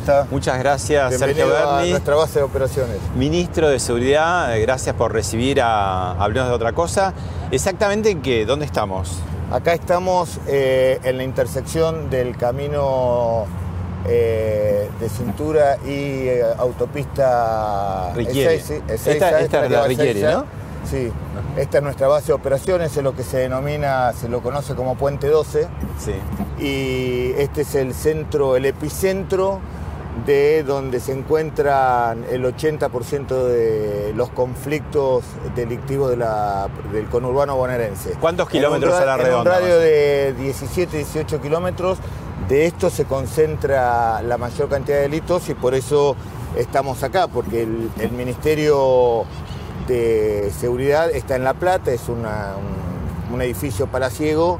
Está? 0.00 0.26
Muchas 0.30 0.58
gracias, 0.58 1.10
Bienvenido 1.10 1.48
Sergio 1.48 1.68
a 1.68 1.74
Berni, 1.76 1.90
nuestra 1.90 2.14
base 2.16 2.38
de 2.40 2.44
operaciones. 2.44 2.96
ministro 3.16 3.68
de 3.68 3.78
Seguridad. 3.78 4.56
eh, 4.56 4.60
Gracias 4.62 4.94
por 4.96 5.12
recibir 5.12 5.60
a 5.62 6.12
Hablemos 6.12 6.48
de 6.48 6.54
otra 6.54 6.72
cosa. 6.72 7.12
Exactamente 7.50 8.10
en 8.10 8.22
qué, 8.22 8.44
¿dónde 8.46 8.64
estamos? 8.66 9.18
Acá 9.52 9.72
estamos 9.74 10.38
eh, 10.46 10.98
en 11.02 11.16
la 11.16 11.24
intersección 11.24 12.08
del 12.10 12.36
camino 12.36 13.46
eh, 14.06 14.88
de 15.00 15.08
cintura 15.08 15.76
y 15.84 16.28
eh, 16.28 16.42
autopista 16.56 18.12
Riquiere. 18.14 18.56
Ezeiza- 18.60 18.74
Esta- 18.88 18.94
Ezeiza, 18.94 19.40
esta 19.40 19.64
es 19.64 19.70
la 19.70 19.82
a 19.84 19.86
Riquiere, 19.88 20.10
Ezeiza. 20.20 20.32
¿no? 20.38 20.60
Sí, 20.90 21.12
esta 21.56 21.78
es 21.78 21.84
nuestra 21.84 22.08
base 22.08 22.28
de 22.28 22.32
operaciones, 22.32 22.96
es 22.96 23.02
lo 23.02 23.14
que 23.14 23.22
se 23.22 23.38
denomina, 23.38 24.12
se 24.14 24.28
lo 24.28 24.40
conoce 24.42 24.74
como 24.74 24.94
Puente 24.94 25.28
12 25.28 25.68
Sí. 25.98 26.12
y 26.64 27.32
este 27.40 27.62
es 27.62 27.74
el 27.74 27.92
centro, 27.92 28.56
el 28.56 28.64
epicentro 28.64 29.60
de 30.26 30.62
donde 30.64 31.00
se 31.00 31.12
encuentran 31.12 32.24
el 32.30 32.44
80% 32.44 33.46
de 33.46 34.12
los 34.14 34.28
conflictos 34.30 35.24
delictivos 35.56 36.10
de 36.10 36.16
la- 36.18 36.68
del 36.92 37.06
conurbano 37.06 37.56
bonaerense. 37.56 38.12
¿Cuántos 38.20 38.46
En 38.48 38.56
un 38.56 38.60
kilómetros 38.60 38.94
a 38.94 39.04
la 39.06 39.14
En 39.14 39.20
un 39.20 39.24
redonda, 39.26 39.50
radio 39.58 39.78
de 39.78 40.34
17, 40.38 40.96
18 40.98 41.40
kilómetros. 41.40 41.98
De 42.48 42.66
esto 42.66 42.90
se 42.90 43.04
concentra 43.04 44.22
la 44.22 44.36
mayor 44.36 44.68
cantidad 44.68 44.96
de 44.96 45.02
delitos 45.02 45.48
y 45.48 45.54
por 45.54 45.74
eso 45.74 46.16
estamos 46.56 47.02
acá, 47.02 47.28
porque 47.28 47.62
el, 47.62 47.90
el 48.00 48.10
Ministerio 48.12 49.24
de 49.86 50.50
Seguridad 50.58 51.10
está 51.10 51.36
en 51.36 51.44
La 51.44 51.54
Plata, 51.54 51.92
es 51.92 52.08
una- 52.08 52.54
un, 53.28 53.34
un 53.34 53.42
edificio 53.42 53.86
palaciego 53.86 54.58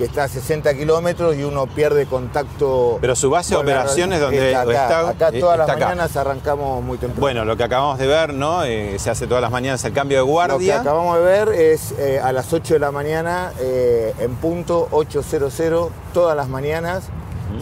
que 0.00 0.06
está 0.06 0.24
a 0.24 0.28
60 0.28 0.72
kilómetros 0.78 1.36
y 1.36 1.44
uno 1.44 1.66
pierde 1.66 2.06
contacto. 2.06 2.96
Pero 3.02 3.14
su 3.14 3.28
base 3.28 3.50
de 3.50 3.56
la 3.56 3.60
operaciones, 3.60 4.18
radio. 4.18 4.38
¿dónde 4.38 4.48
está 4.48 4.60
acá, 4.62 4.72
está? 4.72 5.08
acá 5.10 5.36
Eh, 5.36 5.40
todas 5.40 5.54
está 5.60 5.66
las 5.66 5.76
acá. 5.76 5.84
mañanas 5.88 6.16
arrancamos 6.16 6.82
muy 6.82 6.96
temprano. 6.96 7.20
Bueno, 7.20 7.44
lo 7.44 7.54
que 7.58 7.64
acabamos 7.64 7.98
de 7.98 8.06
ver, 8.06 8.32
¿no? 8.32 8.64
Eh, 8.64 8.98
se 8.98 9.10
hace 9.10 9.26
todas 9.26 9.42
las 9.42 9.50
mañanas 9.50 9.84
el 9.84 9.92
cambio 9.92 10.16
de 10.16 10.22
Lo 10.22 10.26
que 10.26 10.32
guardia. 10.32 10.80
acabamos 10.80 11.18
de 11.18 11.22
ver 11.22 11.48
es 11.50 11.92
eh, 11.98 12.18
a 12.18 12.32
las 12.32 12.50
8 12.50 12.72
de 12.74 12.80
la 12.80 12.90
mañana, 12.90 13.52
eh, 13.60 14.14
en 14.20 14.34
punto 14.36 14.88
800, 14.90 15.90
todas 16.14 16.34
las 16.34 16.48
mañanas 16.48 17.10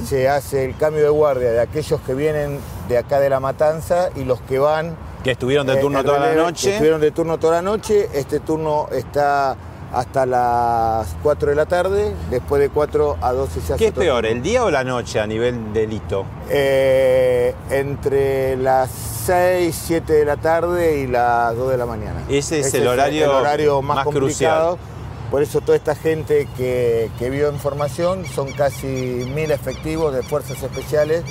se 0.04 0.28
hace 0.28 0.64
el 0.64 0.76
cambio 0.76 1.02
de 1.02 1.08
guardia 1.08 1.50
de 1.50 1.60
aquellos 1.60 2.00
que 2.02 2.14
vienen 2.14 2.60
de 2.88 2.98
acá 2.98 3.18
de 3.18 3.30
la 3.30 3.40
matanza 3.40 4.10
y 4.14 4.22
los 4.24 4.40
que 4.42 4.60
van. 4.60 4.96
Que 5.24 5.32
estuvieron 5.32 5.66
de 5.66 5.74
eh, 5.74 5.80
turno 5.80 6.04
toda 6.04 6.20
la 6.20 6.34
noche. 6.34 6.70
Estuvieron 6.70 7.00
de 7.00 7.10
turno 7.10 7.38
toda 7.38 7.56
la 7.56 7.62
noche. 7.62 8.08
Este 8.14 8.38
turno 8.38 8.88
está 8.92 9.56
hasta 9.92 10.26
las 10.26 11.16
4 11.22 11.50
de 11.50 11.56
la 11.56 11.66
tarde. 11.66 12.14
Después 12.30 12.60
de 12.60 12.68
4 12.68 13.18
a 13.20 13.32
12 13.32 13.60
se 13.60 13.60
hace 13.60 13.76
¿Qué 13.76 13.84
es 13.86 13.90
otro 13.90 14.02
peor, 14.02 14.26
el 14.26 14.42
día 14.42 14.64
o 14.64 14.70
la 14.70 14.84
noche 14.84 15.20
a 15.20 15.26
nivel 15.26 15.72
delito? 15.72 16.24
Eh, 16.48 17.54
entre 17.70 18.56
las 18.56 18.90
6, 19.26 19.82
7 19.86 20.12
de 20.12 20.24
la 20.24 20.36
tarde 20.36 21.00
y 21.00 21.06
las 21.06 21.56
2 21.56 21.70
de 21.70 21.76
la 21.76 21.86
mañana. 21.86 22.22
Ese 22.28 22.60
es 22.60 22.72
el 22.74 22.86
horario 22.86 23.24
el 23.24 23.30
horario 23.30 23.82
más, 23.82 23.96
más 23.96 24.04
complicado. 24.04 24.78
Por 25.30 25.42
eso 25.42 25.60
toda 25.60 25.76
esta 25.76 25.94
gente 25.94 26.48
que, 26.56 27.10
que 27.18 27.28
vio 27.28 27.52
información 27.52 28.24
son 28.24 28.50
casi 28.52 28.86
mil 28.86 29.50
efectivos 29.50 30.14
de 30.14 30.22
fuerzas 30.22 30.62
especiales 30.62 31.22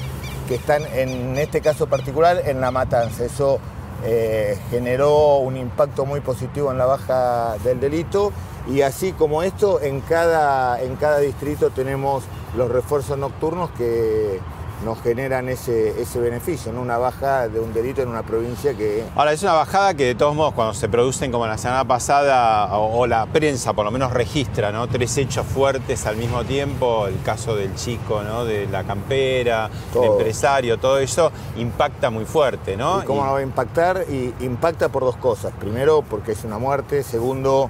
que 0.48 0.56
están 0.56 0.84
en 0.94 1.36
este 1.38 1.62
caso 1.62 1.88
particular 1.88 2.44
en 2.46 2.62
la 2.62 2.70
matanza. 2.70 3.26
Eso 3.26 3.60
eh, 4.04 4.58
generó 4.70 5.38
un 5.38 5.58
impacto 5.58 6.06
muy 6.06 6.22
positivo 6.22 6.72
en 6.72 6.78
la 6.78 6.86
baja 6.86 7.58
del 7.64 7.80
delito. 7.80 8.32
Y 8.68 8.82
así 8.82 9.14
como 9.14 9.44
esto, 9.44 9.82
en 9.82 10.02
cada, 10.02 10.82
en 10.82 10.96
cada 10.98 11.20
distrito 11.20 11.70
tenemos 11.70 12.24
los 12.56 12.70
refuerzos 12.70 13.18
nocturnos 13.18 13.70
que 13.72 14.40
nos 14.86 15.02
generan 15.02 15.50
ese, 15.50 16.00
ese 16.02 16.20
beneficio, 16.20 16.72
¿no? 16.72 16.82
una 16.82 16.98
baja 16.98 17.48
de 17.48 17.60
un 17.60 17.74
delito 17.74 18.02
en 18.02 18.10
una 18.10 18.22
provincia 18.24 18.74
que 18.76 19.04
Ahora, 19.16 19.34
es 19.34 19.42
una 19.42 19.54
bajada 19.54 19.94
que 19.96 20.06
de 20.06 20.16
todos 20.16 20.36
modos 20.36 20.54
cuando 20.54 20.74
se 20.74 20.88
producen 20.88 21.32
como 21.32 21.48
la 21.48 21.58
semana 21.58 21.84
pasada 21.86 22.78
o, 22.78 23.00
o 23.00 23.08
la 23.08 23.26
prensa 23.26 23.74
por 23.74 23.86
lo 23.86 23.92
menos 23.92 24.14
registra, 24.14 24.72
¿no? 24.72 24.88
Tres 24.88 25.18
hechos 25.18 25.46
fuertes 25.48 26.06
al 26.06 26.16
mismo 26.18 26.44
tiempo, 26.44 27.08
el 27.08 27.20
caso 27.24 27.56
del 27.56 27.74
chico, 27.76 28.22
¿no? 28.24 28.46
De 28.46 28.68
la 28.68 28.84
campera, 28.84 29.70
Todo. 29.92 30.04
el 30.04 30.12
empresario, 30.12 30.78
todo 30.78 31.00
eso 31.00 31.32
impacta 31.58 32.10
muy 32.10 32.26
fuerte, 32.26 32.78
¿no? 32.78 33.02
¿Y 33.02 33.06
cómo 33.06 33.22
Y- 33.26 33.30
va 33.30 33.38
a 33.40 33.42
impactar? 33.42 34.06
Y 34.10 34.34
impacta 34.42 34.90
por 34.90 35.04
dos 35.04 35.18
cosas. 35.18 35.54
Primero, 35.60 36.04
porque 36.04 36.34
es 36.34 36.44
una 36.44 36.58
muerte. 36.60 37.02
Segundo, 37.04 37.70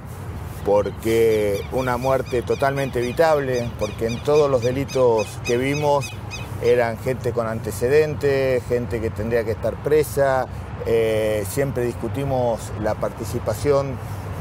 porque 0.64 1.64
una 1.72 1.96
muerte 1.96 2.42
totalmente 2.42 2.98
evitable, 2.98 3.70
porque 3.78 4.06
en 4.06 4.22
todos 4.22 4.50
los 4.50 4.62
delitos 4.62 5.26
que 5.44 5.56
vimos 5.56 6.10
eran 6.62 6.98
gente 6.98 7.32
con 7.32 7.46
antecedentes, 7.46 8.62
gente 8.68 9.00
que 9.00 9.10
tendría 9.10 9.44
que 9.44 9.52
estar 9.52 9.74
presa. 9.74 10.46
Eh, 10.86 11.44
siempre 11.48 11.84
discutimos 11.84 12.72
la 12.80 12.94
participación 12.94 13.96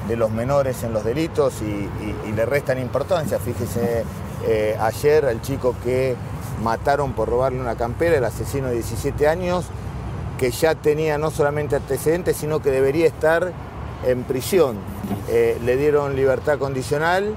de 0.08 0.16
los 0.16 0.32
menores 0.32 0.84
en 0.84 0.94
los 0.94 1.04
delitos 1.04 1.62
y, 1.62 2.32
le 2.32 2.46
restan 2.46 2.80
importancia. 2.80 3.40
Fíjese, 3.40 4.04
eh, 4.46 4.78
ayer 4.80 5.26
al 5.26 5.42
chico 5.42 5.76
que 5.84 6.16
mataron 6.64 7.14
por 7.14 7.30
robarle 7.30 7.60
una 7.60 7.76
campera, 7.76 8.18
el 8.18 8.24
asesino 8.24 8.68
de 8.68 8.76
17 8.76 9.28
años, 9.28 9.66
que 10.38 10.52
ya 10.52 10.76
tenía 10.76 11.18
no 11.18 11.32
solamente 11.32 11.76
antecedentes, 11.76 12.38
sino 12.38 12.62
que 12.62 12.70
debería 12.70 13.08
estar 13.08 13.52
en 14.06 14.24
prisión. 14.24 14.78
Eh, 15.30 15.58
le 15.66 15.78
dieron 15.78 16.16
libertad 16.16 16.60
condicional. 16.60 17.36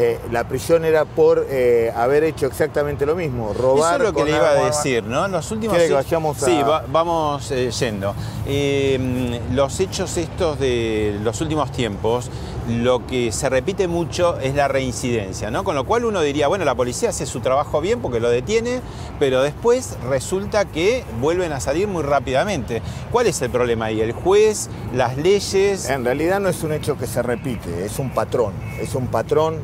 Eh, 0.00 0.18
la 0.30 0.46
prisión 0.48 0.84
era 0.84 1.04
por 1.04 1.44
eh, 1.50 1.92
haber 1.96 2.22
hecho 2.24 2.46
exactamente 2.46 3.04
lo 3.04 3.16
mismo, 3.16 3.52
robar. 3.52 4.00
Eso 4.00 4.04
es 4.08 4.12
lo 4.12 4.16
que 4.16 4.30
le 4.30 4.36
iba 4.36 4.50
a 4.50 4.64
decir, 4.66 5.02
¿no? 5.02 5.26
Los 5.26 5.50
últimos 5.50 5.74
¿Quiere 5.76 5.88
que 5.88 5.94
vayamos 5.94 6.40
a- 6.42 6.46
Sí, 6.46 6.56
va- 6.62 6.84
vamos 6.88 7.50
eh, 7.50 7.70
yendo. 7.70 8.14
Eh, 8.46 9.40
los 9.52 9.80
hechos 9.80 10.16
estos 10.16 10.58
de 10.58 11.18
los 11.22 11.40
últimos 11.40 11.72
tiempos, 11.72 12.30
lo 12.68 13.06
que 13.06 13.32
se 13.32 13.48
repite 13.48 13.88
mucho 13.88 14.38
es 14.38 14.54
la 14.54 14.68
reincidencia, 14.68 15.50
¿no? 15.50 15.64
Con 15.64 15.74
lo 15.74 15.84
cual 15.84 16.04
uno 16.04 16.20
diría, 16.20 16.48
bueno, 16.48 16.64
la 16.64 16.74
policía 16.74 17.08
hace 17.10 17.24
su 17.26 17.40
trabajo 17.40 17.80
bien 17.80 18.00
porque 18.00 18.20
lo 18.20 18.28
detiene, 18.30 18.80
pero 19.18 19.42
después 19.42 19.96
resulta 20.08 20.64
que 20.66 21.02
vuelven 21.20 21.52
a 21.52 21.60
salir 21.60 21.88
muy 21.88 22.02
rápidamente. 22.02 22.82
¿Cuál 23.10 23.26
es 23.26 23.40
el 23.42 23.50
problema 23.50 23.86
ahí? 23.86 24.00
¿El 24.00 24.12
juez? 24.12 24.68
¿Las 24.94 25.16
leyes? 25.16 25.88
En 25.88 26.04
realidad 26.04 26.40
no 26.40 26.48
es 26.48 26.62
un 26.62 26.72
hecho 26.72 26.96
que 26.98 27.06
se 27.06 27.22
repite, 27.22 27.84
es 27.86 27.98
un 27.98 28.10
patrón, 28.10 28.52
es 28.80 28.94
un 28.94 29.06
patrón 29.08 29.56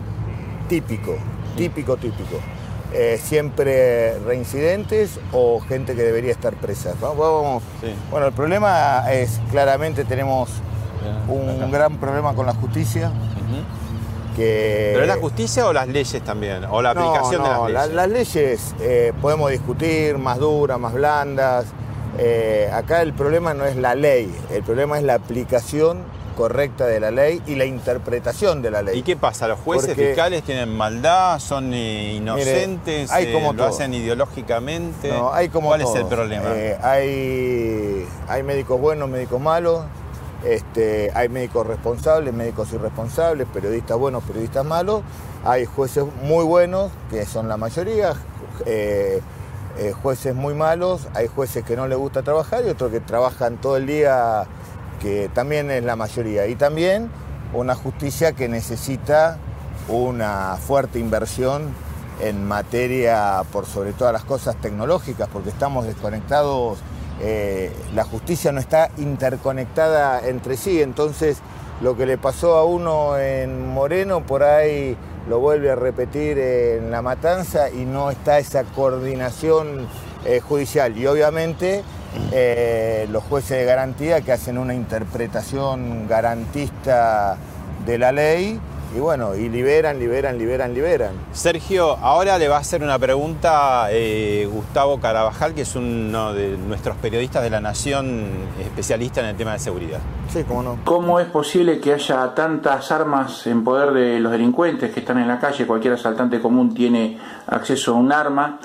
típico, 0.69 1.17
típico, 1.57 1.97
típico. 1.97 2.37
Eh, 2.93 3.19
siempre 3.23 4.19
reincidentes 4.21 5.19
o 5.33 5.61
gente 5.61 5.95
que 5.97 6.03
debería 6.03 6.31
estar 6.31 6.55
presa. 6.55 6.95
Va- 7.03 7.09
Vamos. 7.13 7.63
Sí. 7.81 7.93
Bueno, 8.11 8.27
el 8.29 8.33
problema 8.33 9.05
es 9.13 9.41
claramente 9.51 10.05
tenemos 10.05 10.49
un 11.29 11.51
Acá. 11.63 11.67
gran 11.67 11.97
problema 11.99 12.35
con 12.35 12.47
la 12.47 12.55
justicia. 12.55 13.11
Que... 14.37 14.91
¿Pero 14.93 15.03
es 15.05 15.09
la 15.09 15.21
justicia 15.21 15.67
o 15.67 15.73
las 15.73 15.87
leyes 15.87 16.23
también? 16.23 16.65
¿O 16.71 16.83
la 16.83 16.91
aplicación 16.91 17.43
de 17.43 17.49
las 17.49 17.63
leyes? 17.69 17.93
las 17.95 18.09
leyes 18.09 18.75
eh, 18.81 19.13
podemos 19.23 19.51
discutir, 19.51 20.19
más 20.19 20.39
duras, 20.39 20.79
más 20.79 20.93
blandas. 20.93 21.67
Eh, 22.19 22.69
acá 22.73 23.03
el 23.03 23.13
problema 23.13 23.55
no 23.55 23.65
es 23.65 23.77
la 23.77 23.95
ley, 23.97 24.33
el 24.53 24.63
problema 24.63 24.99
es 24.99 25.05
la 25.05 25.15
aplicación 25.15 25.99
correcta 26.35 26.87
de 26.87 27.01
la 27.01 27.11
ley 27.11 27.43
y 27.47 27.55
la 27.55 27.65
interpretación 27.65 28.63
de 28.63 28.71
la 28.71 28.83
ley. 28.83 28.99
¿Y 28.99 29.03
qué 29.03 29.17
pasa? 29.17 29.49
¿Los 29.49 29.61
jueces 29.61 29.97
fiscales 29.97 30.43
tienen 30.43 30.69
maldad? 30.75 31.39
¿Son 31.39 31.73
inocentes? 31.73 33.11
hay 33.11 33.33
como 33.33 33.53
¿Lo 33.53 33.65
hacen 33.65 33.95
ideológicamente? 33.95 35.09
No, 35.09 35.33
hay 35.33 35.49
como 35.49 35.69
¿Cuál 35.69 35.83
es 35.83 35.95
el 35.95 36.07
problema? 36.07 36.51
hay, 36.83 38.07
hay 38.29 38.43
médicos 38.43 38.81
buenos, 38.81 39.09
médicos 39.09 39.41
malos, 39.41 39.85
este, 40.45 41.11
hay 41.15 41.29
médicos 41.29 41.67
responsables, 41.67 42.35
médicos 42.35 42.73
irresponsables, 42.73 43.47
periodistas 43.53 43.97
buenos, 43.97 44.23
periodistas 44.25 44.65
malos. 44.65 45.03
Hay 45.45 45.65
jueces 45.65 46.05
muy 46.23 46.45
buenos, 46.45 46.91
que 47.11 47.25
son 47.25 47.49
la 47.49 47.57
mayoría, 47.57 48.15
eh, 48.67 49.21
eh, 49.79 49.93
jueces 49.93 50.35
muy 50.35 50.55
malos, 50.55 51.09
hay 51.15 51.27
jueces 51.27 51.65
que 51.65 51.77
no 51.77 51.89
les 51.89 51.99
gusta 51.99 52.23
trabajar 52.23 52.65
y 52.67 52.71
otros 52.71 52.93
que 52.93 53.01
trabajan 53.01 53.57
todo 53.57 53.77
el 53.77 53.87
día, 53.87 54.45
que 55.01 55.31
también 55.33 55.71
es 55.71 55.85
la 55.85 55.97
mayoría. 55.97 56.47
Y 56.47 56.55
también 56.55 57.11
una 57.53 57.75
justicia 57.75 58.33
que 58.33 58.49
necesita 58.49 59.39
una 59.89 60.57
fuerte 60.57 60.99
inversión 60.99 61.75
en 62.21 62.47
materia, 62.47 63.43
por 63.53 63.67
sobre 63.67 63.93
todas 63.93 64.13
las 64.13 64.25
cosas 64.25 64.57
tecnológicas, 64.57 65.29
porque 65.33 65.51
estamos 65.51 65.85
desconectados 65.87 66.79
eh, 67.21 67.71
la 67.95 68.05
justicia 68.05 68.51
no 68.51 68.61
está 68.61 68.91
interconectada 68.99 70.27
entre 70.27 70.57
sí, 70.57 70.83
entonces 70.83 71.39
lo 71.81 71.97
que 71.97 72.07
le 72.07 72.19
pasó 72.19 72.57
a 72.57 72.65
uno 72.65 73.19
en 73.19 73.69
Moreno 73.69 74.27
por 74.27 74.43
ahí 74.43 74.97
lo 75.29 75.39
vuelve 75.39 75.71
a 75.71 75.77
repetir 75.77 76.39
en 76.39 76.91
La 76.91 77.03
Matanza 77.03 77.71
y 77.71 77.85
no 77.85 78.11
está 78.11 78.39
esa 78.39 78.65
coordinación 78.65 79.87
eh, 80.25 80.41
judicial. 80.41 80.97
Y 80.99 81.07
obviamente 81.07 81.83
eh, 82.33 83.07
los 83.11 83.23
jueces 83.25 83.59
de 83.59 83.65
garantía 83.65 84.21
que 84.21 84.33
hacen 84.33 84.59
una 84.59 84.75
interpretación 84.75 86.07
garantista 86.09 87.37
de 87.87 87.99
la 87.99 88.13
ley 88.13 88.61
y 88.95 89.01
bueno, 89.01 89.35
y 89.35 89.49
liberan, 89.49 89.99
liberan, 89.99 90.39
liberan, 90.39 90.73
liberan. 90.73 91.15
Sergio, 91.33 91.97
ahora 91.97 92.39
le 92.39 92.47
va 92.47 92.59
a 92.59 92.61
hacer 92.61 92.81
una 92.81 92.97
pregunta 92.97 93.89
eh, 93.91 94.49
Gustavo 94.51 95.01
Carabajal, 95.01 95.53
que 95.53 95.63
es 95.63 95.75
uno 95.75 96.33
de 96.33 96.57
nuestros 96.57 96.97
periodistas 96.99 97.43
de 97.43 97.51
la 97.51 97.61
Nación, 97.61 98.29
especialista 98.61 99.21
en 99.21 99.27
el 99.27 99.37
tema 99.37 99.55
de 99.55 99.59
seguridad. 99.59 99.99
Sí, 100.29 100.45
cómo 100.45 100.63
no. 100.63 100.79
¿Cómo 100.85 101.19
es 101.19 101.27
posible 101.27 101.81
que 101.81 101.93
haya 101.93 102.33
tantas 102.35 102.93
armas 102.93 103.45
en 103.49 103.65
poder 103.65 103.93
de 103.93 104.21
los 104.21 104.31
delincuentes 104.31 104.93
que 104.93 105.01
están 105.01 105.19
en 105.19 105.27
la 105.27 105.41
calle? 105.41 105.67
Cualquier 105.67 105.95
asaltante 105.95 106.41
común 106.41 106.73
tiene 106.73 107.19
acceso 107.49 107.95
a 107.95 107.95
un 107.95 108.13
arma 108.13 108.61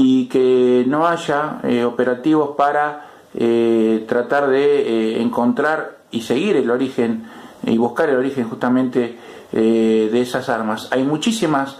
y 0.00 0.26
que 0.26 0.84
no 0.86 1.08
haya 1.08 1.58
eh, 1.64 1.84
operativos 1.84 2.54
para 2.56 3.06
eh, 3.34 4.04
tratar 4.06 4.48
de 4.48 5.20
encontrar 5.20 5.98
y 6.12 6.20
seguir 6.20 6.54
el 6.54 6.70
origen 6.70 7.24
y 7.64 7.76
buscar 7.76 8.08
el 8.08 8.16
origen 8.16 8.48
justamente 8.48 9.16
eh, 9.52 10.08
de 10.12 10.20
esas 10.20 10.48
armas. 10.48 10.88
Hay 10.92 11.02
muchísimas 11.02 11.78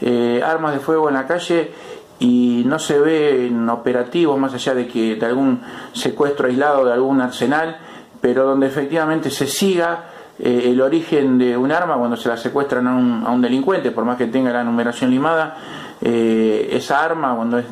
eh, 0.00 0.42
armas 0.44 0.72
de 0.72 0.80
fuego 0.80 1.08
en 1.08 1.14
la 1.14 1.28
calle 1.28 1.70
y 2.18 2.64
no 2.66 2.80
se 2.80 2.98
ve 2.98 3.46
en 3.46 3.68
operativos 3.68 4.36
más 4.36 4.52
allá 4.52 4.74
de 4.74 4.88
que 4.88 5.14
de 5.14 5.26
algún 5.26 5.62
secuestro 5.92 6.48
aislado 6.48 6.84
de 6.84 6.92
algún 6.92 7.20
arsenal, 7.20 7.78
pero 8.20 8.46
donde 8.46 8.66
efectivamente 8.66 9.30
se 9.30 9.46
siga 9.46 10.06
eh, 10.40 10.64
el 10.66 10.80
origen 10.80 11.38
de 11.38 11.56
un 11.56 11.70
arma 11.70 11.96
cuando 11.96 12.16
se 12.16 12.28
la 12.28 12.36
secuestran 12.36 12.88
a 12.88 12.96
un, 12.96 13.24
a 13.24 13.30
un 13.30 13.40
delincuente, 13.40 13.92
por 13.92 14.04
más 14.04 14.16
que 14.16 14.26
tenga 14.26 14.52
la 14.52 14.64
numeración 14.64 15.10
limada, 15.10 15.56
esa 16.02 17.04
arma 17.04 17.36
cuando, 17.36 17.58
es, 17.58 17.66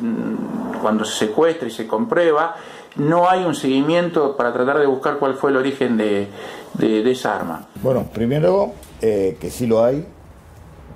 cuando 0.81 1.03
se 1.05 1.25
secuestra 1.25 1.67
y 1.67 1.71
se 1.71 1.87
comprueba, 1.87 2.55
no 2.95 3.29
hay 3.29 3.43
un 3.43 3.55
seguimiento 3.55 4.35
para 4.35 4.53
tratar 4.53 4.79
de 4.79 4.85
buscar 4.85 5.17
cuál 5.17 5.35
fue 5.35 5.51
el 5.51 5.57
origen 5.57 5.97
de, 5.97 6.27
de 6.73 7.11
esa 7.11 7.35
arma. 7.35 7.67
Bueno, 7.81 8.05
primero 8.13 8.73
eh, 9.01 9.37
que 9.39 9.49
sí 9.49 9.65
lo 9.65 9.83
hay, 9.83 10.05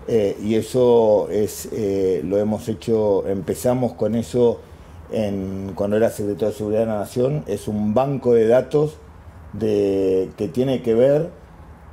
eh, 0.07 0.37
y 0.41 0.55
eso 0.55 1.29
es, 1.29 1.69
eh, 1.71 2.21
lo 2.25 2.37
hemos 2.37 2.67
hecho, 2.67 3.25
empezamos 3.27 3.93
con 3.93 4.15
eso 4.15 4.59
en, 5.11 5.71
cuando 5.73 5.95
era 5.95 6.09
secretario 6.09 6.49
de 6.49 6.53
Seguridad 6.53 6.81
de 6.81 6.85
la 6.87 6.99
Nación, 6.99 7.43
es 7.47 7.69
un 7.69 7.93
banco 7.93 8.33
de 8.33 8.47
datos 8.47 8.97
de, 9.53 10.31
que 10.37 10.49
tiene 10.49 10.81
que 10.81 10.93
ver 10.93 11.29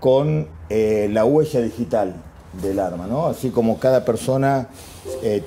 con 0.00 0.48
la 0.70 1.24
huella 1.24 1.60
digital 1.60 2.14
del 2.52 2.80
arma, 2.80 3.06
¿no? 3.06 3.26
Así 3.26 3.50
como 3.50 3.78
cada 3.78 4.04
persona 4.04 4.68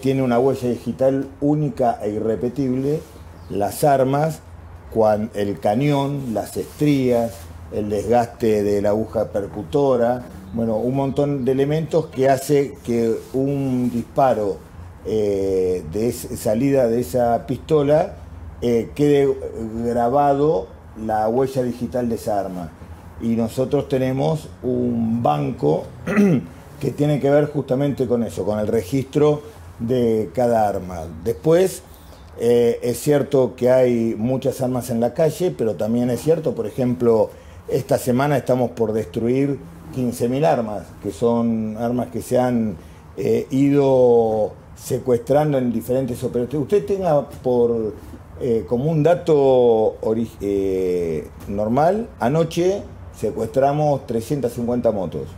tiene 0.01 0.23
una 0.23 0.39
huella 0.39 0.69
digital 0.69 1.27
única 1.41 1.99
e 2.01 2.11
irrepetible, 2.11 3.01
las 3.49 3.83
armas, 3.83 4.39
el 5.33 5.59
cañón, 5.59 6.33
las 6.33 6.55
estrías, 6.55 7.33
el 7.73 7.89
desgaste 7.89 8.63
de 8.63 8.81
la 8.81 8.89
aguja 8.89 9.29
percutora, 9.29 10.23
bueno, 10.53 10.77
un 10.77 10.95
montón 10.95 11.45
de 11.45 11.51
elementos 11.51 12.07
que 12.07 12.29
hace 12.29 12.77
que 12.83 13.15
un 13.33 13.89
disparo 13.91 14.57
eh, 15.05 15.83
de 15.91 16.11
salida 16.11 16.87
de 16.87 17.01
esa 17.01 17.45
pistola 17.47 18.13
eh, 18.61 18.91
quede 18.93 19.35
grabado 19.83 20.67
la 21.03 21.27
huella 21.27 21.63
digital 21.63 22.07
de 22.07 22.15
esa 22.15 22.39
arma. 22.39 22.69
Y 23.19 23.29
nosotros 23.29 23.89
tenemos 23.89 24.47
un 24.61 25.23
banco 25.23 25.85
que 26.83 26.91
tiene 26.91 27.21
que 27.21 27.29
ver 27.29 27.49
justamente 27.49 28.07
con 28.07 28.23
eso, 28.23 28.43
con 28.43 28.59
el 28.59 28.67
registro 28.67 29.41
de 29.79 30.29
cada 30.33 30.67
arma. 30.67 31.03
Después, 31.23 31.81
eh, 32.37 32.77
es 32.83 32.99
cierto 32.99 33.55
que 33.55 33.71
hay 33.71 34.15
muchas 34.17 34.59
armas 34.59 34.89
en 34.89 34.99
la 34.99 35.13
calle, 35.13 35.55
pero 35.57 35.75
también 35.75 36.09
es 36.09 36.19
cierto, 36.19 36.53
por 36.53 36.67
ejemplo, 36.67 37.29
esta 37.69 37.97
semana 37.97 38.35
estamos 38.35 38.71
por 38.71 38.91
destruir 38.91 39.59
15.000 39.95 40.45
armas, 40.45 40.83
que 41.01 41.13
son 41.13 41.77
armas 41.77 42.07
que 42.07 42.21
se 42.21 42.37
han 42.37 42.75
eh, 43.15 43.47
ido 43.49 44.51
secuestrando 44.75 45.57
en 45.57 45.71
diferentes 45.71 46.21
operaciones. 46.21 46.63
Usted 46.63 46.85
tenga 46.85 47.29
por 47.29 47.93
eh, 48.41 48.65
como 48.67 48.91
un 48.91 49.03
dato 49.03 49.95
normal, 51.47 52.09
anoche 52.19 52.81
secuestramos 53.15 54.05
350 54.05 54.91
motos. 54.91 55.29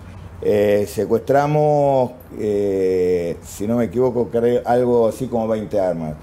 Secuestramos, 0.88 2.12
si 2.38 3.68
no 3.68 3.78
me 3.78 3.86
equivoco, 3.86 4.30
algo 4.66 5.08
así 5.08 5.28
como 5.28 5.48
20 5.48 5.80
armas. 5.80 6.14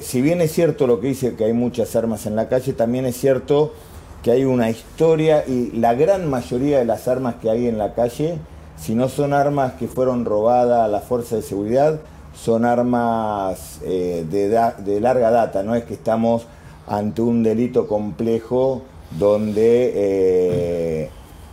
si 0.00 0.22
bien 0.22 0.40
es 0.40 0.52
cierto 0.52 0.86
lo 0.86 1.00
que 1.00 1.08
dice 1.08 1.34
que 1.34 1.44
hay 1.44 1.52
muchas 1.52 1.96
armas 1.96 2.26
en 2.26 2.36
la 2.36 2.48
calle, 2.48 2.72
también 2.72 3.06
es 3.06 3.16
cierto 3.16 3.72
que 4.24 4.30
hay 4.30 4.44
una 4.46 4.70
historia 4.70 5.44
y 5.46 5.70
la 5.72 5.92
gran 5.92 6.30
mayoría 6.30 6.78
de 6.78 6.86
las 6.86 7.08
armas 7.08 7.34
que 7.42 7.50
hay 7.50 7.68
en 7.68 7.76
la 7.76 7.92
calle, 7.92 8.38
si 8.76 8.94
no 8.94 9.10
son 9.10 9.34
armas 9.34 9.74
que 9.74 9.86
fueron 9.86 10.24
robadas 10.24 10.80
a 10.80 10.88
la 10.88 11.00
fuerza 11.00 11.36
de 11.36 11.42
seguridad, 11.42 12.00
son 12.34 12.64
armas 12.64 13.80
eh, 13.84 14.24
de, 14.30 15.00
larga 15.00 15.30
data, 15.30 15.62
no 15.62 15.74
es 15.74 15.84
que 15.84 15.92
estamos 15.92 16.46
ante 16.86 17.20
un 17.20 17.42
delito 17.42 17.86
complejo 17.86 18.80
donde 19.18 19.92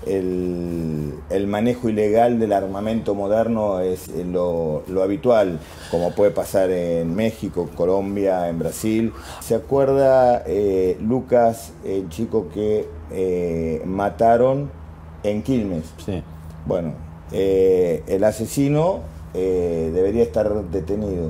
eh, 0.05 1.11
el, 1.29 1.47
manejo 1.47 1.89
ilegal 1.89 2.39
del 2.39 2.53
armamento 2.53 3.15
moderno 3.15 3.79
es 3.79 4.09
eh, 4.09 4.25
lo, 4.25 4.83
habitual, 5.01 5.59
como 5.89 6.11
puede 6.11 6.31
pasar 6.31 6.69
en 6.71 7.15
México, 7.15 7.69
Colombia, 7.75 8.49
en 8.49 8.59
Brasil. 8.59 9.13
¿Se 9.39 9.55
acuerda 9.55 10.43
eh, 10.45 10.97
Lucas, 11.01 11.73
el 11.85 12.09
chico 12.09 12.47
que 12.53 12.87
eh, 13.11 13.81
mataron 13.85 14.69
en 15.23 15.43
Quilmes? 15.43 15.85
Sí. 16.03 16.23
Bueno, 16.65 16.93
el 17.31 18.23
asesino 18.23 18.99
debería 19.33 20.23
estar 20.23 20.53
detenido. 20.65 21.29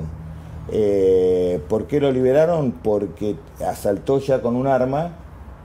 ¿Por 1.68 1.86
qué 1.86 2.00
lo 2.00 2.12
liberaron? 2.12 2.72
Porque 2.72 3.36
asaltó 3.66 4.18
ya 4.18 4.42
con 4.42 4.56
un 4.56 4.66
arma 4.66 5.21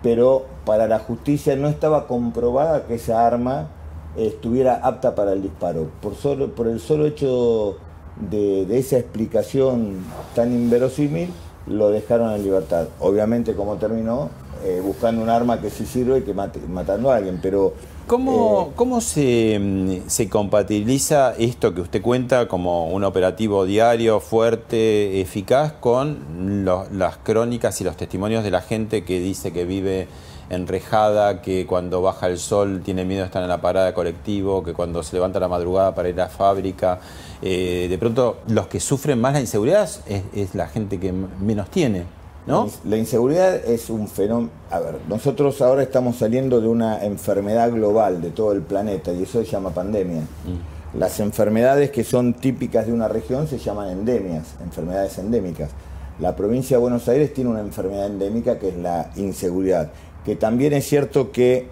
pero 0.08 0.46
para 0.64 0.88
la 0.88 1.00
justicia 1.00 1.58
no 1.58 1.68
estaba 1.68 2.08
comprobada 2.08 2.86
que 2.86 2.96
esa 2.96 3.28
arma 3.28 3.68
estuviera 4.16 4.76
apta 4.76 5.16
para 5.16 5.34
el 5.34 5.42
disparo. 5.42 5.90
Por, 6.02 6.16
solo, 6.16 6.56
por 6.56 6.68
el 6.68 6.80
solo 6.80 7.08
hecho 7.08 7.76
de, 8.16 8.66
esa 8.80 9.00
explicación 9.00 9.98
tan 10.34 10.54
inverosímil, 10.54 11.34
lo 11.66 11.90
dejaron 11.90 12.32
en 12.32 12.42
libertad. 12.42 12.88
Obviamente, 13.02 13.54
como 13.54 13.76
terminó, 13.76 14.30
eh, 14.64 14.82
buscando 14.82 15.22
un 15.22 15.28
arma 15.28 15.60
que 15.60 15.70
sí 15.70 15.86
sirve 15.86 16.24
que 16.24 16.34
matando 16.34 17.12
a 17.12 17.18
alguien, 17.18 17.40
pero... 17.42 17.74
¿Cómo, 18.08 18.74
eh, 19.18 19.60
mm, 19.60 20.08
se, 20.08 20.30
compatibiliza 20.30 21.34
esto 21.38 21.76
que 21.76 21.82
usted 21.82 22.02
cuenta 22.02 22.48
como 22.48 22.88
un 22.88 23.04
operativo 23.04 23.66
diario, 23.66 24.22
fuerte, 24.22 25.20
eficaz, 25.20 25.74
con 25.74 26.64
las 26.94 27.18
crónicas 27.18 27.82
y 27.82 27.84
los 27.84 27.98
testimonios 27.98 28.46
de 28.46 28.52
la 28.52 28.62
gente 28.62 29.04
que 29.04 29.20
dice 29.20 29.52
que 29.52 29.66
vive 29.66 30.08
enrejada, 30.50 31.42
que 31.42 31.66
cuando 31.68 32.02
baja 32.02 32.28
el 32.28 32.40
sol 32.40 32.82
tiene 32.82 33.04
miedo 33.04 33.24
de 33.24 33.26
estar 33.26 33.44
en 33.44 33.50
la 33.50 33.60
parada 33.60 33.88
de 33.88 33.94
colectivo, 33.94 34.64
que 34.64 34.72
cuando 34.72 35.04
se 35.04 35.14
levanta 35.18 35.42
la 35.42 35.50
madrugada 35.50 35.94
para 35.94 36.08
ir 36.08 36.16
a 36.22 36.26
la 36.26 36.30
fábrica. 36.30 37.02
Eh, 37.42 37.88
de 37.90 37.98
pronto, 37.98 38.38
los 38.48 38.68
que 38.68 38.80
sufren 38.80 39.20
más 39.20 39.34
la 39.34 39.42
inseguridad 39.42 39.90
es, 40.34 40.56
la 40.56 40.68
gente 40.70 40.98
que 40.98 41.12
menos 41.12 41.70
tiene. 41.70 42.06
¿No? 42.48 42.70
La 42.86 42.98
inseguridad 42.98 43.56
es 43.56 43.90
un 43.90 44.08
fenómeno. 44.08 44.50
A 44.72 44.80
ver, 44.80 44.96
nosotros 45.10 45.62
ahora 45.62 45.84
estamos 45.84 46.16
saliendo 46.16 46.62
de 46.62 46.68
una 46.68 47.04
enfermedad 47.04 47.72
global 47.72 48.22
de 48.22 48.30
todo 48.30 48.54
el 48.54 48.62
planeta 48.62 49.12
y 49.12 49.24
eso 49.24 49.44
se 49.44 49.52
llama 49.52 49.72
pandemia. 49.72 50.22
Mm. 50.22 50.98
Las 50.98 51.20
enfermedades 51.20 51.92
que 51.92 52.04
son 52.06 52.34
típicas 52.34 52.88
de 52.88 52.94
una 52.94 53.10
región 53.10 53.48
se 53.48 53.58
llaman 53.58 53.90
endemias, 53.90 54.56
enfermedades 54.64 55.18
endémicas. 55.18 55.72
La 56.20 56.36
provincia 56.36 56.78
de 56.78 56.82
Buenos 56.82 57.08
Aires 57.10 57.34
tiene 57.34 57.50
una 57.50 57.60
enfermedad 57.60 58.08
endémica 58.08 58.58
que 58.58 58.70
es 58.70 58.78
la 58.78 59.12
inseguridad 59.18 59.92
que 60.28 60.36
también 60.36 60.74
es 60.74 60.86
cierto 60.86 61.32
que 61.32 61.68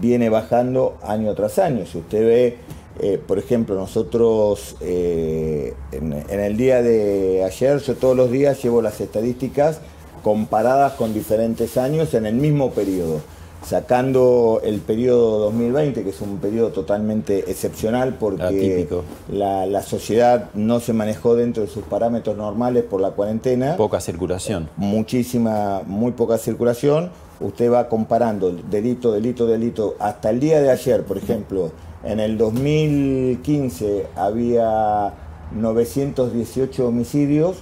viene 0.00 0.28
bajando 0.28 0.98
año 1.04 1.36
tras 1.36 1.60
año. 1.60 1.86
Si 1.86 1.98
usted 1.98 2.26
ve, 2.26 2.56
eh, 2.98 3.20
por 3.24 3.38
ejemplo, 3.38 3.76
nosotros 3.76 4.74
eh, 4.80 5.72
en, 5.92 6.12
el 6.12 6.56
día 6.56 6.82
de 6.82 7.44
ayer, 7.44 7.78
yo 7.78 7.94
todos 7.94 8.16
los 8.16 8.32
días 8.32 8.60
llevo 8.60 8.82
las 8.82 9.00
estadísticas 9.00 9.80
comparadas 10.22 10.94
con 10.94 11.12
diferentes 11.12 11.76
años 11.76 12.14
en 12.14 12.26
el 12.26 12.34
mismo 12.34 12.70
periodo, 12.70 13.20
sacando 13.64 14.60
el 14.64 14.80
periodo 14.80 15.38
2020, 15.40 16.02
que 16.02 16.10
es 16.10 16.20
un 16.20 16.38
periodo 16.38 16.70
totalmente 16.70 17.50
excepcional 17.50 18.16
porque 18.18 18.88
la, 19.30 19.66
la, 19.66 19.82
sociedad 19.82 20.50
no 20.54 20.80
se 20.80 20.92
manejó 20.92 21.34
dentro 21.34 21.62
de 21.62 21.68
sus 21.68 21.84
parámetros 21.84 22.36
normales 22.36 22.84
por 22.84 23.00
la 23.00 23.10
cuarentena. 23.10 23.76
Poca 23.76 24.00
circulación. 24.00 24.68
Muchísima, 24.76 25.82
muy 25.86 26.12
poca 26.12 26.38
circulación. 26.38 27.10
Usted 27.40 27.70
va 27.72 27.88
comparando 27.88 28.52
delito, 28.52 29.12
delito, 29.12 29.46
delito, 29.46 29.96
hasta 29.98 30.30
el 30.30 30.38
día 30.38 30.60
de 30.60 30.70
ayer, 30.70 31.02
por 31.04 31.18
ejemplo, 31.18 31.72
en 32.04 32.20
el 32.20 32.38
2015 32.38 34.06
había 34.16 35.12
918 35.52 36.86
homicidios 36.86 37.58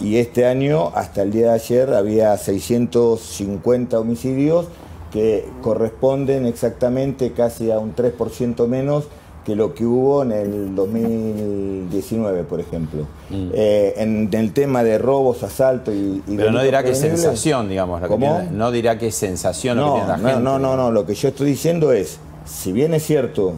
y 0.00 0.16
este 0.16 0.46
año, 0.46 0.92
hasta 0.94 1.22
el 1.22 1.32
día 1.32 1.48
de 1.48 1.54
ayer, 1.54 1.94
había 1.94 2.36
650 2.36 3.98
homicidios 3.98 4.66
que 5.12 5.46
corresponden 5.62 6.46
exactamente 6.46 7.32
casi 7.32 7.70
a 7.70 7.78
un 7.78 7.94
3% 7.94 8.66
menos 8.66 9.04
que 9.46 9.54
lo 9.54 9.74
que 9.74 9.86
hubo 9.86 10.24
en 10.24 10.32
el 10.32 10.74
2019, 10.74 12.42
por 12.42 12.58
ejemplo. 12.58 13.06
Mm. 13.30 13.50
Eh, 13.54 13.94
en, 13.96 14.28
el 14.32 14.52
tema 14.52 14.82
de 14.82 14.98
robos, 14.98 15.44
asaltos 15.44 15.94
y, 15.94 16.20
Pero 16.36 16.50
no 16.50 16.62
dirá 16.62 16.82
que 16.82 16.90
es 16.90 16.98
sensación, 16.98 17.68
digamos. 17.68 18.02
no 18.50 18.70
dirá 18.72 18.98
que 18.98 19.06
es 19.06 19.14
sensación 19.14 19.76
no, 19.76 19.86
lo 19.86 19.94
que 19.94 20.00
tiene 20.00 20.08
la 20.08 20.16
no, 20.16 20.28
gente. 20.28 20.42
No, 20.42 20.58
no, 20.58 20.76
no. 20.76 20.90
Lo 20.90 21.06
que 21.06 21.14
yo 21.14 21.28
estoy 21.28 21.50
diciendo 21.50 21.92
es, 21.92 22.18
si 22.44 22.72
bien 22.72 22.92
es 22.92 23.04
cierto 23.04 23.54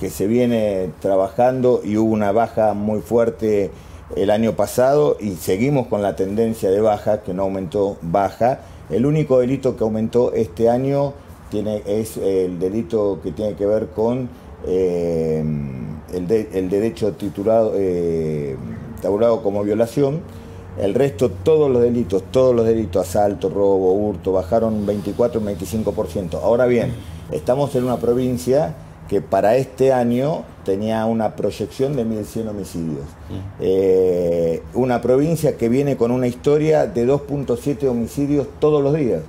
que 0.00 0.10
se 0.10 0.26
viene 0.26 0.90
trabajando 1.00 1.82
y 1.84 1.96
hubo 1.96 2.12
una 2.12 2.32
baja 2.32 2.74
muy 2.74 3.00
fuerte 3.00 3.70
el 4.16 4.30
año 4.30 4.54
pasado 4.54 5.16
y 5.20 5.36
seguimos 5.36 5.86
con 5.86 6.02
la 6.02 6.16
tendencia 6.16 6.70
de 6.70 6.80
baja, 6.80 7.22
que 7.22 7.34
no 7.34 7.42
aumentó, 7.42 7.98
baja, 8.02 8.60
el 8.90 9.04
único 9.04 9.40
delito 9.40 9.76
que 9.76 9.84
aumentó 9.84 10.32
este 10.32 10.70
año 10.70 11.12
tiene, 11.50 11.82
es 11.86 12.16
el 12.16 12.58
delito 12.58 13.20
que 13.22 13.32
tiene 13.32 13.54
que 13.54 13.66
ver 13.66 13.88
con 13.88 14.28
eh, 14.66 15.44
el, 16.12 16.68
derecho 16.70 17.12
titulado, 17.12 17.72
eh, 17.76 18.56
tabulado 19.02 19.42
como 19.42 19.62
violación. 19.62 20.20
El 20.80 20.94
resto, 20.94 21.30
todos 21.30 21.70
los 21.70 21.82
delitos, 21.82 22.22
todos 22.30 22.54
los 22.54 22.64
delitos, 22.64 23.08
asalto, 23.08 23.50
robo, 23.50 23.94
hurto, 23.94 24.32
bajaron 24.32 24.74
un 24.74 24.86
24, 24.86 25.40
un 25.40 25.46
25%. 25.46 26.40
Ahora 26.40 26.66
bien, 26.66 26.92
estamos 27.32 27.74
en 27.74 27.84
una 27.84 27.96
provincia 27.96 28.74
que 29.08 29.20
para 29.22 29.56
este 29.56 29.92
año 29.92 30.44
tenía 30.64 31.06
una 31.06 31.34
proyección 31.34 31.96
de 31.96 32.04
1.100 32.04 32.48
homicidios. 32.48 33.06
Eh, 33.58 34.62
una 34.74 35.00
provincia 35.00 35.56
que 35.56 35.68
viene 35.68 35.96
con 35.96 36.10
una 36.10 36.26
historia 36.26 36.86
de 36.86 37.06
2.7 37.06 37.88
homicidios 37.88 38.46
todos 38.60 38.82
los 38.82 38.94
días. 38.94 39.22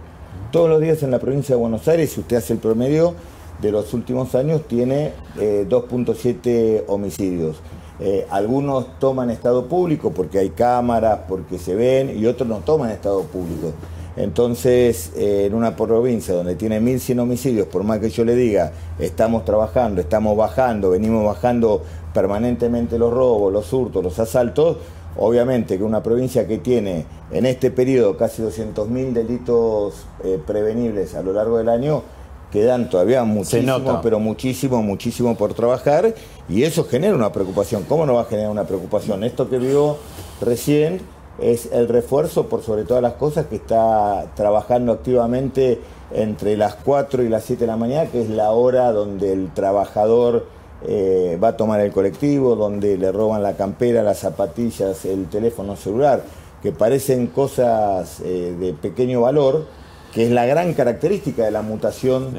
Todos 0.52 0.70
los 0.70 0.82
días 0.82 1.02
en 1.04 1.12
la 1.12 1.20
provincia 1.20 1.56
de 1.56 1.62
Buenos 1.62 1.88
Aires, 1.88 2.12
si 2.12 2.20
usted 2.20 2.38
hace 2.38 2.54
el 2.54 2.60
promedio, 2.60 3.14
de 3.62 3.72
los 3.72 3.94
últimos 3.94 4.36
años 4.36 4.62
tiene 4.68 5.14
2.7 5.38 6.40
eh, 6.46 6.84
homicidios. 6.88 7.58
Eh, 8.02 8.26
algunos 8.30 8.98
toman 9.00 9.30
estado 9.30 9.68
público 9.68 10.12
porque 10.12 10.40
hay 10.40 10.50
cámaras, 10.52 11.20
porque 11.28 11.58
se 11.58 11.76
ven, 11.76 12.18
y 12.18 12.26
otros 12.26 12.48
no 12.48 12.58
toman 12.60 12.92
estado 12.92 13.24
público. 13.24 13.74
Entonces, 14.16 15.12
eh, 15.16 15.46
en 15.46 15.54
una 15.54 15.76
provincia 15.76 16.34
donde 16.34 16.56
tiene 16.56 16.82
1.100 16.82 17.20
homicidios, 17.20 17.68
por 17.68 17.84
más 17.84 18.00
que 18.00 18.10
yo 18.10 18.26
le 18.26 18.36
diga, 18.36 18.72
estamos 19.00 19.46
trabajando, 19.46 20.02
estamos 20.02 20.36
bajando, 20.36 20.92
venimos 20.92 21.24
bajando 21.24 21.84
permanentemente 22.14 22.98
los 22.98 23.14
robos, 23.14 23.54
los 23.54 23.72
hurtos, 23.72 24.04
los 24.04 24.20
asaltos, 24.20 24.78
obviamente 25.18 25.78
que 25.78 25.84
una 25.84 26.04
provincia 26.04 26.48
que 26.48 26.58
tiene 26.58 27.06
en 27.32 27.46
este 27.46 27.72
periodo 27.72 28.18
casi 28.18 28.42
200.000 28.42 29.14
delitos 29.14 30.06
prevenibles 30.46 31.16
a 31.16 31.22
lo 31.22 31.34
largo 31.34 31.58
del 31.58 31.70
año, 31.70 32.04
quedan 32.52 32.90
todavía 32.90 33.24
muchísimo, 33.24 34.02
pero 34.02 34.20
muchísimo, 34.20 34.82
muchísimo 34.82 35.36
por 35.36 35.54
trabajar 35.54 36.14
y 36.48 36.64
eso 36.64 36.84
genera 36.84 37.16
una 37.16 37.32
preocupación. 37.32 37.84
¿Cómo 37.88 38.06
no 38.06 38.16
va 38.16 38.22
a 38.22 38.26
generar 38.26 38.52
una 38.52 38.66
preocupación? 38.66 39.24
Esto 39.24 39.50
que 39.50 39.60
vio 39.60 39.98
recién 40.42 41.02
es 41.42 41.70
el 41.72 41.88
refuerzo 41.88 42.48
por 42.48 42.62
sobre 42.62 42.84
todas 42.84 43.04
las 43.04 43.14
cosas 43.14 43.48
que 43.48 43.56
está 43.56 44.26
trabajando 44.36 44.92
activamente 44.92 45.80
entre 46.12 46.58
las 46.58 46.76
4 46.76 47.24
y 47.24 47.30
las 47.30 47.44
7 47.44 47.62
de 47.62 47.68
la 47.68 47.78
mañana, 47.78 48.10
que 48.10 48.22
es 48.22 48.30
la 48.30 48.52
hora 48.52 48.92
donde 48.92 49.32
el 49.32 49.52
trabajador 49.54 50.48
eh, 50.88 51.38
va 51.42 51.50
a 51.50 51.58
tomar 51.58 51.82
el 51.82 51.92
colectivo, 51.92 52.56
donde 52.56 52.98
le 52.98 53.12
roban 53.12 53.44
la 53.44 53.56
campera, 53.56 54.02
las 54.02 54.20
zapatillas, 54.20 55.06
el 55.06 55.28
teléfono 55.28 55.76
celular, 55.76 56.24
que 56.64 56.72
parecen 56.72 57.28
cosas 57.28 58.22
eh, 58.22 58.56
de 58.60 58.74
pequeño 58.74 59.22
valor, 59.22 59.66
que 60.14 60.26
es 60.26 60.32
la 60.32 60.46
gran 60.46 60.74
característica 60.74 61.46
de 61.46 61.52
la 61.52 61.62
mutación 61.62 62.30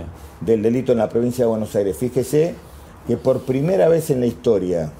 del 0.41 0.63
delito 0.63 0.93
en 0.93 0.99
la 0.99 1.09
provincia 1.09 1.45
de 1.45 1.51
Buenos 1.51 1.75
Aires. 1.77 1.97
Fíjese 1.97 2.55
que 3.07 3.17
por 3.17 3.43
primera 3.43 3.89
vez 3.89 4.11
en 4.11 4.21
la 4.21 4.27
historia, 4.27 4.91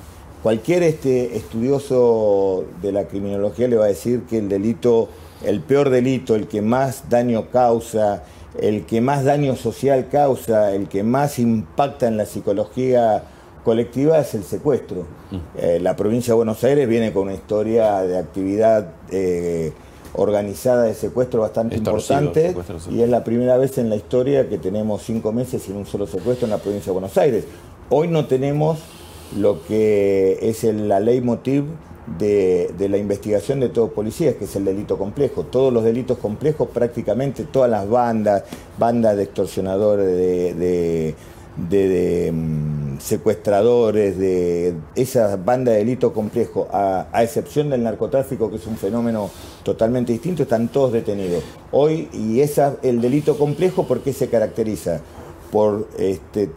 cualquier 0.43 0.83
este 0.83 1.37
estudioso 1.37 2.65
de 2.83 2.93
la 2.93 3.05
criminología 3.05 3.69
le 3.69 3.77
va 3.77 3.85
a 3.85 3.89
decir 3.89 4.23
que 4.23 4.39
el 4.39 4.49
delito, 4.49 5.09
el 5.45 5.61
peor 5.61 5.91
delito, 5.91 6.35
el 6.35 6.47
que 6.49 6.63
más 6.63 7.09
daño 7.09 7.51
causa, 7.51 8.25
el 8.61 8.87
que 8.87 9.01
más 9.01 9.25
daño 9.25 9.57
social 9.57 10.09
causa, 10.11 10.75
el 10.75 10.89
que 10.89 11.03
más 11.03 11.39
impacta 11.39 12.09
en 12.09 12.17
la 12.17 12.27
psicología 12.27 13.25
colectiva 13.65 14.19
es 14.19 14.35
el 14.35 14.45
secuestro. 14.45 15.07
Mm. 15.31 15.37
Eh, 15.59 15.79
la 15.81 15.95
provincia 15.97 16.33
de 16.33 16.37
Buenos 16.37 16.65
Aires 16.65 16.89
viene 16.89 17.13
con 17.13 17.25
una 17.25 17.35
historia 17.35 18.01
de 18.01 18.19
actividad 18.19 18.95
eh, 19.11 19.73
organizada 20.15 20.85
de 20.85 20.95
secuestro 20.95 21.43
bastante 21.43 21.77
importante 21.77 22.55
y 22.91 23.01
es 23.01 23.09
la 23.09 23.23
primera 23.23 23.57
vez 23.57 23.79
en 23.79 23.89
la 23.89 23.97
historia 23.97 24.49
que 24.49 24.59
tenemos 24.59 25.03
cinco 25.03 25.33
meses 25.33 25.63
sin 25.63 25.77
un 25.77 25.87
solo 25.87 26.07
secuestro 26.07 26.47
en 26.47 26.51
la 26.51 26.59
provincia 26.59 26.87
de 26.87 26.93
Buenos 26.93 27.17
Aires. 27.17 27.45
Hoy 27.91 28.09
no 28.09 28.27
tenemos 28.27 28.79
lo 29.37 29.63
que 29.65 30.39
es 30.43 30.65
la 30.65 31.01
ley 31.01 31.21
motiv 31.21 31.65
de, 32.19 32.73
la 32.89 32.99
investigación 32.99 33.61
de 33.61 33.69
todo 33.69 33.89
policías, 33.89 34.35
que 34.35 34.45
es 34.45 34.57
el 34.57 34.65
delito 34.65 34.99
complejo. 34.99 35.45
Todos 35.45 35.73
los 35.73 35.85
delitos 35.85 36.19
complejos, 36.19 36.69
prácticamente 36.69 37.45
todas 37.45 37.71
las 37.71 37.89
bandas, 37.89 38.45
bandas 38.79 39.17
de 39.17 39.23
extorsionadores, 39.25 40.07
de 40.57 41.15
de, 41.69 42.31
mm, 42.33 42.99
secuestradores, 42.99 44.19
de 44.19 44.75
esa 44.95 45.37
banda 45.37 45.73
de 45.73 45.79
delito 45.79 46.13
complejo, 46.13 46.69
a, 46.73 47.07
excepción 47.23 47.71
del 47.71 47.83
narcotráfico, 47.83 48.51
que 48.51 48.57
es 48.57 48.67
un 48.67 48.77
fenómeno 48.77 49.31
totalmente 49.63 50.13
distinto, 50.13 50.43
están 50.43 50.69
todos 50.69 50.93
detenidos. 50.93 51.43
Hoy, 51.73 52.09
y 52.13 52.41
esa, 52.41 52.77
el 52.83 53.01
delito 53.01 53.37
complejo, 53.39 53.87
¿por 53.87 54.01
qué 54.01 54.13
se 54.13 54.29
caracteriza? 54.29 55.01
Por 55.51 55.89
este, 55.99 56.51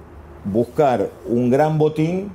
buscar 0.45 1.09
un 1.27 1.49
gran 1.49 1.77
botín 1.77 2.31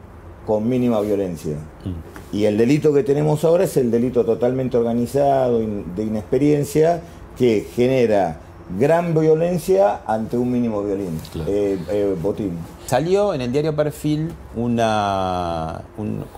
con 0.49 0.67
mínima 0.67 0.99
violencia. 1.02 1.57
Mm. 1.85 2.35
Y 2.35 2.47
el 2.47 2.57
delito 2.57 2.95
que 2.95 3.02
tenemos 3.02 3.45
ahora 3.45 3.64
es 3.64 3.76
el 3.76 3.90
delito 3.90 4.25
totalmente 4.25 4.78
organizado, 4.78 5.59
de 5.59 6.02
inexperiencia, 6.02 7.02
que 7.37 7.67
genera 7.76 8.40
gran 8.78 9.12
violencia 9.12 10.00
ante 10.07 10.38
un 10.38 10.50
mínimo 10.50 10.83
violín, 10.83 11.21
eh, 11.47 11.78
eh, 11.90 12.17
botín. 12.19 12.52
Salió 12.87 13.35
en 13.35 13.43
el 13.43 13.52
diario 13.52 13.76
Perfil 13.76 14.33
una, 14.57 15.83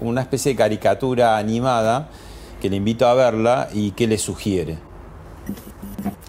una 0.00 0.20
especie 0.22 0.52
de 0.52 0.56
caricatura 0.56 1.38
animada 1.38 2.08
que 2.60 2.68
le 2.68 2.76
invito 2.76 3.06
a 3.06 3.14
verla 3.14 3.68
y 3.72 3.92
que 3.92 4.08
le 4.08 4.18
sugiere. 4.18 4.89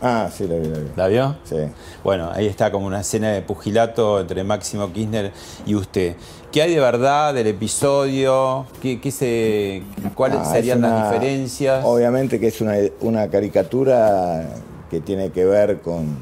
Ah, 0.02 0.30
sí, 0.32 0.48
la 0.48 0.56
vi, 0.56 0.68
la 0.68 0.80
vi. 0.80 0.88
¿La 0.96 1.08
vio? 1.08 1.36
Sí. 1.44 1.58
Bueno, 2.04 2.30
ahí 2.34 2.48
está 2.48 2.72
como 2.72 2.88
una 2.88 3.02
escena 3.02 3.32
de 3.32 3.42
pugilato 3.42 4.20
entre 4.20 4.44
Máximo 4.44 4.92
Kirchner 4.92 5.32
y 5.66 5.76
usted. 5.76 6.16
¿Qué 6.52 6.62
hay 6.62 6.74
de 6.74 6.80
verdad 6.80 7.34
del 7.34 7.48
episodio? 7.48 8.66
¿Qué, 8.82 9.00
se, 9.12 9.84
¿Cuáles 10.16 10.40
ah, 10.42 10.52
serían 10.52 10.82
las 10.82 11.12
diferencias? 11.12 11.84
Obviamente 11.86 12.40
que 12.40 12.48
es 12.48 12.60
una, 12.62 12.76
una 13.00 13.30
caricatura 13.30 14.50
que 14.90 15.00
tiene 15.00 15.32
que 15.32 15.46
ver 15.46 15.80
con, 15.80 16.18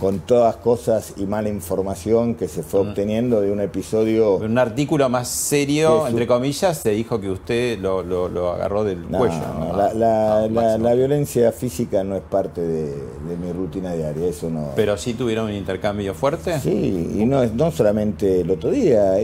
con 0.00 0.20
todas 0.20 0.56
cosas 0.56 1.14
y 1.18 1.26
mala 1.26 1.50
información 1.50 2.34
que 2.34 2.48
se 2.48 2.62
fue 2.62 2.82
mm. 2.82 2.88
obteniendo 2.88 3.40
de 3.42 3.52
un 3.52 3.60
episodio. 3.60 4.36
Un 4.36 4.58
artículo 4.58 5.08
más 5.10 5.28
serio, 5.28 6.06
entre 6.08 6.26
comillas, 6.26 6.78
se 6.78 6.90
dijo 6.90 7.20
que 7.20 7.30
usted 7.30 7.78
lo, 7.78 8.00
agarró 8.50 8.82
del 8.84 9.04
cuello. 9.04 9.34
No, 9.58 9.76
la, 9.94 10.94
violencia 10.94 11.52
física 11.52 12.02
no 12.02 12.16
es 12.16 12.22
parte 12.22 12.62
de, 12.62 12.94
mi 13.40 13.52
rutina 13.52 13.92
diaria, 13.92 14.26
eso 14.26 14.48
no. 14.48 14.70
¿Pero 14.74 14.96
sí 14.96 15.14
tuvieron 15.14 15.46
un 15.46 15.52
intercambio 15.52 16.14
fuerte? 16.14 16.58
Sí, 16.58 17.10
y 17.18 17.26
no, 17.26 17.44
no 17.46 17.70
solamente 17.70 18.40
el 18.40 18.50
otro 18.50 18.70
día, 18.70 19.14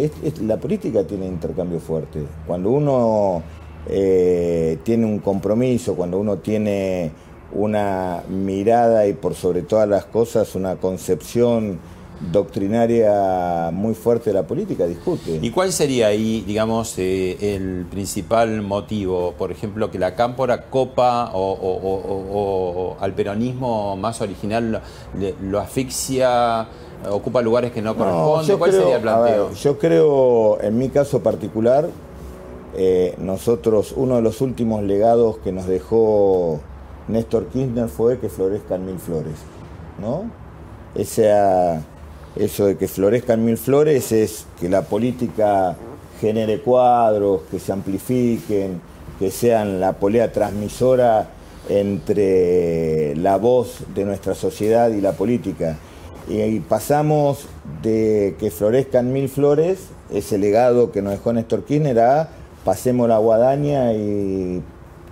la 0.42 0.58
política 0.58 1.04
tiene 1.04 1.26
intercambio 1.26 1.80
fuerte. 1.80 2.22
Cuando 2.46 2.70
uno 2.70 3.42
eh, 3.88 4.78
tiene 4.82 5.06
un 5.06 5.20
compromiso, 5.20 5.94
cuando 5.94 6.18
uno 6.18 6.38
tiene 6.38 7.10
una 7.56 8.22
mirada 8.28 9.06
y 9.06 9.14
por 9.14 9.34
sobre 9.34 9.62
todas 9.62 9.88
las 9.88 10.04
cosas 10.04 10.54
una 10.54 10.76
concepción 10.76 11.78
doctrinaria 12.32 13.70
muy 13.72 13.94
fuerte 13.94 14.30
de 14.30 14.34
la 14.34 14.42
política, 14.44 14.86
discute. 14.86 15.38
¿Y 15.42 15.50
cuál 15.50 15.72
sería 15.72 16.08
ahí, 16.08 16.42
digamos, 16.46 16.98
eh, 16.98 17.36
el 17.54 17.86
principal 17.90 18.62
motivo? 18.62 19.34
Por 19.36 19.52
ejemplo, 19.52 19.90
que 19.90 19.98
la 19.98 20.14
cámpora 20.14 20.62
copa 20.62 21.30
o, 21.34 22.96
al 23.00 23.12
peronismo 23.12 23.96
más 23.96 24.20
original 24.20 24.80
lo 25.42 25.60
asfixia, 25.60 26.68
ocupa 27.10 27.42
lugares 27.42 27.72
que 27.72 27.82
no 27.82 27.94
corresponden. 27.94 28.58
¿Cuál 28.58 28.72
sería 28.72 28.96
el 28.96 29.02
planteo? 29.02 29.52
yo 29.52 29.78
creo, 29.78 30.60
en 30.62 30.78
mi 30.78 30.88
caso 30.88 31.22
particular, 31.22 31.88
eh, 32.74 33.14
nosotros, 33.18 33.92
uno 33.96 34.16
de 34.16 34.22
los 34.22 34.40
últimos 34.40 34.82
legados 34.82 35.38
que 35.38 35.52
nos 35.52 35.66
dejó 35.66 36.60
Néstor 37.08 37.46
Kirchner 37.48 37.88
fue 37.88 38.18
que 38.18 38.28
florezcan 38.28 38.84
mil 38.84 38.98
flores, 38.98 39.36
¿no? 40.00 40.30
eso 42.36 42.66
de 42.66 42.76
que 42.76 42.88
florezcan 42.88 43.44
mil 43.44 43.58
flores 43.58 44.12
es 44.12 44.46
que 44.58 44.68
la 44.68 44.82
política 44.82 45.76
genere 46.20 46.60
cuadros, 46.60 47.42
que 47.50 47.58
se 47.58 47.72
amplifiquen, 47.72 48.80
que 49.18 49.30
sean 49.30 49.80
la 49.80 49.94
polea 49.94 50.32
transmisora 50.32 51.28
entre 51.68 53.14
la 53.16 53.36
voz 53.36 53.84
de 53.94 54.04
nuestra 54.04 54.34
sociedad 54.34 54.90
y 54.90 55.00
la 55.00 55.12
política. 55.12 55.76
Y, 56.28 56.60
pasamos 56.60 57.46
de 57.82 58.36
que 58.38 58.50
florezcan 58.50 59.12
mil 59.12 59.28
flores, 59.28 59.88
ese 60.10 60.38
legado 60.38 60.92
que 60.92 61.02
nos 61.02 61.12
dejó 61.12 61.32
Néstor 61.32 61.64
Kirchner, 61.64 62.00
a 62.00 62.28
pasemos 62.64 63.08
la 63.08 63.18
guadaña 63.18 63.92
y 63.92 64.62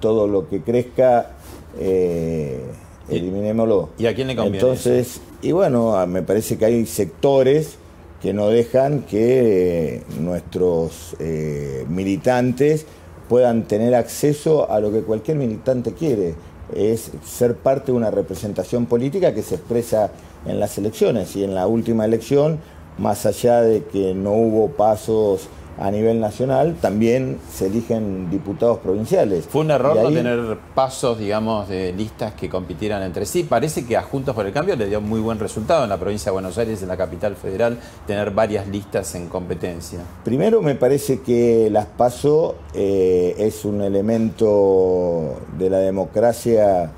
todo 0.00 0.26
lo 0.26 0.48
que 0.48 0.60
crezca 0.60 1.33
eh, 1.78 2.60
eliminémoslo. 3.08 3.90
¿Y 3.98 4.06
a 4.06 4.14
quién 4.14 4.28
le 4.28 4.36
conviene? 4.36 4.58
Entonces, 4.58 5.20
y 5.42 5.52
bueno, 5.52 6.06
me 6.06 6.22
parece 6.22 6.56
que 6.56 6.64
hay 6.64 6.86
sectores 6.86 7.78
que 8.22 8.32
no 8.32 8.48
dejan 8.48 9.02
que 9.02 10.02
nuestros 10.18 11.14
eh, 11.18 11.84
militantes 11.88 12.86
puedan 13.28 13.64
tener 13.64 13.94
acceso 13.94 14.70
a 14.70 14.80
lo 14.80 14.90
que 14.90 15.02
cualquier 15.02 15.36
militante 15.36 15.92
quiere, 15.92 16.34
es 16.74 17.10
ser 17.24 17.56
parte 17.56 17.92
de 17.92 17.98
una 17.98 18.10
representación 18.10 18.86
política 18.86 19.34
que 19.34 19.42
se 19.42 19.56
expresa 19.56 20.10
en 20.46 20.60
las 20.60 20.78
elecciones 20.78 21.36
y 21.36 21.44
en 21.44 21.54
la 21.54 21.66
última 21.66 22.04
elección, 22.04 22.58
más 22.98 23.26
allá 23.26 23.60
de 23.60 23.84
que 23.84 24.14
no 24.14 24.32
hubo 24.32 24.68
pasos 24.70 25.48
a 25.78 25.90
nivel 25.90 26.20
nacional, 26.20 26.76
también 26.80 27.38
se 27.50 27.66
eligen 27.66 28.30
diputados 28.30 28.78
provinciales. 28.78 29.46
¿Fue 29.46 29.62
un 29.62 29.70
error 29.70 29.96
no 29.96 30.10
tener 30.10 30.58
pasos, 30.74 31.18
digamos, 31.18 31.68
de 31.68 31.92
listas 31.92 32.34
que 32.34 32.48
compitieran 32.48 33.02
entre 33.02 33.26
sí? 33.26 33.44
Parece 33.44 33.84
que 33.84 33.96
a 33.96 34.02
Juntos 34.02 34.34
por 34.34 34.46
el 34.46 34.52
Cambio 34.52 34.76
le 34.76 34.86
dio 34.86 35.00
muy 35.00 35.20
buen 35.20 35.38
resultado 35.38 35.84
en 35.84 35.90
la 35.90 35.98
provincia 35.98 36.30
de 36.30 36.34
Buenos 36.34 36.56
Aires, 36.58 36.82
en 36.82 36.88
la 36.88 36.96
capital 36.96 37.36
federal, 37.36 37.78
tener 38.06 38.30
varias 38.30 38.68
listas 38.68 39.14
en 39.14 39.28
competencia. 39.28 40.00
Primero 40.24 40.62
me 40.62 40.74
parece 40.74 41.20
que 41.20 41.68
las 41.70 41.86
PASO 41.86 42.56
eh, 42.74 43.34
es 43.38 43.64
un 43.64 43.82
elemento 43.82 45.36
de 45.58 45.70
la 45.70 45.78
democracia 45.78 46.92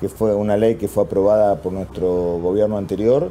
que 0.00 0.08
fue 0.08 0.34
una 0.34 0.56
ley 0.56 0.76
que 0.76 0.88
fue 0.88 1.04
aprobada 1.04 1.56
por 1.56 1.72
nuestro 1.72 2.38
gobierno 2.38 2.78
anterior 2.78 3.30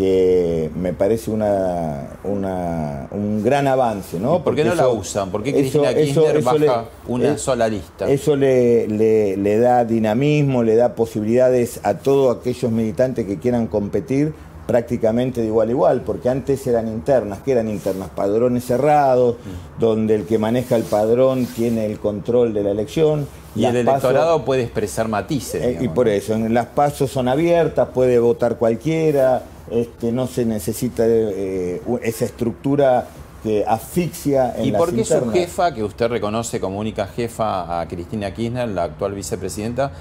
que 0.00 0.70
me 0.74 0.94
parece 0.94 1.30
una, 1.30 2.16
un 2.24 3.42
gran 3.44 3.68
avance. 3.68 4.18
¿no? 4.18 4.42
por 4.42 4.54
qué 4.54 4.64
no 4.64 4.74
la 4.74 4.88
usan? 4.88 5.30
¿Por 5.30 5.42
qué 5.42 5.52
Cristina 5.52 5.92
Kirchner 5.94 6.42
baja 6.42 6.86
una 7.06 7.36
sola 7.36 7.68
lista? 7.68 8.08
Eso 8.08 8.34
le, 8.34 8.88
le, 8.88 9.58
da 9.58 9.84
dinamismo, 9.84 10.62
le 10.62 10.76
da 10.76 10.94
posibilidades 10.94 11.80
a 11.82 11.98
todos 11.98 12.34
aquellos 12.34 12.72
militantes 12.72 13.26
que 13.26 13.38
quieran 13.38 13.66
competir 13.66 14.32
prácticamente 14.66 15.42
de 15.42 15.48
igual 15.48 15.68
a 15.68 15.72
igual, 15.72 16.00
porque 16.00 16.30
antes 16.30 16.66
eran 16.66 16.88
internas, 16.88 17.40
que 17.40 17.52
eran 17.52 17.68
internas, 17.68 18.08
padrones 18.08 18.64
cerrados, 18.64 19.34
mm. 19.34 19.80
donde 19.80 20.14
el 20.14 20.24
que 20.24 20.38
maneja 20.38 20.76
el 20.76 20.84
padrón 20.84 21.44
tiene 21.44 21.84
el 21.84 21.98
control 21.98 22.54
de 22.54 22.62
la 22.62 22.70
elección. 22.70 23.26
Y 23.54 23.64
el 23.66 23.76
electorado 23.76 24.46
puede 24.46 24.62
expresar 24.62 25.08
matices. 25.08 25.62
Eh, 25.62 25.78
y 25.82 25.88
por 25.88 26.08
eso, 26.08 26.34
en 26.34 26.54
las 26.54 26.66
pasos 26.66 27.10
son 27.10 27.28
abiertas, 27.28 27.88
puede 27.92 28.18
votar 28.18 28.56
cualquiera, 28.56 29.42
este, 29.70 30.12
no 30.12 30.26
se 30.26 30.44
necesita 30.44 31.04
eh, 31.06 31.80
esa 32.02 32.24
estructura 32.24 33.06
que 33.42 33.64
asfixia 33.66 34.54
en 34.56 34.66
¿Y 34.66 34.72
por 34.72 34.94
qué 34.94 35.04
su 35.04 35.30
jefa, 35.30 35.72
que 35.72 35.82
usted 35.82 36.08
reconoce 36.08 36.60
como 36.60 36.78
única 36.78 37.06
jefa 37.06 37.80
a 37.80 37.88
Cristina 37.88 38.34
Kirchner, 38.34 38.68
la 38.68 38.84
actual 38.84 39.14
vicepresidenta, 39.14 39.92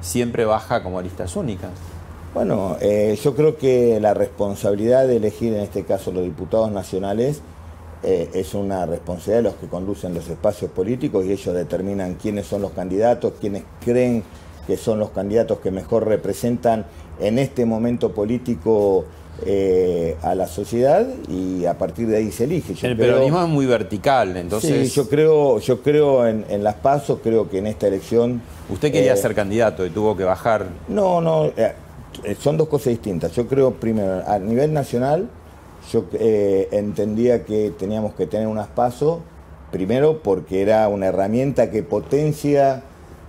siempre 0.00 0.44
baja 0.44 0.82
como 0.82 1.02
listas 1.02 1.36
únicas? 1.36 1.70
Bueno, 2.32 2.76
eh, 2.80 3.18
yo 3.22 3.34
creo 3.34 3.56
que 3.56 3.98
la 4.00 4.14
responsabilidad 4.14 5.06
de 5.06 5.16
elegir 5.16 5.54
en 5.54 5.60
este 5.60 5.84
caso 5.84 6.12
los 6.12 6.24
diputados 6.24 6.70
nacionales 6.70 7.40
eh, 8.02 8.30
es 8.34 8.54
una 8.54 8.84
responsabilidad 8.86 9.38
de 9.38 9.42
los 9.42 9.54
que 9.54 9.66
conducen 9.68 10.14
los 10.14 10.28
espacios 10.28 10.70
políticos 10.70 11.24
y 11.24 11.32
ellos 11.32 11.54
determinan 11.54 12.14
quiénes 12.14 12.46
son 12.46 12.62
los 12.62 12.72
candidatos, 12.72 13.34
quiénes 13.40 13.64
creen 13.84 14.22
que 14.66 14.76
son 14.76 14.98
los 14.98 15.10
candidatos 15.10 15.60
que 15.60 15.70
mejor 15.70 16.06
representan 16.06 16.84
en 17.20 17.38
este 17.38 17.64
momento 17.64 18.12
político 18.12 19.04
eh, 19.44 20.16
a 20.22 20.34
la 20.34 20.46
sociedad 20.46 21.06
y 21.28 21.66
a 21.66 21.76
partir 21.76 22.08
de 22.08 22.16
ahí 22.16 22.32
se 22.32 22.44
elige. 22.44 22.74
el 22.86 22.96
peronismo 22.96 23.42
es 23.42 23.48
muy 23.48 23.66
vertical, 23.66 24.34
entonces... 24.34 24.88
Sí, 24.88 24.94
yo 24.94 25.10
creo, 25.10 25.58
yo 25.58 25.82
creo 25.82 26.26
en, 26.26 26.64
las 26.64 26.76
pasos, 26.76 27.18
creo 27.22 27.50
que 27.50 27.58
en 27.58 27.66
esta 27.66 27.86
elección... 27.86 28.40
Usted 28.70 28.90
quería 28.90 29.12
eh, 29.12 29.16
ser 29.18 29.34
candidato 29.34 29.84
y 29.84 29.90
tuvo 29.90 30.16
que 30.16 30.24
bajar... 30.24 30.68
No, 30.88 31.20
no, 31.20 31.52
eh, 31.54 31.74
son 32.40 32.56
dos 32.56 32.68
cosas 32.68 32.88
distintas. 32.88 33.32
Yo 33.32 33.46
creo, 33.46 33.72
primero, 33.72 34.22
a 34.26 34.38
nivel 34.38 34.72
nacional, 34.72 35.28
yo 35.92 36.06
entendía 36.18 37.44
que 37.44 37.74
teníamos 37.78 38.14
que 38.14 38.26
tener 38.26 38.46
unas 38.46 38.68
pasos, 38.68 39.18
primero 39.70 40.22
porque 40.22 40.62
era 40.62 40.88
una 40.88 41.06
herramienta 41.08 41.70
que 41.70 41.82
potencia 41.82 42.82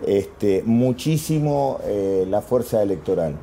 este, 0.06 0.64
muchísimo 0.66 1.82
la 2.30 2.42
fuerza 2.42 2.82
electoral. 2.82 3.36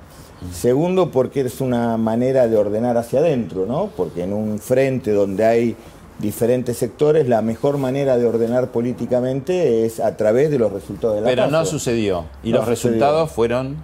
Segundo, 0.53 1.11
porque 1.11 1.41
es 1.43 1.61
una 1.61 1.97
manera 1.97 2.47
de 2.49 2.57
ordenar 2.57 2.97
hacia 2.97 3.21
adentro, 3.21 3.67
¿no? 3.67 3.91
Porque 3.97 4.23
en 4.23 4.33
un 4.33 4.59
frente 4.59 5.13
donde 5.13 5.45
hay 5.45 5.77
diferentes 6.19 6.77
sectores, 6.77 7.29
la 7.29 7.43
mejor 7.43 7.79
manera 7.79 8.17
de 8.17 8.27
ordenar 8.27 8.69
políticamente 8.69 9.85
es 9.85 10.01
a 10.01 10.17
través 10.17 10.51
de 10.51 10.59
los 10.59 10.73
resultados 10.73 11.17
de 11.17 11.23
la 11.23 11.29
Pero 11.29 11.47
no 11.49 11.65
sucedió. 11.65 12.27
¿Y 12.43 12.51
los 12.51 12.67
resultados 12.67 13.31
fueron? 13.31 13.77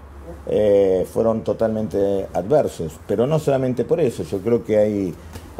Eh, 0.46 1.06
fueron 1.12 1.42
totalmente 1.42 2.26
adversos. 2.32 2.92
Pero 3.06 3.26
no 3.26 3.38
solamente 3.38 3.84
por 3.84 4.00
eso, 4.00 4.22
yo 4.24 4.38
creo 4.38 4.64
que 4.64 4.78
hay 4.78 5.14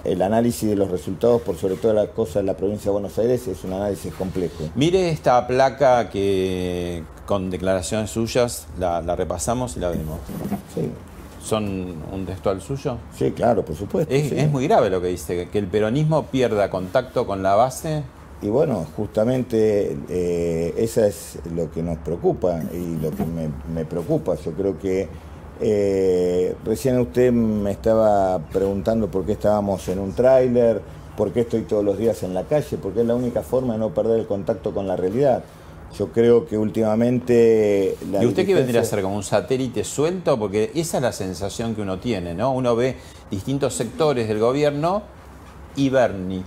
el 0.04 0.22
análisis 0.22 0.68
de 0.68 0.76
los 0.76 0.90
resultados, 0.90 1.42
por 1.42 1.56
sobre 1.56 1.76
todo 1.76 1.92
las 1.92 2.08
cosas 2.08 2.36
en 2.36 2.46
la 2.46 2.56
provincia 2.56 2.86
de 2.86 2.92
Buenos 2.92 3.18
Aires, 3.18 3.46
es 3.48 3.64
un 3.64 3.72
análisis 3.72 4.12
complejo. 4.14 4.64
Mire 4.74 5.10
esta 5.10 5.46
placa 5.46 6.10
que 6.10 7.02
con 7.26 7.50
declaraciones 7.50 8.10
suyas 8.10 8.66
la, 8.78 9.00
repasamos 9.14 9.76
y 9.76 9.80
la 9.80 9.90
vemos. 9.90 10.18
Sí. 10.74 10.90
¿Son 11.42 11.94
un 12.12 12.26
textual 12.26 12.60
suyo? 12.60 12.98
Sí, 13.16 13.32
claro, 13.32 13.64
por 13.64 13.74
supuesto. 13.74 14.12
Es, 14.12 14.50
muy 14.50 14.66
grave 14.68 14.90
lo 14.90 15.00
que 15.00 15.08
dice, 15.08 15.48
que 15.48 15.58
el 15.58 15.66
peronismo 15.66 16.26
pierda 16.26 16.68
contacto 16.68 17.26
con 17.26 17.42
la 17.42 17.54
base. 17.54 18.02
Y 18.42 18.48
bueno, 18.48 18.86
justamente 18.96 19.96
eh, 20.08 20.74
eso 20.76 21.04
es 21.04 21.38
lo 21.54 21.70
que 21.70 21.82
nos 21.82 21.98
preocupa 21.98 22.60
y 22.72 22.96
lo 23.02 23.10
que 23.10 23.24
me 23.74 23.84
preocupa. 23.84 24.34
Yo 24.36 24.52
creo 24.52 24.78
que 24.78 25.08
eh, 25.60 26.54
recién 26.64 26.98
usted 26.98 27.32
me 27.32 27.70
estaba 27.70 28.38
preguntando 28.52 29.10
por 29.10 29.26
qué 29.26 29.32
estábamos 29.32 29.86
en 29.88 29.98
un 29.98 30.12
tráiler, 30.12 30.80
por 31.16 31.32
qué 31.32 31.40
estoy 31.40 31.62
todos 31.62 31.84
los 31.84 31.98
días 31.98 32.22
en 32.22 32.32
la 32.32 32.44
calle, 32.44 32.78
porque 32.78 33.00
es 33.02 33.06
la 33.06 33.14
única 33.14 33.42
forma 33.42 33.74
de 33.74 33.80
no 33.80 33.90
perder 33.92 34.20
el 34.20 34.26
contacto 34.26 34.72
con 34.72 34.86
la 34.86 34.96
realidad. 34.96 35.44
Yo 35.98 36.12
creo 36.12 36.46
que 36.46 36.56
últimamente... 36.56 37.96
¿Y 38.20 38.24
usted 38.24 38.46
qué 38.46 38.54
vendría 38.54 38.80
a 38.80 38.84
ser 38.84 39.02
como 39.02 39.16
un 39.16 39.22
satélite 39.22 39.84
suelto? 39.84 40.38
Porque 40.38 40.70
esa 40.74 40.98
es 40.98 41.02
la 41.02 41.12
sensación 41.12 41.74
que 41.74 41.82
uno 41.82 41.98
tiene, 41.98 42.32
¿no? 42.32 42.52
Uno 42.52 42.76
ve 42.76 42.96
distintos 43.30 43.74
sectores 43.74 44.28
del 44.28 44.38
gobierno 44.38 45.02
y 45.76 45.90
Bernie, 45.90 46.42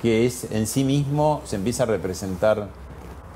que 0.00 0.26
es 0.26 0.50
en 0.52 0.66
sí 0.66 0.84
mismo, 0.84 1.42
se 1.44 1.56
empieza 1.56 1.82
a 1.82 1.86
representar 1.86 2.68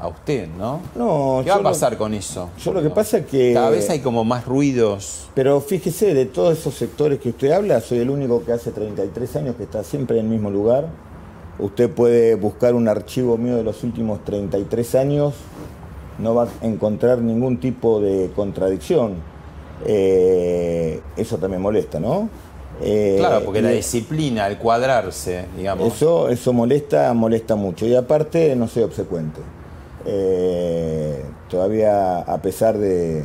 a 0.03 0.09
usted, 0.09 0.49
¿no? 0.59 0.81
No, 0.97 1.43
¿Qué 1.45 1.51
va 1.51 1.55
a 1.57 1.59
lo- 1.59 1.63
pasar 1.65 1.97
con 1.97 2.13
eso? 2.13 2.51
yo 2.59 2.73
lo 2.73 2.83
que 2.83 2.91
pasa 2.91 3.19
es 3.19 3.27
que- 3.27 3.53
Cada 3.55 3.71
vez 3.71 3.89
hay 3.89 4.01
como 4.01 4.25
más 4.25 4.45
ruidos. 4.47 5.29
Pero 5.35 5.61
fíjese, 5.61 6.13
de 6.13 6.27
todos 6.27 6.59
esos 6.59 6.75
sectores 6.75 7.21
que 7.21 7.29
usted 7.31 7.53
habla, 7.53 7.81
soy 7.81 7.99
el 7.99 8.11
único 8.11 8.45
que 8.45 8.53
hace 8.53 8.73
33 8.73 9.37
años 9.37 9.55
que 9.57 9.63
está 9.63 9.85
siempre 9.85 10.19
en 10.19 10.25
el 10.27 10.31
mismo 10.33 10.51
lugar. 10.51 10.89
Usted 11.59 11.89
puede 11.89 12.35
buscar 12.35 12.75
un 12.75 12.89
archivo 12.89 13.37
mío 13.39 13.57
de 13.57 13.63
los 13.63 13.85
últimos 13.85 14.25
33 14.25 14.95
años, 14.97 15.35
no 16.19 16.35
va 16.35 16.49
a 16.61 16.67
encontrar 16.67 17.19
ningún 17.19 17.61
tipo 17.61 18.01
de 18.01 18.31
contradicción. 18.35 19.15
Eh, 19.87 21.01
eso 21.17 21.39
también 21.39 21.63
molesta, 21.63 22.01
¿no? 22.01 22.29
Eh, 22.81 23.17
Claro, 23.19 23.45
porque 23.45 23.63
la 23.63 23.71
disciplina, 23.71 24.47
el 24.49 24.59
cuadrarse, 24.59 25.45
digamos. 25.57 25.95
Eso, 25.95 26.29
eso 26.29 26.53
molesta, 26.53 27.13
molesta 27.15 27.55
mucho. 27.55 27.87
Y 27.87 27.95
aparte 27.95 28.57
no 28.57 28.67
soy 28.67 28.83
obsecuente. 28.83 29.41
Eh, 30.07 31.23
todavía, 31.49 32.19
a 32.19 32.43
pesar 32.43 32.79
de, 32.79 33.25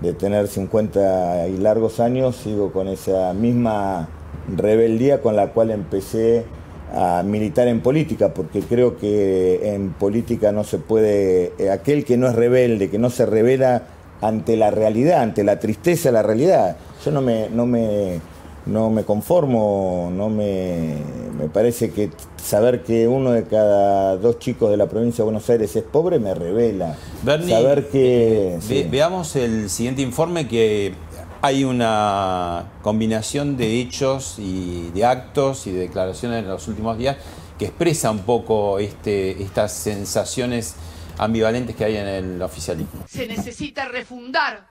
de 0.00 0.12
tener 0.12 0.48
50 0.48 1.48
y 1.48 1.56
largos 1.58 2.00
años, 2.00 2.36
sigo 2.36 2.72
con 2.72 2.88
esa 2.88 3.32
misma 3.32 4.08
rebeldía 4.54 5.20
con 5.22 5.36
la 5.36 5.48
cual 5.48 5.70
empecé 5.70 6.44
a 6.92 7.22
militar 7.24 7.66
en 7.68 7.80
política, 7.80 8.34
porque 8.34 8.60
creo 8.60 8.96
que 8.96 9.74
en 9.74 9.92
política 9.92 10.52
no 10.52 10.64
se 10.64 10.78
puede, 10.78 11.52
eh, 11.58 11.70
aquel 11.70 12.04
que 12.04 12.16
no 12.16 12.28
es 12.28 12.34
rebelde, 12.34 12.90
que 12.90 12.98
no 12.98 13.10
se 13.10 13.26
revela 13.26 13.82
ante 14.20 14.56
la 14.56 14.70
realidad, 14.70 15.22
ante 15.22 15.42
la 15.44 15.58
tristeza 15.58 16.10
de 16.10 16.12
la 16.12 16.22
realidad. 16.22 16.76
Yo 17.04 17.10
no 17.10 17.20
me, 17.20 17.48
no 17.50 17.66
me, 17.66 18.20
no 18.66 18.90
me 18.90 19.04
conformo, 19.04 20.10
no 20.12 20.28
me, 20.28 20.96
me 21.38 21.48
parece 21.48 21.90
que 21.90 22.10
saber 22.42 22.82
que 22.82 23.06
uno 23.08 23.32
de 23.32 23.44
cada 23.44 24.16
dos 24.16 24.38
chicos 24.38 24.70
de 24.70 24.76
la 24.76 24.86
provincia 24.86 25.18
de 25.18 25.24
Buenos 25.24 25.48
Aires 25.50 25.74
es 25.76 25.82
pobre 25.82 26.18
me 26.18 26.34
revela. 26.34 26.96
Bernie, 27.22 27.50
saber 27.50 27.88
que... 27.88 28.58
Sí. 28.60 28.86
veamos 28.90 29.36
el 29.36 29.68
siguiente 29.68 30.02
informe 30.02 30.48
que 30.48 30.94
hay 31.42 31.64
una 31.64 32.72
combinación 32.82 33.56
de 33.58 33.80
hechos 33.80 34.36
y 34.38 34.90
de 34.92 35.04
actos 35.04 35.66
y 35.66 35.72
de 35.72 35.80
declaraciones 35.80 36.42
en 36.42 36.48
los 36.48 36.66
últimos 36.68 36.96
días 36.96 37.18
que 37.58 37.66
expresa 37.66 38.10
un 38.10 38.20
poco 38.20 38.78
este, 38.78 39.42
estas 39.42 39.72
sensaciones 39.72 40.74
ambivalentes 41.18 41.76
que 41.76 41.84
hay 41.84 41.96
en 41.96 42.06
el 42.06 42.42
oficialismo. 42.42 43.04
se 43.06 43.26
necesita 43.26 43.84
refundar 43.84 44.66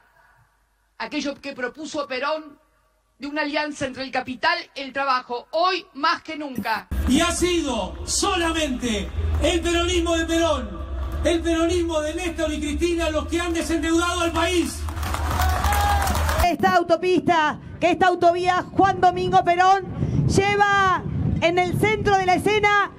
aquello 0.97 1.36
que 1.39 1.53
propuso 1.53 2.08
Perón 2.08 2.62
de 3.24 3.30
una 3.30 3.44
alianza 3.44 3.86
entre 3.86 4.04
el 4.04 4.12
capital 4.12 4.58
y 4.76 4.82
el 4.82 4.92
trabajo, 4.92 5.48
hoy 5.52 5.86
más 5.94 6.22
que 6.24 6.36
nunca. 6.36 6.90
Y 7.08 7.22
ha 7.22 7.32
sido 7.32 7.96
solamente 8.06 9.10
el 9.42 9.62
peronismo 9.62 10.18
de 10.18 10.26
Perón, 10.26 10.70
el 11.24 11.42
peronismo 11.42 12.02
de 12.02 12.16
Néstor 12.16 12.52
y 12.52 12.60
Cristina 12.60 13.10
los 13.12 13.30
que 13.30 13.40
han 13.40 13.54
desendeudado 13.54 14.20
al 14.20 14.34
país. 14.34 14.78
Esta 16.46 16.76
autopista, 16.76 17.62
que 17.80 17.92
esta 17.92 18.08
autovía 18.08 18.66
Juan 18.70 19.00
Domingo 19.00 19.42
Perón 19.46 19.86
lleva 20.28 21.02
en 21.40 21.60
el 21.60 21.80
centro 21.80 22.18
de 22.18 22.26
la 22.26 22.36
escena 22.36 22.92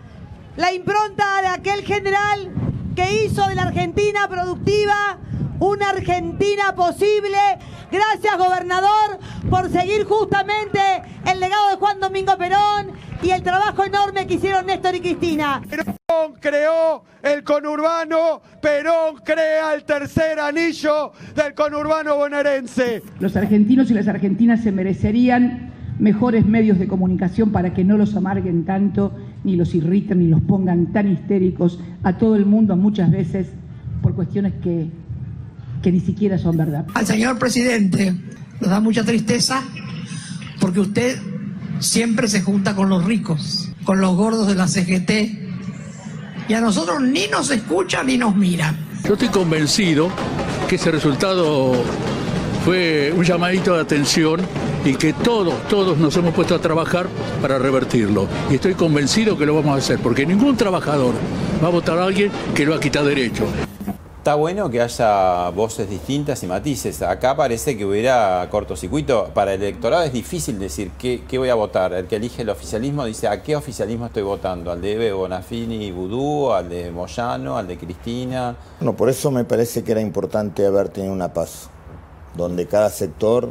la 0.57 0.73
impronta 0.73 1.43
de 1.43 1.49
aquel 1.49 1.85
general 1.85 2.51
que 2.97 3.25
hizo 3.25 3.47
de 3.47 3.57
la 3.57 3.65
Argentina 3.65 4.27
productiva 4.27 5.19
una 5.61 5.91
Argentina 5.91 6.75
posible. 6.75 7.39
Gracias, 7.91 8.39
gobernador, 8.39 9.19
por 9.49 9.71
seguir 9.71 10.05
justamente 10.05 10.81
el 11.31 11.41
legado 11.41 11.71
de 11.71 11.77
Juan 11.77 12.01
Domingo 12.01 12.37
Perón 12.37 12.93
y 13.23 13.31
el 13.31 13.43
trabajo 13.43 13.85
enorme 13.85 14.27
que 14.27 14.35
hicieron 14.35 14.67
Néstor 14.67 14.97
y 14.97 15.01
Cristina. 15.01 15.63
Perón 15.69 16.35
creó 16.41 17.05
el 17.23 17.45
conurbano, 17.45 18.43
Perón 18.61 19.17
crea 19.25 19.75
el 19.75 19.85
tercer 19.85 20.39
anillo 20.41 21.13
del 21.35 21.55
conurbano 21.55 22.17
bonaerense. 22.17 23.03
Los 23.21 23.37
argentinos 23.37 23.91
y 23.91 23.95
las 23.95 24.09
argentinas 24.09 24.63
se 24.63 24.73
merecerían 24.73 25.73
mejores 25.99 26.45
medios 26.45 26.79
de 26.79 26.89
comunicación 26.89 27.53
para 27.53 27.73
que 27.73 27.85
no 27.85 27.97
los 27.97 28.17
amarguen 28.17 28.65
tanto, 28.65 29.13
ni 29.45 29.57
los 29.57 29.75
irriten, 29.75 30.19
ni 30.19 30.27
los 30.27 30.43
pongan 30.43 30.93
tan 30.93 31.11
histéricos 31.11 31.81
a 32.03 32.19
todo 32.19 32.37
el 32.37 32.47
mundo 32.47 32.77
muchas 32.77 33.11
veces 33.11 33.53
por 34.03 34.15
cuestiones 34.15 34.53
que, 34.63 34.91
que 35.85 35.93
ni 35.93 36.01
siquiera 36.01 36.39
son 36.39 36.57
verdad. 36.57 36.87
Al 36.95 37.07
señor 37.07 37.39
presidente 37.39 38.15
nos 38.59 38.71
da 38.71 38.81
mucha 38.81 39.05
tristeza 39.05 39.63
porque 40.59 40.81
usted 40.81 41.19
siempre 41.79 42.27
se 42.27 42.41
junta 42.41 42.75
con 42.75 42.89
los 42.89 43.05
ricos, 43.05 43.69
con 43.85 44.01
los 44.01 44.17
gordos 44.17 44.49
de 44.49 44.55
la 44.55 44.67
CGT 44.67 46.49
y 46.49 46.55
a 46.55 46.61
nosotros 46.63 47.03
ni 47.03 47.27
nos 47.27 47.51
escucha 47.51 48.03
ni 48.03 48.17
nos 48.17 48.35
mira. 48.35 48.75
Yo 49.07 49.13
estoy 49.13 49.29
convencido 49.29 50.09
que 50.71 50.77
ese 50.77 50.91
resultado 50.91 51.75
fue 52.65 53.13
un 53.15 53.23
llamadito 53.23 53.75
de 53.75 53.83
atención 53.83 54.41
y 54.87 54.95
que 54.95 55.13
todos, 55.13 55.69
todos 55.69 55.99
nos 55.99 56.17
hemos 56.17 56.33
puesto 56.33 56.55
a 56.55 56.61
trabajar 56.61 57.09
para 57.43 57.59
revertirlo. 57.59 58.27
Y 58.51 58.55
estoy 58.55 58.73
convencido 58.73 59.37
que 59.37 59.45
lo 59.45 59.55
vamos 59.55 59.75
a 59.75 59.79
hacer, 59.79 59.99
porque 59.99 60.25
ningún 60.25 60.57
trabajador 60.57 61.15
va 61.63 61.69
a 61.69 61.71
votar 61.71 61.99
a 61.99 62.05
alguien 62.05 62.31
que 62.55 62.65
lo 62.65 62.75
ha 62.75 62.81
quitado 62.81 63.07
derecho. 63.07 63.47
Está 64.25 64.37
bueno 64.37 64.71
que 64.71 64.81
haya 64.81 65.51
voces 65.51 65.91
distintas 65.91 66.43
y 66.43 66.47
matices. 66.47 67.03
Acá 67.03 67.37
parece 67.37 67.77
que 67.77 67.85
hubiera 67.85 68.49
cortocircuito. 68.51 69.29
Para 69.35 69.53
el 69.53 69.63
electorado 69.63 70.03
es 70.03 70.15
difícil 70.15 70.59
decir 70.59 70.93
qué, 70.99 71.21
voy 71.37 71.51
a 71.51 71.55
votar. 71.55 71.93
El 71.93 72.07
que 72.07 72.17
elige 72.17 72.41
el 72.41 72.49
oficialismo 72.49 73.05
dice 73.05 73.29
a 73.29 73.43
qué 73.43 73.55
oficialismo 73.55 74.07
estoy 74.07 74.23
votando. 74.23 74.73
¿Al 74.73 74.81
de 74.81 74.95
Eve 74.95 75.13
Bonafini 75.13 75.85
y 75.85 75.93
Vudú? 75.93 76.51
¿Al 76.53 76.71
de 76.71 76.91
Moyano? 76.91 77.59
¿Al 77.59 77.67
de 77.67 77.77
Cristina? 77.77 78.57
Bueno, 78.81 78.97
por 78.97 79.11
eso 79.11 79.31
me 79.31 79.45
parece 79.45 79.85
que 79.85 79.93
era 79.93 80.01
importante 80.01 80.65
haber 80.65 80.89
tenido 80.89 81.13
una 81.13 81.35
paz, 81.35 81.69
donde 82.35 82.65
cada 82.65 82.89
sector 82.89 83.51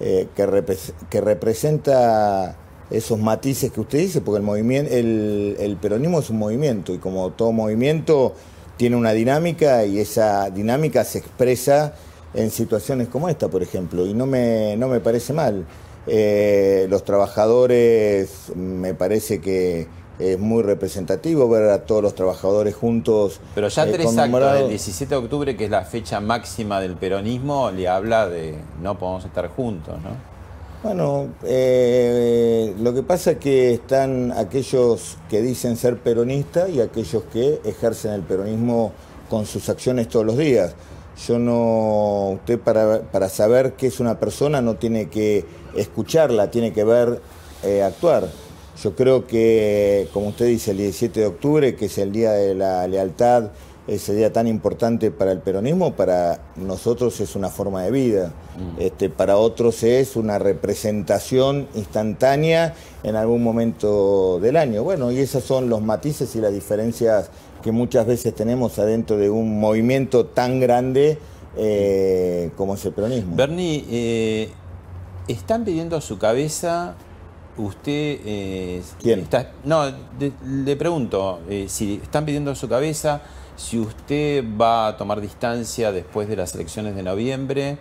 eh, 0.00 0.26
que, 0.34 0.44
repres- 0.44 0.92
que 1.08 1.20
representa 1.20 2.56
esos 2.90 3.16
matices 3.20 3.70
que 3.70 3.80
usted 3.80 3.98
dice, 4.00 4.20
porque 4.22 4.38
el 4.38 4.42
movimiento, 4.42 4.92
el 4.92 5.78
peronismo 5.80 6.18
es 6.18 6.30
un 6.30 6.38
movimiento 6.40 6.92
y 6.92 6.98
como 6.98 7.30
todo 7.30 7.52
movimiento 7.52 8.34
tiene 8.80 8.96
una 8.96 9.12
dinámica 9.12 9.84
y 9.84 10.00
esa 10.00 10.48
dinámica 10.48 11.04
se 11.04 11.18
expresa 11.18 11.92
en 12.32 12.50
situaciones 12.50 13.08
como 13.08 13.28
esta, 13.28 13.48
por 13.48 13.62
ejemplo, 13.62 14.06
y 14.06 14.14
no 14.14 14.24
me, 14.24 14.74
no 14.78 14.88
me 14.88 15.00
parece 15.00 15.34
mal. 15.34 15.66
Eh, 16.06 16.86
los 16.88 17.04
trabajadores, 17.04 18.50
me 18.56 18.94
parece 18.94 19.38
que 19.38 19.86
es 20.18 20.38
muy 20.38 20.62
representativo 20.62 21.46
ver 21.46 21.68
a 21.68 21.84
todos 21.84 22.02
los 22.02 22.14
trabajadores 22.14 22.74
juntos. 22.74 23.42
Pero 23.54 23.68
ya 23.68 23.84
eh, 23.86 23.92
tres 23.92 24.16
actos 24.16 24.54
del 24.54 24.68
17 24.70 25.14
de 25.14 25.16
octubre, 25.16 25.56
que 25.58 25.66
es 25.66 25.70
la 25.70 25.84
fecha 25.84 26.18
máxima 26.20 26.80
del 26.80 26.96
peronismo, 26.96 27.70
le 27.70 27.86
habla 27.86 28.30
de 28.30 28.54
no 28.80 28.98
podemos 28.98 29.26
estar 29.26 29.48
juntos, 29.48 30.00
¿no? 30.00 30.29
Bueno, 30.82 31.28
eh, 31.44 32.74
lo 32.80 32.94
que 32.94 33.02
pasa 33.02 33.32
es 33.32 33.36
que 33.36 33.74
están 33.74 34.32
aquellos 34.32 35.18
que 35.28 35.42
dicen 35.42 35.76
ser 35.76 35.98
peronistas 35.98 36.70
y 36.70 36.80
aquellos 36.80 37.22
que 37.24 37.60
ejercen 37.66 38.12
el 38.12 38.22
peronismo 38.22 38.92
con 39.28 39.44
sus 39.44 39.68
acciones 39.68 40.08
todos 40.08 40.24
los 40.24 40.38
días. 40.38 40.74
Yo 41.28 41.38
no, 41.38 42.30
usted 42.30 42.58
para, 42.58 43.02
para 43.02 43.28
saber 43.28 43.74
qué 43.74 43.88
es 43.88 44.00
una 44.00 44.18
persona 44.18 44.62
no 44.62 44.76
tiene 44.76 45.10
que 45.10 45.44
escucharla, 45.76 46.50
tiene 46.50 46.72
que 46.72 46.84
ver 46.84 47.20
eh, 47.62 47.82
actuar. 47.82 48.28
Yo 48.82 48.96
creo 48.96 49.26
que, 49.26 50.08
como 50.14 50.28
usted 50.28 50.46
dice, 50.46 50.70
el 50.70 50.78
17 50.78 51.20
de 51.20 51.26
octubre, 51.26 51.76
que 51.76 51.86
es 51.86 51.98
el 51.98 52.10
Día 52.10 52.32
de 52.32 52.54
la 52.54 52.86
Lealtad, 52.88 53.50
ese 53.90 54.14
día 54.14 54.32
tan 54.32 54.46
importante 54.46 55.10
para 55.10 55.32
el 55.32 55.40
peronismo, 55.40 55.94
para 55.94 56.38
nosotros 56.54 57.20
es 57.20 57.34
una 57.34 57.48
forma 57.48 57.82
de 57.82 57.90
vida. 57.90 58.32
Este, 58.78 59.10
para 59.10 59.36
otros 59.36 59.82
es 59.82 60.14
una 60.14 60.38
representación 60.38 61.66
instantánea 61.74 62.74
en 63.02 63.16
algún 63.16 63.42
momento 63.42 64.38
del 64.40 64.56
año. 64.56 64.84
Bueno, 64.84 65.10
y 65.10 65.18
esos 65.18 65.42
son 65.42 65.68
los 65.68 65.82
matices 65.82 66.34
y 66.36 66.40
las 66.40 66.52
diferencias 66.52 67.30
que 67.62 67.72
muchas 67.72 68.06
veces 68.06 68.32
tenemos 68.34 68.78
adentro 68.78 69.16
de 69.16 69.28
un 69.28 69.58
movimiento 69.58 70.24
tan 70.26 70.60
grande 70.60 71.18
eh, 71.56 72.50
como 72.56 72.74
es 72.74 72.84
el 72.84 72.92
peronismo. 72.92 73.34
Bernie, 73.34 73.84
eh, 73.90 74.50
están 75.26 75.64
pidiendo 75.64 75.96
a 75.96 76.00
su 76.00 76.16
cabeza, 76.16 76.94
usted... 77.58 78.20
eh, 78.24 78.82
¿Quién? 79.02 79.20
está- 79.20 79.50
no, 79.64 79.82
le 80.46 80.76
pregunto, 80.76 81.40
eh, 81.48 81.66
si 81.68 82.00
están 82.02 82.24
pidiendo 82.24 82.52
a 82.52 82.54
su 82.54 82.68
cabeza 82.68 83.20
si 83.60 83.78
usted 83.78 84.42
va 84.58 84.88
a 84.88 84.96
tomar 84.96 85.20
distancia 85.20 85.92
después 85.92 86.28
de 86.28 86.36
las 86.36 86.54
elecciones 86.54 86.96
de 86.96 87.02
noviembre. 87.02 87.76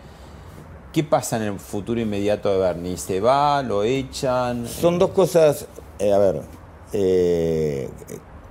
¿Qué 0.91 1.03
pasa 1.03 1.37
en 1.37 1.43
el 1.43 1.59
futuro 1.59 2.01
inmediato 2.01 2.51
de 2.51 2.57
Bernie? 2.57 2.97
¿Se 2.97 3.21
va? 3.21 3.63
¿Lo 3.63 3.83
echan? 3.83 4.67
Son 4.67 4.99
dos 4.99 5.11
cosas, 5.11 5.67
eh, 5.99 6.11
a 6.11 6.17
ver, 6.17 6.41
eh, 6.91 7.89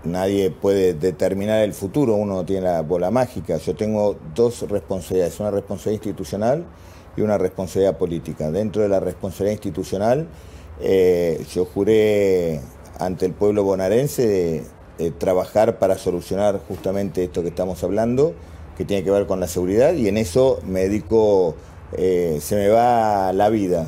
nadie 0.04 0.50
puede 0.50 0.94
determinar 0.94 1.62
el 1.64 1.74
futuro, 1.74 2.14
uno 2.14 2.36
no 2.36 2.44
tiene 2.46 2.62
la 2.62 2.80
bola 2.80 3.10
mágica. 3.10 3.58
Yo 3.58 3.74
tengo 3.76 4.16
dos 4.34 4.62
responsabilidades, 4.62 5.38
una 5.38 5.50
responsabilidad 5.50 6.04
institucional 6.04 6.64
y 7.16 7.20
una 7.20 7.36
responsabilidad 7.36 7.98
política. 7.98 8.50
Dentro 8.50 8.82
de 8.82 8.88
la 8.88 9.00
responsabilidad 9.00 9.56
institucional, 9.56 10.28
eh, 10.80 11.44
yo 11.52 11.66
juré 11.66 12.60
ante 12.98 13.26
el 13.26 13.32
pueblo 13.32 13.64
bonaerense 13.64 14.26
de 14.26 14.77
eh, 14.98 15.12
trabajar 15.16 15.78
para 15.78 15.96
solucionar 15.96 16.60
justamente 16.66 17.22
esto 17.22 17.42
que 17.42 17.48
estamos 17.48 17.84
hablando, 17.84 18.34
que 18.76 18.84
tiene 18.84 19.04
que 19.04 19.10
ver 19.10 19.26
con 19.26 19.38
la 19.38 19.46
seguridad, 19.46 19.94
y 19.94 20.08
en 20.08 20.16
eso 20.16 20.60
me 20.66 20.80
dedico, 20.80 21.54
eh, 21.96 22.38
se 22.40 22.56
me 22.56 22.68
va 22.68 23.32
la 23.32 23.48
vida. 23.48 23.86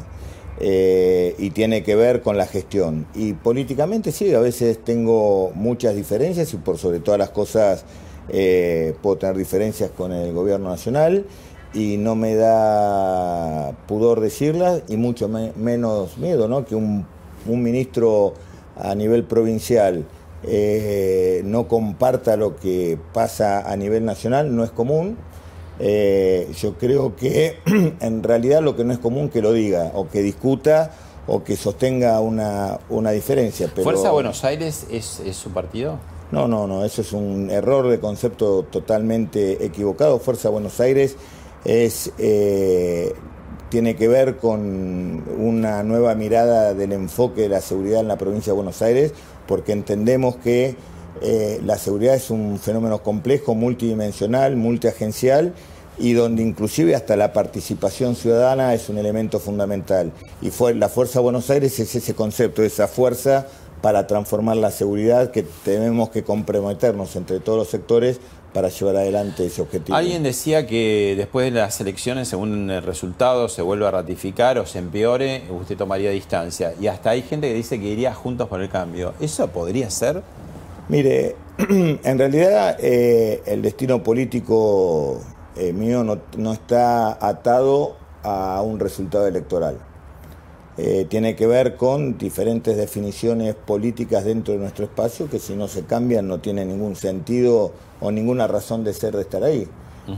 Eh, 0.62 1.34
y 1.38 1.50
tiene 1.50 1.82
que 1.82 1.96
ver 1.96 2.20
con 2.20 2.36
la 2.36 2.46
gestión. 2.46 3.06
Y 3.14 3.32
políticamente 3.32 4.12
sí, 4.12 4.34
a 4.34 4.40
veces 4.40 4.78
tengo 4.84 5.52
muchas 5.54 5.96
diferencias 5.96 6.52
y 6.52 6.58
por 6.58 6.76
sobre 6.76 7.00
todas 7.00 7.18
las 7.18 7.30
cosas 7.30 7.84
puedo 8.28 9.16
tener 9.16 9.36
diferencias 9.36 9.90
con 9.90 10.12
el 10.12 10.32
gobierno 10.32 10.68
nacional 10.68 11.24
y 11.74 11.96
no 11.96 12.14
me 12.14 12.36
da 12.36 13.72
pudor 13.88 14.20
decirlas 14.20 14.82
y 14.88 14.96
mucho 14.96 15.28
menos 15.28 16.18
miedo, 16.18 16.46
¿no? 16.46 16.64
Que 16.64 16.76
un, 16.76 17.06
un 17.46 17.62
ministro 17.62 18.34
a 18.76 18.94
nivel 18.94 19.24
provincial 19.24 20.04
eh, 20.42 21.42
no 21.44 21.68
comparta 21.68 22.36
lo 22.36 22.56
que 22.56 22.98
pasa 23.12 23.70
a 23.70 23.76
nivel 23.76 24.04
nacional, 24.04 24.54
no 24.54 24.64
es 24.64 24.70
común. 24.70 25.16
Eh, 25.78 26.50
yo 26.58 26.74
creo 26.74 27.16
que 27.16 27.58
en 28.00 28.22
realidad 28.22 28.62
lo 28.62 28.76
que 28.76 28.84
no 28.84 28.92
es 28.92 28.98
común 28.98 29.28
que 29.30 29.40
lo 29.40 29.52
diga 29.52 29.92
o 29.94 30.08
que 30.08 30.22
discuta 30.22 30.90
o 31.26 31.44
que 31.44 31.56
sostenga 31.56 32.20
una, 32.20 32.80
una 32.88 33.10
diferencia. 33.10 33.68
¿Fuerza 33.68 34.10
Buenos 34.10 34.44
Aires 34.44 34.86
es, 34.90 35.20
es 35.20 35.36
su 35.36 35.50
partido? 35.50 35.98
No, 36.32 36.46
no, 36.46 36.66
no, 36.66 36.84
eso 36.84 37.00
es 37.02 37.12
un 37.12 37.50
error 37.50 37.88
de 37.88 37.98
concepto 37.98 38.64
totalmente 38.64 39.64
equivocado. 39.64 40.18
Fuerza 40.18 40.48
Buenos 40.48 40.80
Aires 40.80 41.16
es 41.64 42.12
eh, 42.18 43.12
tiene 43.70 43.94
que 43.96 44.08
ver 44.08 44.36
con 44.36 45.22
una 45.38 45.82
nueva 45.82 46.14
mirada 46.14 46.74
del 46.74 46.92
enfoque 46.92 47.42
de 47.42 47.48
la 47.48 47.60
seguridad 47.60 48.00
en 48.00 48.08
la 48.08 48.18
provincia 48.18 48.52
de 48.52 48.56
Buenos 48.56 48.82
Aires, 48.82 49.14
porque 49.50 49.72
entendemos 49.72 50.36
que 50.36 50.76
eh, 51.22 51.60
la 51.64 51.76
seguridad 51.76 52.14
es 52.14 52.30
un 52.30 52.60
fenómeno 52.60 53.02
complejo, 53.02 53.56
multidimensional, 53.56 54.54
multiagencial 54.54 55.54
y 55.98 56.12
donde 56.12 56.44
inclusive 56.44 56.94
hasta 56.94 57.16
la 57.16 57.32
participación 57.32 58.14
ciudadana 58.14 58.72
es 58.74 58.88
un 58.88 58.96
elemento 58.96 59.40
fundamental. 59.40 60.12
Y 60.40 60.50
fue, 60.50 60.72
la 60.76 60.88
Fuerza 60.88 61.18
Buenos 61.18 61.50
Aires 61.50 61.80
es 61.80 61.92
ese 61.96 62.14
concepto, 62.14 62.62
esa 62.62 62.86
fuerza 62.86 63.48
para 63.82 64.06
transformar 64.06 64.56
la 64.56 64.70
seguridad 64.70 65.32
que 65.32 65.44
tenemos 65.64 66.10
que 66.10 66.22
comprometernos 66.22 67.16
entre 67.16 67.40
todos 67.40 67.58
los 67.58 67.68
sectores 67.68 68.20
para 68.52 68.68
llevar 68.68 68.96
adelante 68.96 69.46
ese 69.46 69.62
objetivo. 69.62 69.96
Alguien 69.96 70.22
decía 70.22 70.66
que 70.66 71.14
después 71.16 71.52
de 71.52 71.58
las 71.60 71.80
elecciones, 71.80 72.28
según 72.28 72.70
el 72.70 72.82
resultado, 72.82 73.48
se 73.48 73.62
vuelva 73.62 73.88
a 73.88 73.90
ratificar 73.92 74.58
o 74.58 74.66
se 74.66 74.78
empeore, 74.78 75.44
usted 75.50 75.76
tomaría 75.76 76.10
distancia. 76.10 76.74
Y 76.80 76.86
hasta 76.86 77.10
hay 77.10 77.22
gente 77.22 77.48
que 77.48 77.54
dice 77.54 77.78
que 77.80 77.86
iría 77.86 78.14
juntos 78.14 78.48
por 78.48 78.60
el 78.60 78.68
cambio. 78.68 79.14
¿Eso 79.20 79.48
podría 79.48 79.90
ser? 79.90 80.22
Mire, 80.88 81.36
en 81.58 82.18
realidad 82.18 82.76
eh, 82.80 83.42
el 83.46 83.62
destino 83.62 84.02
político 84.02 85.20
eh, 85.56 85.72
mío 85.72 86.04
no 86.04 86.52
está 86.52 87.24
atado 87.24 87.96
a 88.22 88.62
un 88.62 88.80
resultado 88.80 89.26
electoral. 89.26 89.78
Eh, 90.78 91.06
tiene 91.08 91.34
que 91.34 91.46
ver 91.46 91.76
con 91.76 92.16
diferentes 92.16 92.76
definiciones 92.76 93.54
políticas 93.54 94.24
dentro 94.24 94.54
de 94.54 94.60
nuestro 94.60 94.84
espacio 94.84 95.28
que 95.28 95.38
si 95.38 95.54
no 95.54 95.68
se 95.68 95.82
cambian 95.82 96.28
no 96.28 96.38
tiene 96.38 96.64
ningún 96.64 96.96
sentido 96.96 97.72
o 98.00 98.10
ninguna 98.10 98.46
razón 98.46 98.84
de 98.84 98.94
ser 98.94 99.14
de 99.14 99.22
estar 99.22 99.42
ahí. 99.42 99.66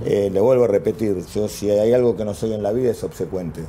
Eh, 0.04 0.30
le 0.32 0.40
vuelvo 0.40 0.64
a 0.64 0.68
repetir, 0.68 1.16
yo 1.34 1.48
si 1.48 1.70
hay 1.70 1.92
algo 1.92 2.16
que 2.16 2.24
no 2.24 2.32
soy 2.32 2.52
en 2.54 2.62
la 2.62 2.72
vida 2.72 2.90
es 2.90 3.02
obsecuente. 3.04 3.62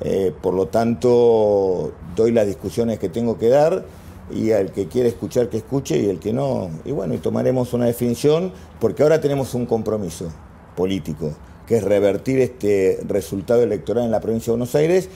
Eh, 0.00 0.32
por 0.42 0.54
lo 0.54 0.66
tanto, 0.66 1.92
doy 2.16 2.32
las 2.32 2.46
discusiones 2.46 2.98
que 2.98 3.08
tengo 3.08 3.38
que 3.38 3.48
dar 3.48 3.84
y 4.30 4.50
al 4.52 4.72
que 4.72 4.88
quiere 4.88 5.08
escuchar 5.08 5.48
que 5.48 5.58
escuche 5.58 5.98
y 5.98 6.08
el 6.08 6.18
que 6.18 6.32
no. 6.32 6.70
Y 6.84 6.92
bueno, 6.92 7.14
y 7.14 7.18
tomaremos 7.18 7.72
una 7.72 7.86
definición 7.86 8.52
porque 8.80 9.02
ahora 9.02 9.20
tenemos 9.20 9.54
un 9.54 9.66
compromiso 9.66 10.28
político, 10.76 11.32
que 11.66 11.76
es 11.76 11.84
revertir 11.84 12.40
este 12.40 13.00
resultado 13.06 13.62
electoral 13.62 14.04
en 14.04 14.10
la 14.10 14.20
provincia 14.20 14.50
de 14.50 14.58
Buenos 14.58 14.74
Aires 14.74 15.08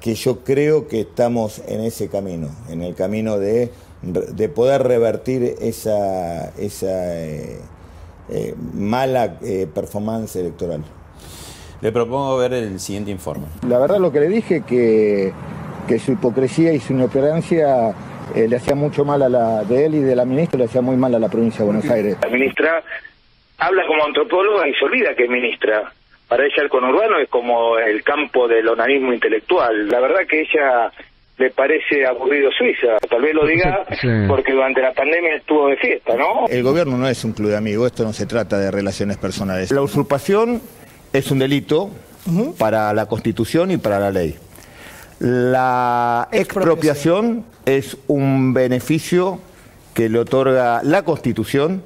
que 0.00 0.14
yo 0.14 0.42
creo 0.44 0.88
que 0.88 1.00
estamos 1.00 1.62
en 1.68 1.80
ese 1.80 2.08
camino, 2.08 2.48
en 2.68 2.82
el 2.82 2.94
camino 2.94 3.38
de, 3.38 3.70
de 4.02 4.48
poder 4.48 4.82
revertir 4.82 5.54
esa, 5.60 6.48
esa 6.58 7.18
eh, 7.24 7.58
eh, 8.30 8.54
mala 8.74 9.38
eh, 9.42 9.66
performance 9.72 10.36
electoral. 10.36 10.82
Le 11.82 11.92
propongo 11.92 12.36
ver 12.38 12.52
el 12.54 12.80
siguiente 12.80 13.10
informe. 13.10 13.46
La 13.66 13.78
verdad 13.78 13.98
lo 13.98 14.12
que 14.12 14.20
le 14.20 14.28
dije 14.28 14.62
que, 14.66 15.32
que 15.86 15.98
su 15.98 16.12
hipocresía 16.12 16.72
y 16.72 16.80
su 16.80 16.92
inoperancia 16.92 17.94
le 18.34 18.54
hacía 18.54 18.74
mucho 18.74 19.04
mal 19.04 19.22
a 19.22 19.28
la 19.28 19.64
de 19.64 19.86
él 19.86 19.94
y 19.96 20.00
de 20.00 20.14
la 20.14 20.24
ministra, 20.24 20.58
le 20.58 20.66
hacía 20.66 20.82
muy 20.82 20.96
mal 20.96 21.14
a 21.14 21.18
la 21.18 21.28
provincia 21.28 21.60
de 21.60 21.64
Buenos 21.64 21.90
Aires. 21.90 22.16
La 22.22 22.28
ministra 22.28 22.82
habla 23.58 23.86
como 23.86 24.04
antropóloga 24.04 24.68
y 24.68 24.74
se 24.74 24.84
olvida 24.84 25.14
que 25.16 25.24
es 25.24 25.30
ministra 25.30 25.92
para 26.30 26.44
ella 26.44 26.62
el 26.62 26.68
conurbano 26.68 27.18
es 27.18 27.28
como 27.28 27.76
el 27.76 28.04
campo 28.04 28.46
del 28.46 28.68
onanismo 28.68 29.12
intelectual. 29.12 29.88
La 29.88 29.98
verdad 29.98 30.20
que 30.28 30.42
ella 30.42 30.92
le 31.36 31.50
parece 31.50 32.06
aburrido 32.06 32.52
Suiza. 32.56 32.98
Tal 33.08 33.20
vez 33.20 33.34
lo 33.34 33.44
diga 33.44 33.84
porque 34.28 34.52
durante 34.52 34.80
la 34.80 34.92
pandemia 34.92 35.34
estuvo 35.34 35.66
de 35.66 35.76
fiesta, 35.76 36.14
¿no? 36.14 36.46
El 36.48 36.62
gobierno 36.62 36.96
no 36.96 37.08
es 37.08 37.24
un 37.24 37.32
club 37.32 37.50
de 37.50 37.56
amigos, 37.56 37.86
esto 37.88 38.04
no 38.04 38.12
se 38.12 38.26
trata 38.26 38.60
de 38.60 38.70
relaciones 38.70 39.16
personales. 39.16 39.72
La 39.72 39.82
usurpación 39.82 40.62
es 41.12 41.32
un 41.32 41.40
delito 41.40 41.90
para 42.60 42.94
la 42.94 43.06
Constitución 43.06 43.72
y 43.72 43.78
para 43.78 43.98
la 43.98 44.12
ley. 44.12 44.36
La 45.18 46.28
expropiación 46.30 47.44
es 47.66 47.96
un 48.06 48.54
beneficio 48.54 49.40
que 49.94 50.08
le 50.08 50.20
otorga 50.20 50.80
la 50.84 51.02
Constitución 51.02 51.82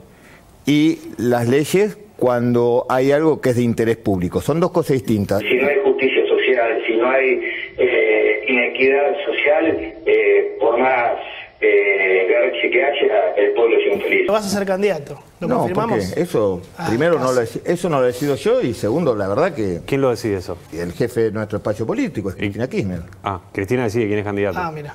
y 0.67 0.99
las 1.17 1.49
leyes 1.49 1.97
cuando 2.17 2.87
hay 2.89 3.13
algo 3.13 3.41
que 3.41 3.51
es 3.51 3.57
de 3.57 3.63
interés 3.63 3.97
público. 3.97 4.41
Son 4.41 4.61
dos 4.61 4.71
cosas 4.71 4.95
distintas. 4.95 5.41
Si 5.41 5.55
no 5.55 5.69
hay 5.69 5.77
justicia 5.85 6.27
social, 6.27 6.83
si 6.87 6.97
no 6.97 7.11
hay 7.11 7.41
eh, 7.79 8.45
inequidad 8.49 9.15
social, 9.25 9.95
eh, 10.07 10.57
por 10.61 10.79
más 10.79 11.13
eh, 11.61 12.25
que 12.71 12.83
haya, 12.83 13.35
el 13.37 13.53
pueblo 13.53 13.77
es 13.79 13.95
infeliz. 13.95 14.27
No 14.27 14.33
vas 14.33 14.47
a 14.47 14.49
ser 14.49 14.67
candidato, 14.67 15.19
¿lo 15.41 15.49
no, 15.49 15.59
confirmamos? 15.59 16.05
Porque 16.07 16.21
eso, 16.21 16.63
ah, 16.79 16.87
primero, 16.89 17.19
no 17.19 17.33
lo, 17.33 17.41
eso 17.41 17.89
no 17.89 18.01
lo 18.01 18.07
decido 18.07 18.37
yo 18.37 18.61
y 18.61 18.75
segundo, 18.75 19.15
la 19.15 19.29
verdad 19.29 19.55
que... 19.55 19.81
¿Quién 19.87 20.01
lo 20.01 20.11
decide 20.11 20.37
eso? 20.37 20.59
El 20.73 20.93
jefe 20.93 21.25
de 21.25 21.33
nuestro 21.33 21.59
espacio 21.59 21.87
político 21.87 22.31
es 22.31 22.37
Cristina 22.37 22.69
Kirchner. 22.69 23.01
Ah, 23.23 23.41
Cristina 23.53 23.85
decide 23.85 24.07
quién 24.07 24.19
es 24.19 24.25
candidato. 24.25 24.59
Ah, 24.59 24.73
mira. 24.73 24.95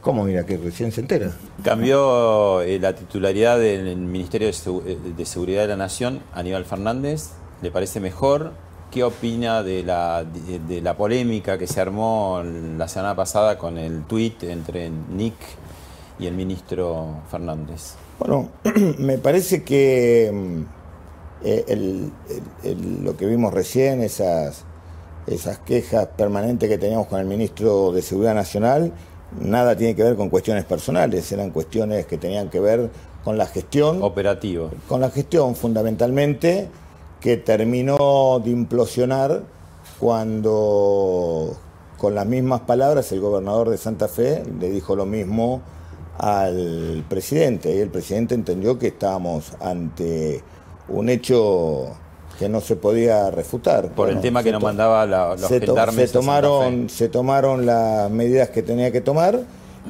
¿Cómo 0.00 0.24
mira 0.24 0.46
que 0.46 0.56
recién 0.56 0.92
se 0.92 1.02
entera? 1.02 1.32
Cambió 1.62 2.62
eh, 2.62 2.78
la 2.78 2.94
titularidad 2.94 3.58
del 3.58 3.96
Ministerio 3.98 4.48
eh, 4.48 4.98
de, 5.16 5.24
Seguridad 5.26 5.62
de 5.62 5.68
la 5.68 5.76
Nación, 5.76 6.20
Aníbal 6.32 6.64
Fernández. 6.64 7.30
¿Le 7.60 7.70
parece 7.70 8.00
mejor? 8.00 8.52
¿Qué 8.90 9.04
opina 9.04 9.62
de 9.62 9.82
la, 9.82 10.24
de, 10.24 10.80
la 10.80 10.96
polémica 10.96 11.58
que 11.58 11.66
se 11.66 11.82
armó 11.82 12.42
la 12.42 12.88
semana 12.88 13.14
pasada 13.14 13.58
con 13.58 13.76
el 13.76 14.04
tuit 14.04 14.42
entre 14.44 14.88
Nick 14.88 15.36
y 16.18 16.26
el 16.26 16.34
ministro 16.34 17.20
Fernández? 17.30 17.94
Bueno, 18.18 18.48
me 18.98 19.18
parece 19.18 19.62
que 19.62 20.30
mm, 20.32 20.62
eh, 21.44 21.96
lo 23.02 23.18
que 23.18 23.26
vimos 23.26 23.52
recién, 23.52 24.02
esas, 24.02 24.64
esas 25.26 25.58
quejas 25.58 26.06
permanentes 26.16 26.70
que 26.70 26.78
teníamos 26.78 27.06
con 27.06 27.20
el 27.20 27.26
ministro 27.26 27.92
de 27.92 28.00
Seguridad 28.00 28.34
Nacional, 28.34 28.94
nada 29.38 29.76
tiene 29.76 29.94
que 29.94 30.02
ver 30.02 30.16
con 30.16 30.28
cuestiones 30.28 30.64
personales, 30.64 31.30
eran 31.32 31.50
cuestiones 31.50 32.06
que 32.06 32.18
tenían 32.18 32.48
que 32.50 32.60
ver 32.60 32.90
con 33.24 33.38
la 33.38 33.46
gestión. 33.46 34.02
Operativo. 34.02 34.70
Con 34.88 35.00
la 35.00 35.10
gestión 35.10 35.54
fundamentalmente, 35.54 36.68
que 37.20 37.36
terminó 37.36 38.40
de 38.42 38.50
implosionar 38.50 39.42
cuando, 39.98 41.56
con 41.98 42.14
las 42.14 42.26
mismas 42.26 42.62
palabras, 42.62 43.12
el 43.12 43.20
gobernador 43.20 43.70
de 43.70 43.76
Santa 43.76 44.08
Fe 44.08 44.42
le 44.58 44.70
dijo 44.70 44.96
lo 44.96 45.06
mismo 45.06 45.60
al 46.18 47.04
presidente, 47.08 47.74
y 47.74 47.78
el 47.78 47.90
presidente 47.90 48.34
entendió 48.34 48.78
que 48.78 48.88
estábamos 48.88 49.52
ante 49.60 50.42
un 50.88 51.08
hecho 51.08 51.94
que 52.40 52.48
no 52.48 52.62
se 52.62 52.74
podía 52.74 53.30
refutar. 53.30 53.88
Por 53.90 54.08
el 54.08 54.18
tema 54.22 54.42
que 54.42 54.50
nos 54.50 54.62
mandaba 54.62 55.04
la, 55.04 55.36
los 55.36 55.42
se, 55.42 55.60
se 55.60 56.08
tomaron, 56.08 56.88
se 56.88 57.10
tomaron 57.10 57.66
las 57.66 58.10
medidas 58.10 58.48
que 58.48 58.62
tenía 58.62 58.90
que 58.90 59.02
tomar. 59.02 59.40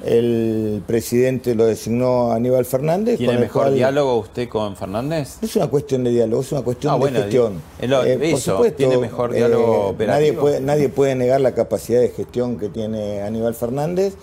El 0.05 0.83
presidente 0.85 1.55
lo 1.55 1.67
designó 1.67 2.33
Aníbal 2.33 2.65
Fernández. 2.65 3.19
¿Tiene 3.19 3.39
mejor 3.39 3.71
diálogo 3.71 4.17
usted 4.17 4.49
con 4.49 4.75
Fernández? 4.75 5.39
No 5.41 5.47
es 5.47 5.55
una 5.55 5.69
cuestión 5.69 6.03
de 6.03 6.11
diálogo, 6.11 6.43
es 6.43 6.51
una 6.51 6.63
cuestión 6.63 6.93
ah, 6.93 7.05
de 7.05 7.13
gestión. 7.13 7.63
Eh, 7.81 8.29
por 8.33 8.41
supuesto, 8.41 8.77
tiene 8.77 8.99
mejor 8.99 9.33
diálogo 9.33 9.95
eh, 9.97 10.07
Nadie 10.07 10.33
puede, 10.33 10.61
nadie 10.61 10.89
puede 10.89 11.15
negar 11.15 11.41
la 11.41 11.53
capacidad 11.53 12.01
de 12.01 12.09
gestión 12.09 12.59
que 12.59 12.69
tiene 12.69 13.23
Aníbal 13.23 13.55
Fernández 13.55 14.15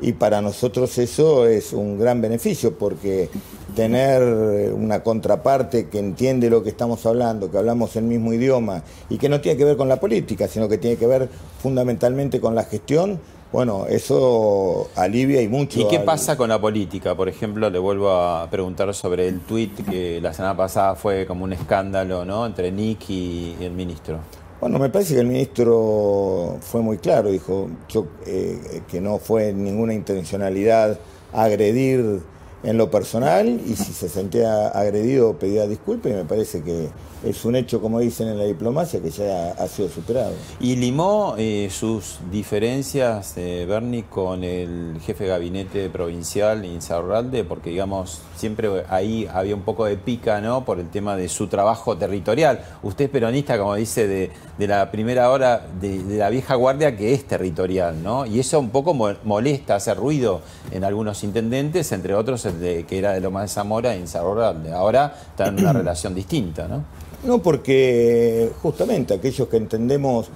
y 0.00 0.12
para 0.12 0.42
nosotros 0.42 0.98
eso 0.98 1.46
es 1.46 1.72
un 1.72 1.98
gran 1.98 2.20
beneficio 2.20 2.76
porque 2.78 3.28
tener 3.74 4.72
una 4.72 5.02
contraparte 5.02 5.88
que 5.88 5.98
entiende 5.98 6.50
lo 6.50 6.62
que 6.62 6.70
estamos 6.70 7.04
hablando, 7.06 7.50
que 7.50 7.58
hablamos 7.58 7.96
el 7.96 8.04
mismo 8.04 8.32
idioma 8.32 8.82
y 9.10 9.18
que 9.18 9.28
no 9.28 9.40
tiene 9.40 9.56
que 9.58 9.64
ver 9.64 9.76
con 9.76 9.88
la 9.88 9.98
política, 10.00 10.48
sino 10.48 10.68
que 10.68 10.78
tiene 10.78 10.96
que 10.96 11.06
ver 11.06 11.28
fundamentalmente 11.62 12.40
con 12.40 12.54
la 12.54 12.64
gestión, 12.64 13.20
Bueno, 13.52 13.86
eso 13.88 14.88
alivia 14.96 15.40
y 15.40 15.48
mucho. 15.48 15.80
¿Y 15.80 15.86
qué 15.88 15.98
al- 15.98 16.04
pasa 16.04 16.36
con 16.36 16.48
la 16.48 16.60
política? 16.60 17.14
Por 17.14 17.28
ejemplo, 17.28 17.70
le 17.70 17.78
vuelvo 17.78 18.10
a 18.10 18.48
preguntar 18.50 18.92
sobre 18.92 19.28
el 19.28 19.40
tuit 19.40 19.88
que 19.88 20.20
la 20.20 20.34
semana 20.34 20.56
pasada 20.56 20.94
fue 20.96 21.24
como 21.26 21.44
un 21.44 21.52
escándalo, 21.52 22.24
¿no? 22.24 22.44
Entre 22.44 22.72
Nick 22.72 23.08
y 23.08 23.54
el 23.60 23.70
ministro. 23.70 24.18
Bueno, 24.60 24.78
me 24.78 24.88
parece 24.88 25.14
que 25.14 25.20
el 25.20 25.26
ministro 25.26 26.56
fue 26.62 26.80
muy 26.80 26.96
claro, 26.96 27.30
dijo 27.30 27.68
yo, 27.90 28.06
eh, 28.26 28.80
que 28.88 29.02
no 29.02 29.18
fue 29.18 29.52
ninguna 29.52 29.92
intencionalidad 29.92 30.98
agredir 31.32 32.22
en 32.62 32.78
lo 32.78 32.90
personal 32.90 33.60
y 33.66 33.76
si 33.76 33.92
se 33.92 34.08
sentía 34.08 34.68
agredido 34.68 35.34
pedía 35.34 35.66
disculpas 35.66 36.12
y 36.12 36.14
me 36.14 36.24
parece 36.24 36.62
que 36.62 36.88
es 37.24 37.44
un 37.44 37.56
hecho, 37.56 37.80
como 37.80 37.98
dicen 37.98 38.28
en 38.28 38.38
la 38.38 38.44
diplomacia, 38.44 39.00
que 39.00 39.10
ya 39.10 39.52
ha 39.52 39.66
sido 39.68 39.88
superado. 39.88 40.32
¿Y 40.60 40.76
limó 40.76 41.34
eh, 41.38 41.68
sus 41.72 42.18
diferencias, 42.30 43.34
eh, 43.36 43.64
Bernie, 43.68 44.04
con 44.08 44.44
el 44.44 44.98
jefe 45.04 45.24
de 45.24 45.30
gabinete 45.30 45.90
provincial, 45.90 46.64
Insaurralde? 46.64 47.42
Porque, 47.42 47.70
digamos, 47.70 48.20
siempre 48.36 48.84
ahí 48.88 49.28
había 49.32 49.54
un 49.54 49.62
poco 49.62 49.86
de 49.86 49.96
pica, 49.96 50.40
¿no? 50.40 50.64
Por 50.64 50.78
el 50.78 50.88
tema 50.88 51.16
de 51.16 51.28
su 51.28 51.48
trabajo 51.48 51.96
territorial. 51.96 52.60
Usted 52.82 53.06
es 53.06 53.10
peronista, 53.10 53.58
como 53.58 53.74
dice, 53.74 54.06
de, 54.06 54.30
de 54.58 54.66
la 54.68 54.90
primera 54.90 55.30
hora 55.30 55.66
de, 55.80 55.98
la 56.16 56.30
vieja 56.30 56.54
guardia, 56.54 56.96
que 56.96 57.12
es 57.12 57.24
territorial, 57.26 58.02
¿no? 58.02 58.24
Y 58.26 58.38
eso 58.40 58.60
un 58.60 58.70
poco 58.70 58.94
mo- 58.94 59.14
molesta, 59.24 59.76
hace 59.76 59.94
ruido 59.94 60.42
en 60.70 60.84
algunos 60.84 61.24
intendentes, 61.24 61.90
entre 61.92 62.14
otros 62.14 62.45
de, 62.54 62.84
que 62.84 62.98
era 62.98 63.12
de 63.12 63.20
Loma 63.20 63.42
de 63.42 63.48
Zamora 63.48 63.94
e 63.94 63.98
Insaurralde. 63.98 64.72
Ahora 64.72 65.14
está 65.30 65.48
en 65.48 65.58
una 65.58 65.72
relación 65.74 66.14
distinta, 66.14 66.68
¿no? 66.68 66.84
No, 67.24 67.42
porque 67.42 68.50
justamente 68.62 69.14
aquellos 69.14 69.48
que 69.48 69.56
entendemos 69.56 70.28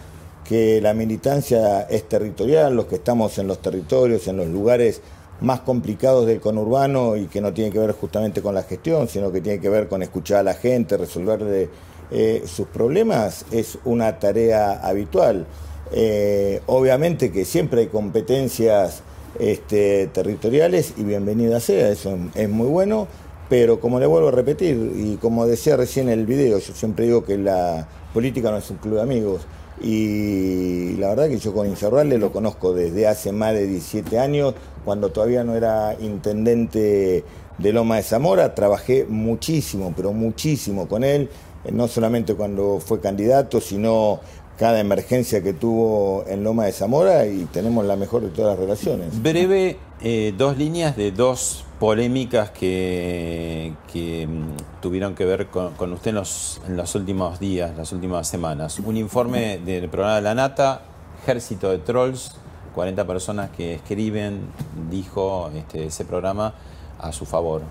que 0.45 0.81
la 0.81 0.95
militancia 0.95 1.83
es 1.83 2.09
territorial, 2.09 2.75
los 2.75 2.87
que 2.87 2.97
estamos 2.97 3.39
en 3.39 3.47
los 3.47 3.61
territorios, 3.61 4.27
en 4.27 4.37
los 4.39 4.49
lugares 4.49 5.01
más 5.41 5.61
complicados 5.61 6.27
del 6.27 6.41
conurbano 6.41 7.17
y 7.17 7.27
que 7.27 7.41
no 7.41 7.53
tiene 7.53 7.71
que 7.71 7.79
ver 7.79 7.93
justamente 7.93 8.43
con 8.43 8.55
la 8.55 8.63
gestión, 8.63 9.09
sino 9.09 9.31
que 9.31 9.41
tiene 9.41 9.61
que 9.61 9.69
ver 9.69 9.89
con 9.89 10.03
escuchar 10.03 10.39
a 10.39 10.43
la 10.43 10.55
gente, 10.55 10.97
resolverle 10.97 11.69
eh, 12.11 12.43
sus 12.47 12.67
problemas, 12.67 13.45
es 13.51 13.79
una 13.85 14.19
tarea 14.19 14.81
habitual. 14.83 15.47
Eh, 15.93 16.61
obviamente 16.67 17.33
que 17.33 17.45
siempre 17.45 17.83
hay 17.83 17.87
competencias 17.87 19.03
este, 19.39 20.09
territoriales 20.09 20.95
y 20.97 21.05
bienvenida 21.05 21.61
sea, 21.61 21.89
eso 21.89 22.19
es 22.35 22.49
muy 22.49 22.67
bueno, 22.67 23.07
pero 23.49 23.81
como 23.81 23.99
le 23.99 24.07
vuelvo 24.07 24.29
a 24.29 24.33
repetir, 24.33 24.93
y 24.97 25.17
como 25.17 25.47
decía 25.47 25.77
recién 25.77 26.09
en 26.09 26.21
el 26.21 26.27
video, 26.27 26.59
yo 26.59 26.73
siempre 26.75 27.07
digo 27.07 27.25
que 27.25 27.37
la 27.37 27.89
política 28.13 28.51
no 28.51 28.59
es 28.59 28.71
un 28.71 28.77
club 28.77 28.97
de 28.97 29.03
amigos. 29.03 29.43
Y 29.83 30.97
la 30.99 31.09
verdad 31.09 31.29
que 31.29 31.39
yo 31.39 31.55
con 31.55 31.67
Incerralde 31.67 32.19
lo 32.19 32.33
conozco 32.33 32.75
desde 32.75 33.07
hace 33.07 33.33
más 33.33 33.55
de 33.55 33.67
17 33.67 34.19
años, 34.19 34.55
cuando 34.85 35.11
todavía 35.11 35.43
no 35.43 35.55
era 35.55 35.97
intendente 36.01 37.25
de 37.57 37.73
Loma 37.73 37.97
de 37.97 38.03
Zamora, 38.03 38.55
trabajé 38.55 39.07
muchísimo, 39.09 39.93
pero 39.97 40.13
muchísimo 40.13 40.87
con 40.87 41.03
él, 41.03 41.29
eh, 41.65 41.73
no 41.73 41.89
solamente 41.89 42.35
cuando 42.35 42.79
fue 42.79 43.01
candidato, 43.01 43.61
sino 43.61 44.21
cada 44.61 44.79
emergencia 44.79 45.43
que 45.43 45.55
tuvo 45.55 46.23
en 46.29 46.45
Loma 46.45 46.67
de 46.67 46.73
Zamora 46.73 47.25
y 47.25 47.47
tenemos 47.47 47.83
la 47.87 47.97
mejor 47.97 48.21
de 48.21 48.29
todas 48.29 48.51
las 48.51 48.59
relaciones. 48.59 49.23
Breve, 49.23 49.79
eh, 50.03 50.35
dos 50.37 50.59
líneas 50.59 50.99
de 50.99 51.13
dos 51.13 51.65
polémicas 51.79 52.51
que, 52.51 53.73
mm, 53.95 54.83
tuvieron 54.83 55.15
que 55.15 55.25
ver 55.25 55.47
con, 55.47 55.95
usted 55.95 56.11
en 56.11 56.17
los, 56.17 56.61
en 56.69 56.77
los 56.77 56.95
últimos 56.95 57.41
días, 57.41 57.75
las 57.75 57.91
últimas 57.93 58.29
semanas. 58.29 58.79
Un 58.81 58.99
informe 58.99 59.57
del 59.65 59.89
programa 59.89 60.17
de 60.17 60.23
la 60.23 60.35
Nata, 60.35 60.83
Ejército 61.23 61.71
de 61.71 61.79
Trolls, 61.79 62.33
40 62.75 63.07
personas 63.07 63.49
que 63.57 63.77
escriben, 63.77 64.43
dijo 64.91 65.51
este, 65.57 65.87
ese 65.87 66.05
programa, 66.05 66.53
a 66.99 67.13
su 67.13 67.25
favor. 67.25 67.63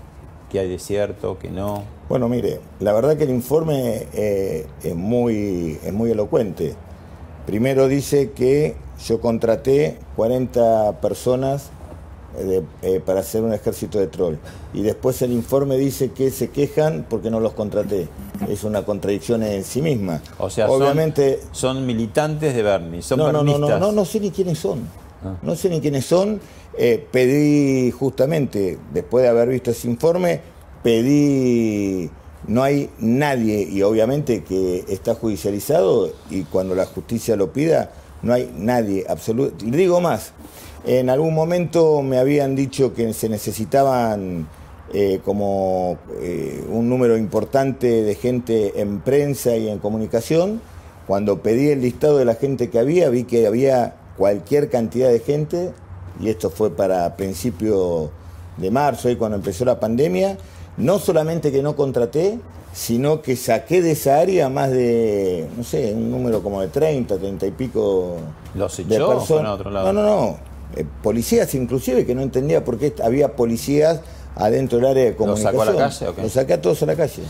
¿Qué 0.50 0.58
hay 0.58 0.68
de 0.68 0.78
cierto, 0.78 1.38
qué 1.38 1.48
no? 1.48 1.84
Bueno, 2.08 2.28
mire, 2.28 2.60
la 2.80 2.92
verdad 2.92 3.16
que 3.16 3.24
el 3.24 3.30
informe 3.30 4.06
eh, 4.12 4.66
es, 4.82 4.94
muy, 4.96 5.78
es 5.84 5.92
muy 5.92 6.10
elocuente. 6.10 6.74
Primero 7.46 7.86
dice 7.86 8.32
que 8.32 8.74
yo 9.06 9.20
contraté 9.20 9.96
40 10.16 11.00
personas 11.00 11.70
eh, 12.36 12.44
de- 12.82 12.96
eh, 12.96 13.00
para 13.00 13.20
hacer 13.20 13.42
un 13.42 13.52
ejército 13.52 13.98
de 14.00 14.08
troll. 14.08 14.36
Y 14.74 14.82
después 14.82 15.22
el 15.22 15.32
informe 15.32 15.76
dice 15.76 16.10
que 16.10 16.30
se 16.32 16.50
quejan 16.50 17.06
porque 17.08 17.30
no 17.30 17.38
los 17.38 17.52
contraté. 17.52 18.08
Es 18.48 18.64
una 18.64 18.82
contradicción 18.84 19.44
en 19.44 19.62
sí 19.62 19.80
misma. 19.82 20.20
O 20.38 20.50
sea, 20.50 20.68
obviamente 20.68 21.40
son, 21.52 21.86
militantes 21.86 22.54
de 22.56 22.62
Bernie, 22.62 23.02
son 23.02 23.18
no, 23.18 23.30
no, 23.32 23.44
no, 23.44 23.56
no, 23.58 23.78
no, 23.78 23.92
no 23.92 24.04
sé 24.04 24.18
ni 24.18 24.30
quiénes 24.32 24.58
son. 24.58 24.80
Ah. 25.24 25.36
No 25.42 25.54
sé 25.54 25.68
ni 25.70 25.80
quiénes 25.80 26.06
son. 26.06 26.40
Eh, 26.78 27.06
pedí 27.10 27.90
justamente, 27.90 28.78
después 28.92 29.22
de 29.22 29.28
haber 29.28 29.48
visto 29.48 29.70
ese 29.70 29.88
informe, 29.88 30.40
pedí, 30.82 32.10
no 32.46 32.62
hay 32.62 32.90
nadie, 32.98 33.62
y 33.62 33.82
obviamente 33.82 34.44
que 34.44 34.84
está 34.88 35.14
judicializado, 35.14 36.12
y 36.30 36.44
cuando 36.44 36.74
la 36.74 36.86
justicia 36.86 37.36
lo 37.36 37.52
pida, 37.52 37.92
no 38.22 38.32
hay 38.32 38.52
nadie, 38.56 39.04
absoluto. 39.08 39.64
Digo 39.64 40.00
más, 40.00 40.32
en 40.84 41.10
algún 41.10 41.34
momento 41.34 42.02
me 42.02 42.18
habían 42.18 42.54
dicho 42.56 42.94
que 42.94 43.12
se 43.12 43.28
necesitaban 43.28 44.48
eh, 44.92 45.20
como 45.24 45.98
eh, 46.20 46.64
un 46.68 46.88
número 46.88 47.16
importante 47.16 48.02
de 48.02 48.14
gente 48.14 48.80
en 48.80 49.00
prensa 49.00 49.56
y 49.56 49.68
en 49.68 49.78
comunicación. 49.78 50.60
Cuando 51.06 51.42
pedí 51.42 51.68
el 51.68 51.80
listado 51.80 52.18
de 52.18 52.24
la 52.24 52.34
gente 52.34 52.70
que 52.70 52.78
había, 52.78 53.08
vi 53.08 53.24
que 53.24 53.46
había 53.46 53.96
cualquier 54.16 54.70
cantidad 54.70 55.10
de 55.10 55.20
gente, 55.20 55.72
y 56.20 56.28
esto 56.28 56.50
fue 56.50 56.70
para 56.70 57.16
principio 57.16 58.10
de 58.56 58.70
marzo, 58.70 59.08
y 59.08 59.16
cuando 59.16 59.36
empezó 59.36 59.64
la 59.64 59.80
pandemia, 59.80 60.36
no 60.76 60.98
solamente 60.98 61.50
que 61.50 61.62
no 61.62 61.76
contraté, 61.76 62.38
sino 62.72 63.20
que 63.22 63.36
saqué 63.36 63.82
de 63.82 63.92
esa 63.92 64.20
área 64.20 64.48
más 64.48 64.70
de, 64.70 65.48
no 65.56 65.64
sé, 65.64 65.92
un 65.94 66.10
número 66.10 66.42
como 66.42 66.60
de 66.60 66.68
30, 66.68 67.18
30 67.18 67.46
y 67.46 67.50
pico 67.50 68.16
¿Los 68.54 68.76
de 68.76 68.82
echó 68.94 69.06
o 69.06 69.10
personas. 69.10 69.26
fueron 69.26 69.46
a 69.46 69.54
otro 69.54 69.70
lado? 69.70 69.92
No, 69.92 70.02
no, 70.02 70.06
no. 70.06 70.38
Eh, 70.76 70.84
policías 71.02 71.52
inclusive 71.54 72.06
que 72.06 72.14
no 72.14 72.22
entendía 72.22 72.64
por 72.64 72.78
qué 72.78 72.94
había 73.02 73.34
policías 73.34 74.00
adentro 74.36 74.78
del 74.78 74.86
área 74.86 75.04
de 75.04 75.10
¿Los 75.10 75.18
comunicación. 75.18 75.52
sacó 75.52 75.62
a 75.62 75.72
la 75.72 75.78
calle 75.88 76.08
o 76.08 76.14
qué? 76.14 76.22
Los 76.22 76.32
saqué 76.32 76.52
a 76.52 76.60
todos 76.62 76.82
a 76.82 76.86
la 76.86 76.94
calle. 76.96 77.22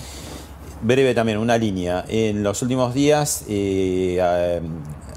Breve 0.83 1.15
también, 1.15 1.39
una 1.39 1.57
línea. 1.57 2.05
En 2.09 2.43
los 2.43 2.61
últimos 2.61 2.93
días 2.93 3.45
eh, 3.49 4.61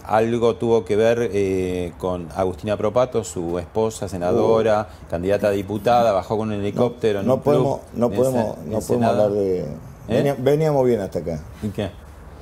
algo 0.05 0.55
tuvo 0.55 0.83
que 0.85 0.95
ver 0.95 1.29
eh, 1.33 1.91
con 1.97 2.27
Agustina 2.35 2.77
Propato, 2.77 3.23
su 3.23 3.57
esposa, 3.59 4.07
senadora, 4.07 4.87
candidata 5.09 5.47
a 5.47 5.51
diputada, 5.51 6.11
bajó 6.11 6.37
con 6.37 6.49
un 6.49 6.55
helicóptero. 6.55 7.21
Uh. 7.21 7.23
No 7.23 7.33
un 7.35 7.39
club 7.41 7.43
podemos, 7.53 7.79
no 7.93 8.09
de 8.09 8.15
podemos, 8.17 8.57
no 8.65 8.77
en 8.79 8.83
podemos 8.85 9.09
hablar 9.09 9.31
de. 9.31 9.65
Venía- 10.07 10.35
veníamos 10.37 10.85
bien 10.85 10.99
hasta 11.01 11.19
acá. 11.19 11.39
¿Y 11.61 11.67
qué? 11.69 11.89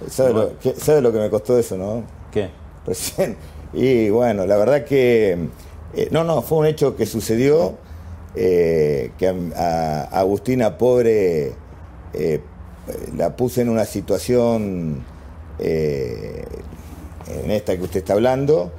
¿Sabe, 0.10 0.32
Bueno. 0.34 0.50
lo, 0.50 0.60
qué- 0.60 0.74
sabe 0.76 1.02
lo 1.02 1.12
que 1.12 1.20
me 1.20 1.30
costó 1.30 1.58
eso, 1.58 1.78
no? 1.78 2.04
¿Qué? 2.32 2.50
Recién. 2.86 3.38
Y 3.74 4.10
bueno, 4.10 4.46
la 4.46 4.58
verdad 4.58 4.84
que. 4.84 5.38
eh, 5.94 6.08
no, 6.12 6.24
no, 6.24 6.42
fue 6.42 6.58
un 6.58 6.66
hecho 6.66 6.96
que 6.96 7.06
sucedió. 7.06 7.76
eh, 8.34 9.12
que 9.18 9.28
a, 9.28 10.04
a 10.12 10.20
Agustina, 10.22 10.78
pobre, 10.78 11.52
eh, 12.14 12.42
la 13.16 13.36
puse 13.36 13.62
en 13.62 13.70
una 13.70 13.86
situación. 13.86 15.04
eh, 15.60 16.44
en 17.44 17.52
esta 17.52 17.76
que 17.78 17.84
usted 17.84 18.00
está 18.00 18.14
hablando. 18.14 18.72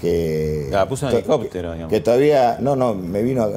Que, 0.00 0.66
La 0.70 0.88
puso 0.88 1.08
en 1.08 1.14
helicóptero, 1.16 1.68
que- 1.70 1.74
digamos. 1.74 1.90
que 1.92 2.00
todavía. 2.00 2.58
No, 2.60 2.74
no, 2.76 2.94
me 2.94 3.22
vino. 3.22 3.44
a- 3.44 3.50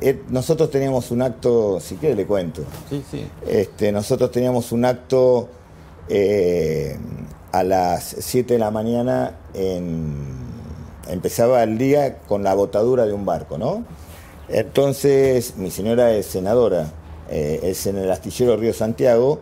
eh, 0.00 0.22
nosotros 0.30 0.70
teníamos 0.70 1.10
un 1.10 1.20
acto, 1.22 1.78
si 1.80 1.96
quiere 1.96 2.14
le 2.16 2.26
cuento. 2.26 2.62
Sí, 2.88 3.04
sí. 3.10 3.26
Este, 3.46 3.92
nosotros 3.92 4.30
teníamos 4.30 4.72
un 4.72 4.84
acto 4.84 5.48
eh, 6.08 6.96
a 7.52 7.62
las 7.62 8.04
7 8.20 8.54
de 8.54 8.58
la 8.60 8.70
mañana 8.70 9.34
en- 9.54 10.46
empezaba 11.10 11.62
el 11.62 11.76
día 11.78 12.18
con 12.28 12.42
la 12.42 12.54
botadura 12.54 13.04
de 13.06 13.12
un 13.12 13.24
barco, 13.26 13.58
¿no? 13.58 13.84
Entonces, 14.48 15.56
mi 15.56 15.70
señora 15.70 16.12
es 16.12 16.26
senadora, 16.26 16.86
eh, 17.30 17.60
es 17.64 17.86
en 17.86 17.98
el 17.98 18.10
astillero 18.10 18.56
Río 18.56 18.72
Santiago, 18.72 19.40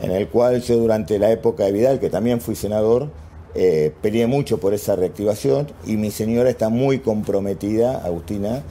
en 0.00 0.10
el 0.12 0.28
cual 0.28 0.62
yo 0.62 0.76
durante 0.76 1.18
la 1.18 1.30
época 1.30 1.64
de 1.64 1.72
Vidal, 1.72 1.98
que 2.00 2.08
también 2.10 2.40
fui 2.40 2.54
senador, 2.54 3.08
eh, 3.56 3.92
peleé 4.02 4.26
mucho 4.26 4.58
por 4.58 4.74
esa 4.74 4.96
reactivación 4.96 5.68
y 5.86 5.96
mi 5.96 6.10
señora 6.10 6.50
está 6.50 6.68
muy 6.68 6.98
comprometida, 7.00 8.04
Agustina, 8.04 8.62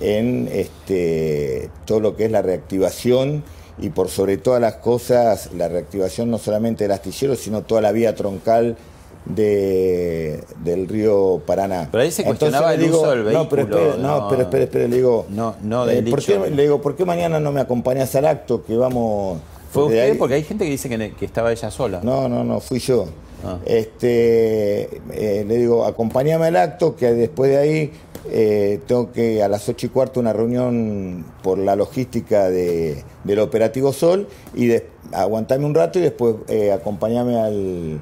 en 0.00 0.48
este, 0.50 1.70
todo 1.84 2.00
lo 2.00 2.16
que 2.16 2.24
es 2.24 2.30
la 2.30 2.42
reactivación 2.42 3.44
y 3.78 3.90
por 3.90 4.08
sobre 4.08 4.36
todas 4.36 4.60
las 4.60 4.74
cosas, 4.76 5.50
la 5.56 5.68
reactivación 5.68 6.30
no 6.30 6.38
solamente 6.38 6.84
del 6.84 6.92
astillero, 6.92 7.36
sino 7.36 7.62
toda 7.62 7.80
la 7.82 7.92
vía 7.92 8.14
troncal 8.14 8.76
de, 9.24 10.42
del 10.64 10.88
río 10.88 11.40
Paraná. 11.46 11.88
Pero 11.90 12.02
ahí 12.02 12.10
se 12.10 12.22
Entonces 12.22 12.50
cuestionaba 12.50 12.74
le 12.76 12.84
el 12.84 12.90
uso 12.90 13.10
del 13.10 13.32
No, 13.32 13.48
pero 13.48 13.62
espere, 13.62 13.84
no, 13.98 14.20
no- 14.20 14.28
pero 14.28 14.42
espere, 14.42 14.64
espere, 14.64 14.88
le 14.88 14.96
digo. 14.96 15.26
No, 15.30 15.54
no 15.62 15.88
eh, 15.88 16.02
¿por 16.02 16.22
qué, 16.24 16.38
le 16.50 16.62
digo, 16.62 16.80
¿por 16.80 16.96
qué 16.96 17.04
mañana 17.04 17.38
no 17.40 17.52
me 17.52 17.60
acompañas 17.60 18.14
al 18.16 18.26
acto 18.26 18.64
que 18.64 18.76
vamos... 18.76 19.38
¿Fue 19.70 19.84
usted? 19.84 20.10
ahí- 20.10 20.18
Porque 20.18 20.34
hay 20.34 20.42
gente 20.42 20.64
que 20.64 20.70
dice 20.70 20.88
que, 20.88 21.12
que 21.12 21.24
estaba 21.24 21.50
ella 21.52 21.70
sola. 21.70 22.00
No, 22.02 22.28
no, 22.28 22.44
no, 22.44 22.60
fui 22.60 22.78
yo. 22.78 23.06
Ah. 23.44 23.58
Este, 23.66 24.82
eh, 25.12 25.44
le 25.46 25.56
digo, 25.56 25.84
acompáñame 25.84 26.46
al 26.46 26.56
acto, 26.56 26.94
que 26.96 27.12
después 27.12 27.50
de 27.50 27.58
ahí 27.58 27.92
eh, 28.30 28.80
tengo 28.86 29.10
que 29.10 29.42
a 29.42 29.48
las 29.48 29.68
ocho 29.68 29.86
y 29.86 29.88
cuarto 29.88 30.20
una 30.20 30.32
reunión 30.32 31.24
por 31.42 31.58
la 31.58 31.74
logística 31.74 32.48
de- 32.50 33.02
del 33.24 33.38
operativo 33.40 33.92
Sol 33.92 34.28
y 34.54 34.66
de- 34.66 34.86
aguantame 35.12 35.64
un 35.66 35.74
rato 35.74 35.98
y 35.98 36.02
después 36.02 36.36
eh, 36.48 36.70
al, 37.44 38.00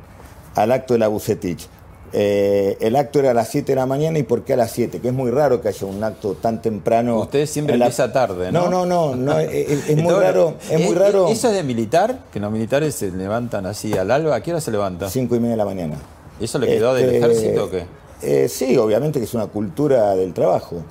al 0.57 0.73
acto 0.73 0.93
de 0.95 0.99
la 1.01 1.09
Bucetich. 1.09 1.67
Eh, 2.13 2.77
el 2.81 2.97
acto 2.97 3.21
era 3.21 3.31
a 3.31 3.35
las 3.35 3.49
7 3.49 3.73
de 3.73 3.77
la 3.77 3.87
mañana 3.87 4.19
y 4.19 4.25
¿por 4.25 4.43
qué 4.43 4.55
a 4.55 4.57
las 4.57 4.73
7? 4.73 4.99
Que 5.01 5.09
es 5.09 5.15
muy 5.15 5.31
raro 5.31 5.61
que 5.61 5.69
haya 5.69 5.87
un 5.87 6.03
acto 6.03 6.35
tan 6.35 6.61
temprano. 6.61 7.19
Usted 7.21 7.47
siempre 7.47 7.77
la- 7.79 7.87
empieza 7.87 8.13
tarde, 8.13 8.51
¿no? 8.51 8.69
No, 8.69 8.85
no, 8.85 9.15
no, 9.15 9.17
no, 9.17 9.39
es, 9.39 9.49
es- 9.53 9.89
es 9.91 9.97
muy 9.97 10.13
raro, 10.13 10.55
es 10.71 10.81
muy 10.81 10.95
¿eh, 10.97 10.99
raro. 10.99 11.29
¿Eso 11.29 11.49
es 11.49 11.55
de 11.55 11.63
militar? 11.63 12.19
Que 12.33 12.41
los 12.41 12.51
militares 12.51 12.95
se 12.97 13.11
levantan 13.13 13.67
así 13.67 13.97
al 13.97 14.11
alba. 14.11 14.35
¿A 14.37 14.43
qué 14.43 14.51
hora 14.51 14.61
se 14.61 14.71
levanta? 14.73 15.09
Cinco 15.09 15.37
y 15.37 15.41
media 15.41 15.53
de 15.53 15.57
la 15.59 15.65
mañana. 15.65 15.97
¿Eso 16.41 16.59
le 16.59 16.67
quedó 16.67 16.95
del 16.95 17.05
Este, 17.07 17.19
ejército 17.19 17.65
o 17.67 17.71
qué? 17.71 17.85
Eh, 18.23 18.49
sí, 18.49 18.77
obviamente 18.77 19.19
que 19.19 19.25
es 19.25 19.35
una 19.35 19.47
cultura 19.47 20.15
del 20.17 20.35
trabajo. 20.35 20.83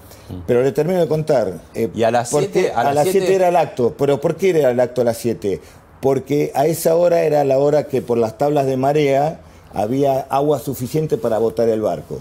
Pero 0.47 0.61
le 0.63 0.71
termino 0.71 0.99
de 0.99 1.07
contar. 1.07 1.53
eh, 1.73 1.89
Y 1.93 2.03
a 2.03 2.11
las 2.11 2.29
porque 2.29 2.49
siete- 2.53 2.71
a 2.71 2.81
a 2.81 2.83
las 2.85 2.95
las 2.95 3.03
siete- 3.05 3.19
7 3.21 3.35
era 3.35 3.49
el 3.49 3.55
acto. 3.55 3.95
¿Pero 3.97 4.21
por 4.21 4.35
qué 4.35 4.51
era 4.51 4.69
el 4.71 4.79
acto 4.79 5.01
a 5.01 5.03
las 5.03 5.17
7? 5.17 5.59
Porque 6.01 6.51
a 6.55 6.65
esa 6.67 6.95
hora 6.95 7.23
era 7.23 7.43
la 7.43 7.57
hora 7.57 7.87
que 7.87 8.01
por 8.03 8.17
las 8.19 8.37
tablas 8.37 8.65
de 8.67 8.77
marea 8.77 9.41
había 9.73 10.21
agua 10.29 10.59
suficiente 10.59 11.17
para 11.17 11.37
botar 11.37 11.69
el 11.69 11.81
barco. 11.81 12.19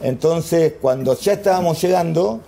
Entonces, 0.00 0.74
cuando 0.80 1.14
ya 1.18 1.32
estábamos 1.34 1.80
llegando... 1.80 2.40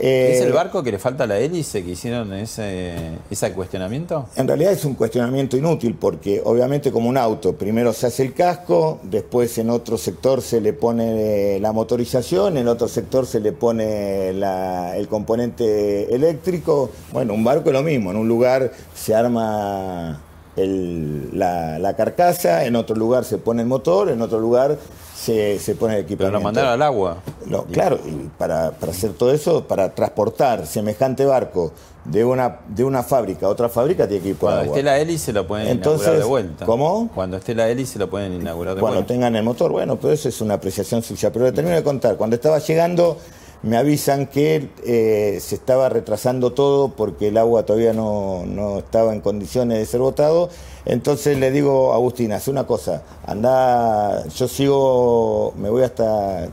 eh, 0.00 0.32
¿Es 0.36 0.40
el 0.42 0.52
barco 0.52 0.82
que 0.82 0.92
le 0.92 0.98
falta 0.98 1.26
la 1.26 1.38
hélice 1.38 1.84
que 1.84 1.90
hicieron 1.90 2.32
ese, 2.32 2.94
ese 3.30 3.52
cuestionamiento? 3.52 4.26
En 4.36 4.46
realidad 4.48 4.72
es 4.72 4.84
un 4.84 4.94
cuestionamiento 4.94 5.56
inútil 5.56 5.94
porque 6.00 6.40
obviamente 6.44 6.90
como 6.92 7.08
un 7.08 7.16
auto, 7.18 7.54
primero 7.54 7.92
se 7.92 8.06
hace 8.06 8.22
el 8.22 8.32
casco, 8.32 9.00
después 9.02 9.58
en 9.58 9.68
otro 9.68 9.98
sector 9.98 10.40
se 10.40 10.60
le 10.60 10.72
pone 10.72 11.56
eh, 11.56 11.60
la 11.60 11.72
motorización, 11.72 12.56
en 12.56 12.68
otro 12.68 12.88
sector 12.88 13.26
se 13.26 13.40
le 13.40 13.52
pone 13.52 14.32
la- 14.32 14.96
el 14.96 15.08
componente 15.08 16.14
eléctrico. 16.14 16.90
Bueno, 17.12 17.34
un 17.34 17.44
barco 17.44 17.68
es 17.68 17.74
lo 17.74 17.82
mismo, 17.82 18.10
en 18.12 18.16
un 18.16 18.28
lugar 18.28 18.72
se 18.94 19.14
arma 19.14 20.22
el- 20.62 21.38
la, 21.38 21.78
la 21.78 21.94
carcasa, 21.96 22.64
en 22.64 22.76
otro 22.76 22.96
lugar 22.96 23.24
se 23.24 23.38
pone 23.38 23.62
el 23.62 23.68
motor, 23.68 24.08
en 24.10 24.20
otro 24.22 24.38
lugar 24.40 24.76
se, 25.14 25.58
se 25.58 25.74
pone 25.74 25.94
el 25.98 26.00
equipamiento. 26.04 26.38
lo 26.38 26.44
mandaron 26.44 26.70
al 26.72 26.82
agua. 26.82 27.18
No, 27.46 27.64
claro, 27.64 27.98
y 28.06 28.28
para, 28.38 28.70
para 28.72 28.92
hacer 28.92 29.12
todo 29.12 29.32
eso, 29.32 29.64
para 29.66 29.94
transportar 29.94 30.66
semejante 30.66 31.24
barco 31.24 31.72
de 32.04 32.24
una, 32.24 32.60
de 32.68 32.82
una 32.84 33.02
fábrica 33.02 33.46
a 33.46 33.48
otra 33.50 33.68
fábrica, 33.68 34.08
tiene 34.08 34.22
que 34.22 34.28
ir 34.30 34.36
por 34.36 34.48
Cuando 34.48 34.62
agua. 34.62 34.76
esté 34.76 34.82
la 34.82 34.98
hélice 34.98 35.32
lo 35.34 35.46
pueden 35.46 35.68
Entonces, 35.68 36.06
inaugurar 36.08 36.22
de 36.24 36.28
vuelta. 36.28 36.66
¿cómo? 36.66 37.10
Cuando 37.14 37.36
esté 37.36 37.54
la 37.54 37.68
hélice 37.68 37.98
lo 37.98 38.08
pueden 38.08 38.32
inaugurar 38.34 38.74
de 38.74 38.80
Cuando 38.80 39.00
vuelta. 39.00 39.12
tengan 39.12 39.36
el 39.36 39.42
motor, 39.42 39.70
bueno, 39.70 39.96
pero 40.00 40.14
eso 40.14 40.28
es 40.30 40.40
una 40.40 40.54
apreciación 40.54 41.02
suya. 41.02 41.30
Pero 41.30 41.44
le 41.44 41.52
termino 41.52 41.76
de 41.76 41.82
contar, 41.82 42.16
cuando 42.16 42.36
estaba 42.36 42.58
llegando 42.58 43.18
me 43.62 43.76
avisan 43.76 44.26
que 44.26 44.70
eh, 44.84 45.38
se 45.40 45.54
estaba 45.54 45.88
retrasando 45.88 46.52
todo 46.52 46.90
porque 46.90 47.28
el 47.28 47.36
agua 47.36 47.64
todavía 47.64 47.92
no, 47.92 48.44
no 48.46 48.78
estaba 48.78 49.12
en 49.12 49.20
condiciones 49.20 49.78
de 49.78 49.86
ser 49.86 50.00
botado. 50.00 50.48
Entonces 50.86 51.38
le 51.38 51.50
digo, 51.50 51.92
Agustín, 51.92 52.32
haz 52.32 52.48
una 52.48 52.66
cosa, 52.66 53.02
anda, 53.26 54.26
yo 54.28 54.48
sigo, 54.48 55.52
me 55.58 55.68
voy 55.68 55.82
hasta 55.82 56.48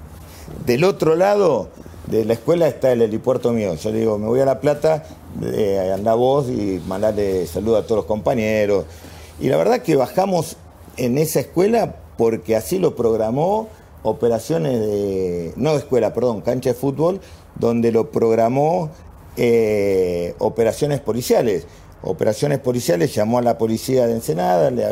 del 0.66 0.84
otro 0.84 1.16
lado 1.16 1.70
de 2.08 2.26
la 2.26 2.34
escuela 2.34 2.68
está 2.68 2.92
el 2.92 3.02
helipuerto 3.02 3.52
mío. 3.52 3.76
Yo 3.76 3.92
le 3.92 4.00
digo, 4.00 4.18
me 4.18 4.28
voy 4.28 4.40
a 4.40 4.46
La 4.46 4.60
Plata, 4.60 5.04
eh, 5.44 5.92
anda 5.94 6.14
vos 6.14 6.50
y 6.50 6.82
mandale 6.88 7.46
saludo 7.48 7.78
a 7.78 7.84
todos 7.84 7.98
los 7.98 8.06
compañeros. 8.06 8.86
Y 9.40 9.50
la 9.50 9.58
verdad 9.58 9.82
que 9.82 9.96
bajamos 9.96 10.58
en 10.96 11.18
esa 11.18 11.42
escuela 11.42 11.96
porque 12.18 12.56
así 12.56 12.80
lo 12.80 12.96
programó 12.96 13.68
operaciones 14.04 14.80
de, 14.80 15.54
no 15.56 15.72
de 15.74 15.78
escuela, 15.80 16.14
perdón, 16.14 16.42
cancha 16.42 16.70
de 16.70 16.76
fútbol, 16.76 17.20
donde 17.56 17.92
lo 17.92 18.12
programó 18.12 18.90
eh, 19.36 20.36
operaciones 20.40 21.00
policiales. 21.00 21.68
Operaciones 22.04 22.60
policiales 22.60 23.14
llamó 23.14 23.40
a 23.40 23.42
la 23.42 23.58
policía 23.58 24.06
de 24.08 24.14
Ensenada, 24.14 24.70
le- 24.72 24.86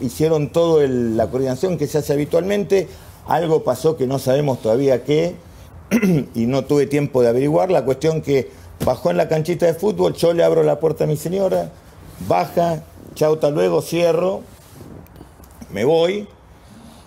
hicieron 0.00 0.50
toda 0.50 0.86
la 0.88 1.28
coordinación 1.28 1.78
que 1.78 1.86
se 1.86 1.98
hace 1.98 2.12
habitualmente. 2.12 2.88
Algo 3.26 3.62
pasó 3.62 3.96
que 3.96 4.06
no 4.06 4.18
sabemos 4.18 4.60
todavía 4.60 5.04
qué 5.04 5.34
y 6.34 6.46
no 6.46 6.64
tuve 6.64 6.86
tiempo 6.86 7.22
de 7.22 7.28
averiguar. 7.28 7.70
La 7.70 7.84
cuestión 7.84 8.20
que 8.20 8.50
bajó 8.84 9.10
en 9.10 9.16
la 9.16 9.28
canchita 9.28 9.66
de 9.66 9.74
fútbol, 9.74 10.14
yo 10.14 10.32
le 10.32 10.42
abro 10.42 10.62
la 10.64 10.80
puerta 10.80 11.04
a 11.04 11.06
mi 11.06 11.16
señora, 11.16 11.70
baja, 12.28 12.82
chau, 13.14 13.34
hasta 13.34 13.50
luego, 13.50 13.80
cierro, 13.82 14.40
me 15.72 15.84
voy 15.84 16.26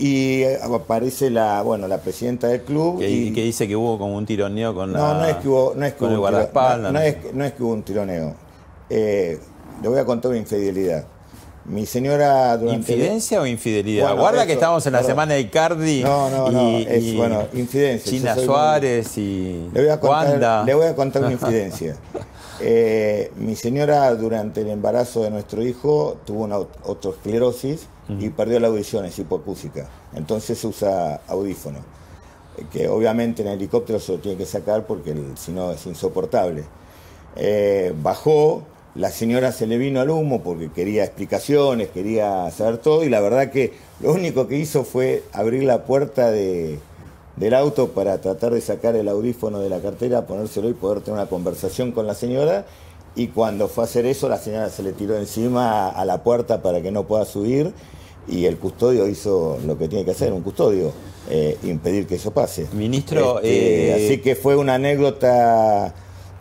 y 0.05 0.43
aparece 0.61 1.29
la, 1.29 1.61
bueno, 1.61 1.87
la 1.87 1.99
presidenta 1.99 2.47
del 2.47 2.63
club. 2.63 2.99
Que, 2.99 3.09
y, 3.09 3.31
que 3.31 3.41
dice 3.41 3.69
que 3.69 3.75
hubo 3.77 3.97
como 3.97 4.17
un 4.17 4.25
tironeo 4.25 4.75
con 4.75 4.91
la. 4.91 4.99
no, 4.99 5.13
no 5.13 5.25
es 5.25 5.35
que 5.37 5.47
hubo, 5.47 5.73
no 5.77 5.85
es 5.85 5.93
que 5.93 6.03
hubo 6.03 6.11
un 6.11 6.81
no, 6.81 6.91
no 6.91 6.99
es, 6.99 7.33
no 7.33 7.45
es 7.45 7.53
que 7.53 7.63
hubo 7.63 7.71
un 7.71 7.83
tironeo. 7.83 8.35
Eh, 8.89 9.39
le 9.81 9.87
voy 9.87 9.97
a 9.99 10.03
contar 10.03 10.31
una 10.31 10.39
infidelidad. 10.41 11.05
Mi 11.63 11.85
señora 11.85 12.57
durante 12.57 12.91
¿Infidencia 12.91 13.39
o 13.39 13.45
infidelidad? 13.45 14.07
Bueno, 14.07 14.21
Guarda 14.23 14.39
eso, 14.39 14.47
que 14.47 14.53
estamos 14.53 14.85
en 14.85 14.91
la 14.91 14.99
perdón. 14.99 15.11
semana 15.11 15.33
de 15.35 15.39
Icardi. 15.39 16.03
No, 16.03 16.29
no, 16.29 16.51
no, 16.51 16.69
y, 16.79 16.83
es, 16.89 17.03
y 17.03 17.15
bueno, 17.15 17.43
infidencia. 17.53 18.11
China 18.11 18.35
muy- 18.35 18.43
Suárez 18.43 19.17
y 19.17 19.69
Le 19.73 19.81
voy 19.83 19.89
a 19.89 19.99
contar, 20.01 20.27
Wanda. 20.31 20.63
le 20.65 20.73
voy 20.73 20.87
a 20.87 20.95
contar 20.95 21.21
una 21.23 21.31
infidencia. 21.31 21.95
Eh, 22.61 23.31
mi 23.35 23.55
señora 23.55 24.13
durante 24.15 24.61
el 24.61 24.69
embarazo 24.69 25.23
de 25.23 25.31
nuestro 25.31 25.63
hijo 25.63 26.17
tuvo 26.25 26.43
una 26.43 26.57
aut- 26.57 26.67
autoesclerosis 26.85 27.87
y 28.19 28.29
perdió 28.29 28.59
la 28.59 28.67
audición, 28.67 29.05
es 29.05 29.17
hipoacúsica. 29.17 29.87
Entonces 30.15 30.63
usa 30.65 31.21
audífono, 31.27 31.79
eh, 32.57 32.65
que 32.71 32.87
obviamente 32.89 33.41
en 33.41 33.47
el 33.47 33.55
helicóptero 33.55 33.99
se 33.99 34.11
lo 34.13 34.19
tiene 34.19 34.37
que 34.37 34.45
sacar 34.45 34.85
porque 34.85 35.15
si 35.35 35.51
no 35.51 35.71
es 35.71 35.85
insoportable. 35.85 36.63
Eh, 37.35 37.93
bajó, 38.01 38.63
la 38.95 39.09
señora 39.09 39.51
se 39.51 39.65
le 39.65 39.77
vino 39.77 40.01
al 40.01 40.09
humo 40.11 40.43
porque 40.43 40.69
quería 40.71 41.03
explicaciones, 41.03 41.89
quería 41.89 42.51
saber 42.51 42.77
todo 42.77 43.03
y 43.03 43.09
la 43.09 43.21
verdad 43.21 43.49
que 43.49 43.73
lo 44.01 44.13
único 44.13 44.47
que 44.47 44.57
hizo 44.57 44.83
fue 44.83 45.23
abrir 45.31 45.63
la 45.63 45.85
puerta 45.85 46.29
de, 46.29 46.77
del 47.35 47.53
auto 47.53 47.89
para 47.89 48.19
tratar 48.21 48.53
de 48.53 48.61
sacar 48.61 48.95
el 48.95 49.07
audífono 49.07 49.59
de 49.59 49.69
la 49.69 49.79
cartera, 49.79 50.25
ponérselo 50.27 50.69
y 50.69 50.73
poder 50.73 51.01
tener 51.01 51.19
una 51.19 51.29
conversación 51.29 51.91
con 51.91 52.07
la 52.07 52.13
señora. 52.13 52.65
Y 53.15 53.27
cuando 53.27 53.67
fue 53.67 53.83
a 53.83 53.85
hacer 53.85 54.05
eso, 54.05 54.27
la 54.27 54.37
señora 54.37 54.69
se 54.69 54.83
le 54.83 54.91
tiró 54.91 55.17
encima 55.17 55.89
a 55.89 56.05
la 56.05 56.23
puerta 56.23 56.61
para 56.61 56.81
que 56.81 56.91
no 56.91 57.03
pueda 57.03 57.25
subir 57.25 57.73
y 58.27 58.45
el 58.45 58.57
custodio 58.57 59.07
hizo 59.07 59.59
lo 59.65 59.77
que 59.77 59.87
tiene 59.87 60.05
que 60.05 60.11
hacer, 60.11 60.31
un 60.31 60.41
custodio, 60.41 60.91
eh, 61.29 61.57
impedir 61.63 62.07
que 62.07 62.15
eso 62.15 62.31
pase. 62.31 62.67
Ministro, 62.73 63.37
Este, 63.37 63.89
eh, 63.89 63.93
así 63.93 64.17
que 64.19 64.35
fue 64.35 64.55
una 64.55 64.75
anécdota, 64.75 65.93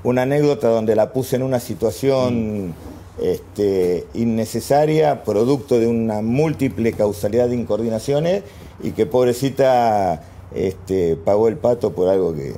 una 0.05 0.23
anécdota 0.23 0.69
donde 0.69 0.95
la 0.95 1.13
puse 1.13 1.37
en 1.37 1.43
una 1.43 1.61
situación 1.61 2.75
este, 3.21 4.07
innecesaria, 4.15 5.25
producto 5.25 5.79
de 5.79 5.89
una 5.89 6.23
múltiple 6.23 6.93
causalidad 6.93 7.49
de 7.49 7.57
incoordinaciones 7.57 8.43
y 8.83 8.93
que 8.93 9.07
pobrecita 9.07 10.23
este, 10.55 11.17
pagó 11.17 11.49
el 11.49 11.57
pato 11.57 11.93
por 11.93 12.09
algo 12.09 12.35
que... 12.35 12.55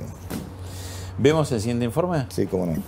¿Vemos 1.19 1.51
el 1.53 1.61
siguiente 1.61 1.85
informe? 1.85 2.27
Sí, 2.31 2.47
cómo 2.47 2.67
no. 2.67 2.83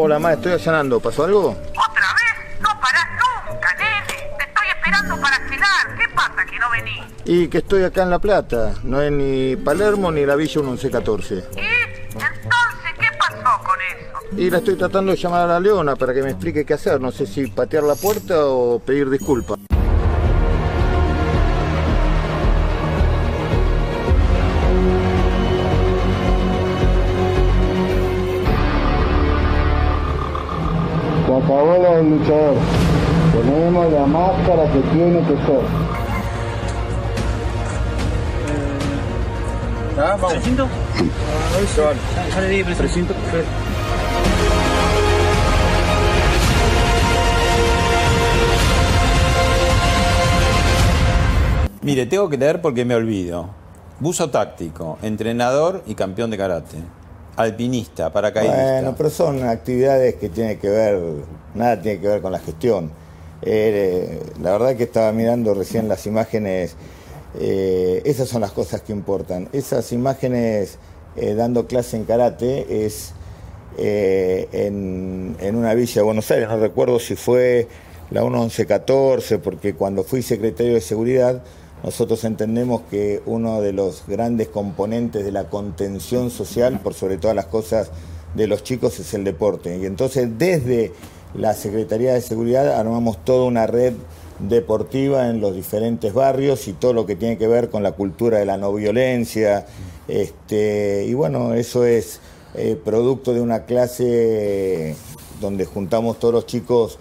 Hola, 0.00 0.20
ma, 0.20 0.34
estoy 0.34 0.52
allanando. 0.52 1.00
¿Pasó 1.00 1.24
algo? 1.24 1.48
¿Otra 1.48 2.06
vez? 2.14 2.60
No 2.60 2.68
parás 2.80 3.08
nunca, 3.50 3.74
nene. 3.74 4.36
Te 4.38 4.44
estoy 4.44 4.68
esperando 4.68 5.20
para 5.20 5.36
cenar. 5.48 5.98
¿Qué 5.98 6.14
pasa 6.14 6.46
que 6.48 6.58
no 6.60 6.70
venís? 6.70 7.04
Y 7.24 7.48
que 7.48 7.58
estoy 7.58 7.82
acá 7.82 8.04
en 8.04 8.10
La 8.10 8.20
Plata. 8.20 8.74
No 8.84 9.02
es 9.02 9.10
ni 9.10 9.56
Palermo 9.56 10.12
ni 10.12 10.24
la 10.24 10.36
Villa 10.36 10.62
1114. 10.62 11.44
¿Y? 11.56 11.67
Y 14.38 14.50
la 14.50 14.58
estoy 14.58 14.76
tratando 14.76 15.10
de 15.10 15.18
llamar 15.18 15.40
a 15.42 15.46
la 15.54 15.60
Leona 15.60 15.96
para 15.96 16.14
que 16.14 16.22
me 16.22 16.30
explique 16.30 16.64
qué 16.64 16.74
hacer. 16.74 17.00
No 17.00 17.10
sé 17.10 17.26
si 17.26 17.48
patear 17.48 17.82
la 17.82 17.96
puerta 17.96 18.46
o 18.46 18.78
pedir 18.78 19.10
disculpas. 19.10 19.58
Se 31.26 31.34
acabó 31.34 31.82
lo 31.82 31.96
del 31.96 32.10
luchador. 32.10 32.54
Tenemos 33.32 33.92
la 33.92 34.06
máscara 34.06 34.72
que 34.72 34.80
tiene 34.92 35.20
que 35.26 35.34
ser. 35.46 35.60
¿Precinto? 40.28 40.68
Ya 42.30 42.40
le 42.40 42.48
di 42.48 42.62
precinto. 42.62 43.14
Mire, 51.88 52.04
tengo 52.04 52.28
que 52.28 52.36
leer 52.36 52.60
porque 52.60 52.84
me 52.84 52.94
olvido. 52.94 53.48
Buzo 53.98 54.28
táctico, 54.28 54.98
entrenador 55.00 55.82
y 55.86 55.94
campeón 55.94 56.30
de 56.30 56.36
karate. 56.36 56.76
Alpinista, 57.34 58.12
paracaidista. 58.12 58.72
Bueno, 58.72 58.94
pero 58.94 59.08
son 59.08 59.42
actividades 59.42 60.16
que 60.16 60.28
tienen 60.28 60.58
que 60.58 60.68
ver, 60.68 61.00
nada 61.54 61.80
tiene 61.80 61.98
que 61.98 62.08
ver 62.08 62.20
con 62.20 62.30
la 62.30 62.40
gestión. 62.40 62.90
Eh, 63.40 64.20
la 64.42 64.52
verdad 64.52 64.76
que 64.76 64.82
estaba 64.82 65.10
mirando 65.12 65.54
recién 65.54 65.88
las 65.88 66.06
imágenes, 66.06 66.76
eh, 67.40 68.02
esas 68.04 68.28
son 68.28 68.42
las 68.42 68.52
cosas 68.52 68.82
que 68.82 68.92
importan. 68.92 69.48
Esas 69.54 69.90
imágenes 69.90 70.76
eh, 71.16 71.32
dando 71.32 71.66
clase 71.66 71.96
en 71.96 72.04
karate 72.04 72.84
es 72.84 73.14
en, 73.78 75.36
en 75.40 75.56
una 75.56 75.72
villa 75.72 75.94
de 75.94 76.02
Buenos 76.02 76.30
Aires, 76.30 76.50
no 76.50 76.58
recuerdo 76.58 76.98
si 76.98 77.16
fue 77.16 77.66
la 78.10 78.20
1114, 78.24 79.38
porque 79.38 79.72
cuando 79.72 80.04
fui 80.04 80.20
secretario 80.20 80.74
de 80.74 80.82
Seguridad, 80.82 81.42
nosotros 81.82 82.24
entendemos 82.24 82.82
que 82.90 83.22
uno 83.26 83.60
de 83.60 83.72
los 83.72 84.04
grandes 84.06 84.48
componentes 84.48 85.24
de 85.24 85.32
la 85.32 85.44
contención 85.44 86.30
social, 86.30 86.80
por 86.80 86.94
sobre 86.94 87.18
todas 87.18 87.36
las 87.36 87.46
cosas 87.46 87.90
de 88.34 88.46
los 88.46 88.62
chicos, 88.62 88.98
es 88.98 89.14
el 89.14 89.24
deporte. 89.24 89.78
Y 89.78 89.86
entonces 89.86 90.28
desde 90.38 90.92
la 91.34 91.54
Secretaría 91.54 92.14
de 92.14 92.20
Seguridad 92.20 92.78
armamos 92.78 93.24
toda 93.24 93.44
una 93.44 93.66
red 93.66 93.94
deportiva 94.40 95.28
en 95.28 95.40
los 95.40 95.54
diferentes 95.54 96.12
barrios 96.14 96.68
y 96.68 96.72
todo 96.72 96.92
lo 96.92 97.06
que 97.06 97.16
tiene 97.16 97.38
que 97.38 97.48
ver 97.48 97.70
con 97.70 97.82
la 97.82 97.92
cultura 97.92 98.38
de 98.38 98.46
la 98.46 98.56
no 98.56 98.72
violencia. 98.72 99.66
Este, 100.08 101.04
y 101.06 101.14
bueno, 101.14 101.54
eso 101.54 101.84
es 101.84 102.20
eh, 102.54 102.76
producto 102.82 103.34
de 103.34 103.40
una 103.40 103.64
clase 103.66 104.96
donde 105.40 105.64
juntamos 105.64 106.18
todos 106.18 106.34
los 106.34 106.46
chicos 106.46 106.98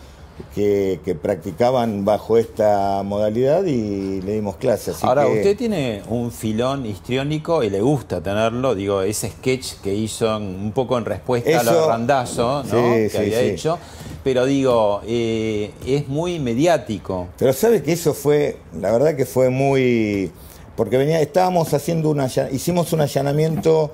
que, 0.54 1.00
que 1.04 1.16
practicaban 1.16 2.06
bajo 2.06 2.38
esta 2.38 3.02
modalidad 3.04 3.64
y 3.66 4.22
le 4.22 4.34
dimos 4.34 4.58
clases. 4.58 5.04
Ahora, 5.04 5.28
usted 5.28 5.58
tiene 5.58 6.04
un 6.10 6.32
filón 6.32 6.86
histriónico 6.86 7.64
y 7.64 7.70
le 7.70 7.82
gusta 7.82 8.22
tenerlo, 8.22 8.76
digo, 8.76 9.02
ese 9.02 9.30
sketch 9.30 9.74
que 9.84 9.94
hizo 9.96 10.38
en- 10.38 10.44
un 10.44 10.72
poco 10.74 10.98
en 10.98 11.06
respuesta 11.06 11.60
a 11.60 11.64
lo 11.64 11.72
Eso- 11.72 11.88
Randazo, 11.90 12.64
¿no? 12.64 12.70
Sí, 12.70 12.76
que 13.04 13.10
sí, 13.10 13.18
había 13.18 13.40
sí. 13.40 13.46
hecho, 13.48 13.80
pero 14.24 14.46
digo, 14.46 15.02
eh, 15.08 15.72
es 15.86 16.08
muy 16.08 16.40
mediático. 16.40 17.28
Pero 17.40 17.54
sabe 17.54 17.82
que 17.82 17.94
eso 17.94 18.14
fue, 18.14 18.58
la 18.80 18.92
verdad 18.92 19.16
que 19.16 19.26
fue 19.26 19.50
muy, 19.50 20.32
porque 20.76 20.98
venía, 20.98 21.20
estábamos 21.22 21.74
haciendo 21.74 22.10
una, 22.12 22.28
hicimos 22.52 22.94
un 22.94 23.02
allanamiento 23.02 23.92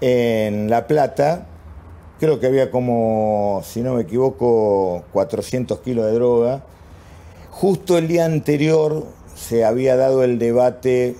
en 0.00 0.68
La 0.68 0.86
Plata, 0.86 1.46
creo 2.18 2.40
que 2.40 2.46
había 2.46 2.70
como, 2.70 3.60
si 3.64 3.80
no 3.82 3.94
me 3.94 4.02
equivoco, 4.02 5.04
400 5.12 5.80
kilos 5.80 6.06
de 6.06 6.12
droga. 6.12 6.62
Justo 7.50 7.96
el 7.98 8.08
día 8.08 8.24
anterior 8.24 9.04
se 9.34 9.64
había 9.64 9.96
dado 9.96 10.24
el 10.24 10.38
debate 10.38 11.16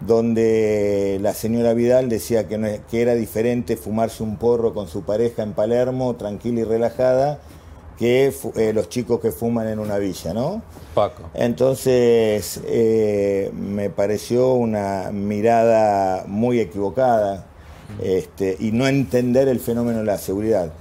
donde 0.00 1.18
la 1.20 1.34
señora 1.34 1.74
Vidal 1.74 2.08
decía 2.08 2.48
que, 2.48 2.56
no 2.58 2.66
es- 2.66 2.80
que 2.90 3.02
era 3.02 3.14
diferente 3.14 3.76
fumarse 3.76 4.22
un 4.22 4.36
porro 4.36 4.72
con 4.72 4.88
su 4.88 5.02
pareja 5.02 5.42
en 5.42 5.52
Palermo, 5.52 6.16
tranquila 6.16 6.60
y 6.60 6.64
relajada, 6.64 7.38
que 7.98 8.32
eh, 8.56 8.72
los 8.72 8.88
chicos 8.88 9.20
que 9.20 9.30
fuman 9.30 9.68
en 9.68 9.78
una 9.78 9.98
villa, 9.98 10.32
¿no? 10.32 10.62
Paco. 10.94 11.24
Entonces, 11.34 12.60
eh, 12.64 13.50
me 13.54 13.90
pareció 13.90 14.54
una 14.54 15.10
mirada 15.12 16.24
muy 16.26 16.60
equivocada 16.60 17.44
este, 18.02 18.56
y 18.58 18.72
no 18.72 18.86
entender 18.86 19.48
el 19.48 19.60
fenómeno 19.60 19.98
de 19.98 20.04
la 20.04 20.18
seguridad. 20.18 20.72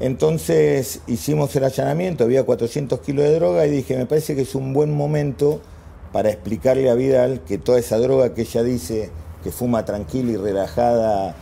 Entonces 0.00 1.00
hicimos 1.06 1.54
el 1.56 1.64
allanamiento, 1.64 2.24
había 2.24 2.44
400 2.44 3.00
kilos 3.00 3.24
de 3.24 3.34
droga 3.36 3.66
y 3.66 3.70
dije, 3.70 3.96
me 3.96 4.06
parece 4.06 4.34
que 4.34 4.42
es 4.42 4.54
un 4.54 4.72
buen 4.72 4.92
momento 4.92 5.60
para 6.12 6.30
explicarle 6.30 6.90
a 6.90 6.94
Vidal 6.94 7.40
que 7.46 7.58
toda 7.58 7.78
esa 7.78 7.98
droga 7.98 8.34
que 8.34 8.42
ella 8.42 8.62
dice 8.62 9.10
que 9.42 9.50
fuma 9.50 9.84
tranquila 9.84 10.32
y 10.32 10.36
relajada 10.36 11.36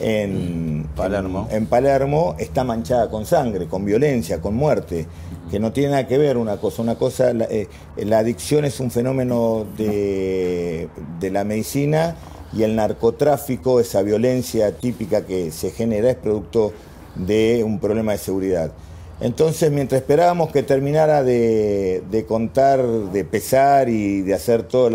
en 0.00 0.88
Palermo. 0.96 1.48
En, 1.50 1.66
Palermo 1.66 2.34
está 2.38 2.64
manchada 2.64 3.08
con 3.10 3.26
sangre, 3.26 3.66
con 3.66 3.84
violencia, 3.84 4.40
con 4.40 4.54
muerte, 4.54 5.06
que 5.50 5.60
no 5.60 5.72
tiene 5.72 5.90
nada 5.90 6.06
que 6.06 6.18
ver 6.18 6.38
una 6.38 6.56
cosa. 6.56 6.82
Una 6.82 6.96
cosa, 6.96 7.32
la, 7.32 7.44
eh, 7.44 7.68
la 7.96 8.18
adicción 8.18 8.64
es 8.64 8.80
un 8.80 8.90
fenómeno 8.90 9.66
de, 9.76 10.88
de 11.20 11.30
la 11.30 11.44
medicina 11.44 12.16
y 12.52 12.62
el 12.64 12.76
narcotráfico, 12.76 13.80
esa 13.80 14.02
violencia 14.02 14.72
típica 14.76 15.24
que 15.26 15.50
se 15.50 15.70
genera, 15.70 16.10
es 16.10 16.16
producto 16.16 16.72
de 17.14 17.62
un 17.64 17.78
problema 17.78 18.12
de 18.12 18.18
seguridad. 18.18 18.72
Entonces, 19.20 19.70
mientras 19.70 20.00
esperábamos 20.00 20.50
que 20.50 20.62
terminara 20.62 21.22
de, 21.22 22.02
de 22.10 22.24
contar, 22.26 22.82
de 22.84 23.24
pesar 23.24 23.88
y 23.88 24.22
de 24.22 24.34
hacer 24.34 24.64
todos 24.64 24.92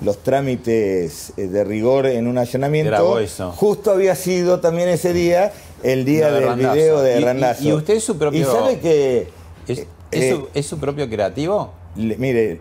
los 0.00 0.18
trámites 0.22 1.32
eh, 1.36 1.48
de 1.48 1.64
rigor 1.64 2.06
en 2.06 2.26
un 2.28 2.38
allanamiento, 2.38 3.18
eso. 3.18 3.50
justo 3.52 3.90
había 3.90 4.14
sido 4.14 4.60
también 4.60 4.88
ese 4.88 5.12
día 5.12 5.52
el 5.82 6.04
día 6.04 6.30
del 6.30 6.54
video 6.56 7.00
de 7.02 7.16
Y- 7.16 7.20
y- 7.20 7.24
Randazo. 7.24 7.64
y 7.64 7.72
usted 7.72 7.94
es 7.94 8.04
su 8.04 8.16
propio- 8.16 8.40
Y 8.40 8.44
sabe 8.44 8.78
que... 8.78 9.26
¿Es, 9.66 9.86
eh, 10.12 10.32
su, 10.32 10.48
es 10.54 10.64
su 10.66 10.78
propio 10.78 11.08
creativo? 11.08 11.72
le- 11.96 12.16
mire, 12.16 12.60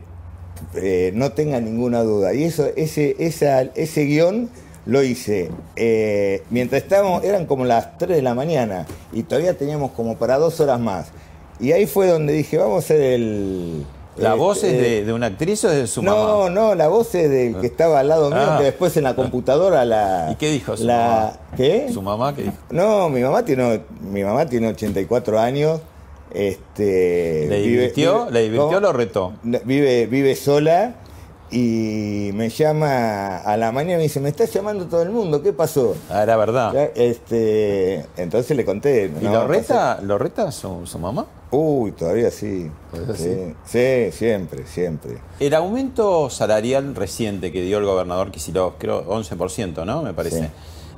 eh, 0.76 1.12
no 1.14 1.32
tenga 1.32 1.60
ninguna 1.60 2.02
duda. 2.04 2.34
Y 2.34 2.44
eso, 2.44 2.68
ese, 2.76 3.16
esa, 3.20 3.62
ese 3.62 4.06
guion 4.06 4.50
lo 4.86 5.04
hice 5.04 5.52
eh, 5.76 6.44
mientras 6.50 6.82
estábamos, 6.82 7.24
eran 7.26 7.46
como 7.46 7.66
las 7.66 7.98
3 7.98 8.16
de 8.16 8.22
la 8.22 8.34
mañana 8.34 8.86
y 9.12 9.24
todavía 9.24 9.58
teníamos 9.58 9.92
como 9.92 10.18
para 10.18 10.38
dos 10.38 10.60
horas 10.62 10.80
más. 10.80 11.08
Y 11.60 11.72
ahí 11.74 11.86
fue 11.88 12.08
donde 12.08 12.34
dije, 12.34 12.58
vamos 12.58 12.76
a 12.76 12.80
hacer 12.86 13.02
el... 13.02 13.86
¿La 14.16 14.34
eh, 14.34 14.38
voz 14.38 14.64
es 14.64 14.74
eh, 14.74 14.78
de, 14.78 15.06
de 15.06 15.14
una 15.14 15.28
actriz 15.28 15.64
o 15.66 15.70
es 15.70 15.76
de 15.76 15.88
su 15.88 16.02
no, 16.02 16.16
mamá? 16.16 16.50
no, 16.50 16.74
la 16.76 16.88
voz 16.88 17.14
es 17.16 17.30
del 17.30 17.58
que 17.60 17.68
estaba 17.68 18.00
al 18.00 18.08
lado 18.08 18.30
mío, 18.30 18.40
Ah. 18.40 18.56
que 18.60 18.64
después 18.64 18.96
en 18.98 19.04
la 19.04 19.16
computadora 19.16 19.84
la... 19.86 20.30
¿Y 20.32 20.36
qué 20.36 20.52
dijo 20.52 20.78
su 20.78 20.86
la, 20.86 21.38
¿Qué? 21.58 21.90
¿Su 21.94 22.02
mamá 22.02 22.34
qué 22.34 22.44
dijo? 22.44 22.56
No, 22.72 23.10
mi 23.10 23.22
mamá 23.22 23.44
tiene, 23.44 23.82
mi 24.02 24.24
mamá 24.24 24.46
tiene 24.46 24.70
84 24.70 25.40
años. 25.40 25.82
Este, 26.32 27.46
¿Le 27.50 27.62
divirtió? 27.62 28.30
¿Le 28.30 28.44
divirtió 28.44 28.78
o 28.78 28.80
lo 28.82 28.94
retó? 28.94 29.34
Vive, 29.44 30.06
vive 30.08 30.36
sola 30.36 30.96
y 31.50 32.32
me 32.34 32.50
llama 32.50 33.38
a 33.38 33.56
la 33.56 33.72
mañana 33.72 33.94
y 33.94 33.98
me 33.98 34.04
dice, 34.04 34.20
me 34.20 34.30
está 34.30 34.44
llamando 34.46 34.88
todo 34.88 35.02
el 35.02 35.10
mundo, 35.12 35.42
¿qué 35.42 35.54
pasó? 35.54 35.96
Ah, 36.10 36.24
era 36.24 36.36
verdad. 36.36 36.74
Ya, 36.74 36.84
Este, 37.02 38.06
entonces 38.18 38.56
le 38.58 38.66
conté. 38.66 39.06
¿Y 39.22 39.24
no, 39.24 39.32
lo 39.32 39.40
pasó- 39.42 39.48
reta, 39.48 40.00
lo 40.02 40.18
reta 40.18 40.52
su, 40.52 40.86
su 40.86 41.00
mamá? 41.00 41.26
Uy, 41.50 41.94
todavía 41.94 42.30
sí. 42.32 42.70
Sí, 43.16 43.54
sí, 43.66 44.12
siempre, 44.12 44.68
siempre. 44.68 45.18
El 45.40 45.54
aumento 45.54 46.30
salarial 46.30 46.94
reciente 46.94 47.54
que 47.54 47.62
dio 47.62 47.78
el 47.78 47.86
gobernador 47.86 48.32
Kicillof, 48.32 48.74
creo 48.78 49.06
11%, 49.08 49.86
¿no? 49.86 50.02
Me 50.04 50.14
parece. 50.14 50.42
Sí. 50.42 50.48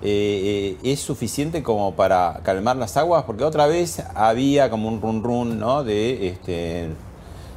Eh, 0.01 0.77
eh, 0.81 0.91
¿Es 0.91 1.01
suficiente 1.01 1.61
como 1.61 1.95
para 1.95 2.39
calmar 2.43 2.77
las 2.77 2.95
aguas? 2.97 3.23
Porque 3.25 3.43
otra 3.43 3.67
vez 3.67 4.01
había 4.15 4.69
como 4.69 4.87
un 4.87 5.01
run 5.01 5.23
run, 5.23 5.59
¿no? 5.59 5.83
De, 5.83 6.27
este, 6.27 6.89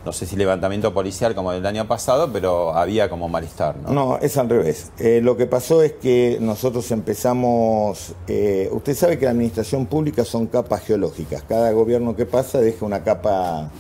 no 0.05 0.13
sé 0.13 0.27
si 0.27 0.37
levantamiento 0.37 0.93
policial 0.93 1.35
como 1.35 1.53
el 1.53 1.65
año 1.65 1.87
pasado, 1.87 2.31
pero 2.33 2.75
había 2.75 3.09
como 3.09 3.29
malestar, 3.29 3.77
¿no? 3.77 3.93
No, 3.93 4.19
es 4.19 4.37
al 4.37 4.49
revés. 4.49 4.91
Eh, 4.99 5.21
lo 5.23 5.37
que 5.37 5.47
pasó 5.47 5.83
es 5.83 5.93
que 5.93 6.39
nosotros 6.41 6.91
empezamos, 6.91 8.15
eh, 8.27 8.69
usted 8.73 8.97
sabe 8.97 9.19
que 9.19 9.27
la 9.27 9.31
administración 9.31 9.87
pública 9.87 10.25
son 10.25 10.47
capas 10.47 10.83
geológicas. 10.83 11.45
Cada 11.45 11.71
gobierno 11.71 12.17
que 12.17 12.27
pasa 12.27 12.59
deja 12.59 12.85
una 12.85 13.05
capa, 13.05 13.71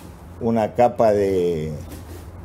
una 0.40 0.74
capa 0.74 1.12
de, 1.12 1.72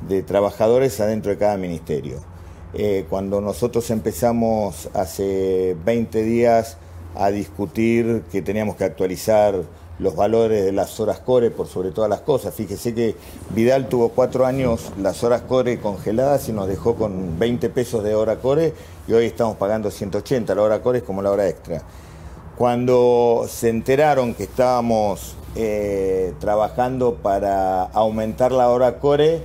de 0.09 0.23
trabajadores 0.23 0.99
adentro 0.99 1.31
de 1.31 1.37
cada 1.37 1.57
ministerio. 1.57 2.36
Eh, 2.73 3.05
cuando 3.09 3.41
nosotros 3.41 3.89
empezamos 3.91 4.89
hace 4.93 5.75
20 5.85 6.23
días 6.23 6.77
a 7.15 7.31
discutir 7.31 8.23
que 8.31 8.41
teníamos 8.41 8.75
que 8.75 8.83
actualizar 8.83 9.55
los 9.99 10.15
valores 10.15 10.63
de 10.63 10.71
las 10.71 10.99
horas 10.99 11.19
core 11.19 11.49
por 11.49 11.67
sobre 11.67 11.91
todas 11.91 12.09
las 12.09 12.21
cosas. 12.21 12.53
Fíjese 12.53 12.93
que 12.93 13.15
Vidal 13.49 13.89
tuvo 13.89 14.09
cuatro 14.09 14.45
años 14.45 14.91
las 15.01 15.23
horas 15.23 15.41
core 15.41 15.79
congeladas 15.79 16.47
y 16.49 16.53
nos 16.53 16.67
dejó 16.67 16.95
con 16.95 17.39
20 17.39 17.69
pesos 17.69 18.03
de 18.03 18.13
hora 18.13 18.35
core 18.37 18.73
y 19.07 19.13
hoy 19.13 19.25
estamos 19.25 19.57
pagando 19.57 19.89
180. 19.89 20.53
La 20.53 20.61
hora 20.61 20.81
core 20.81 20.99
es 20.99 21.03
como 21.03 21.21
la 21.21 21.31
hora 21.31 21.47
extra. 21.47 21.81
Cuando 22.57 23.45
se 23.47 23.69
enteraron 23.69 24.33
que 24.33 24.43
estábamos 24.43 25.35
eh, 25.55 26.33
trabajando 26.39 27.15
para 27.15 27.83
aumentar 27.83 28.51
la 28.51 28.69
hora 28.69 28.99
core, 28.99 29.41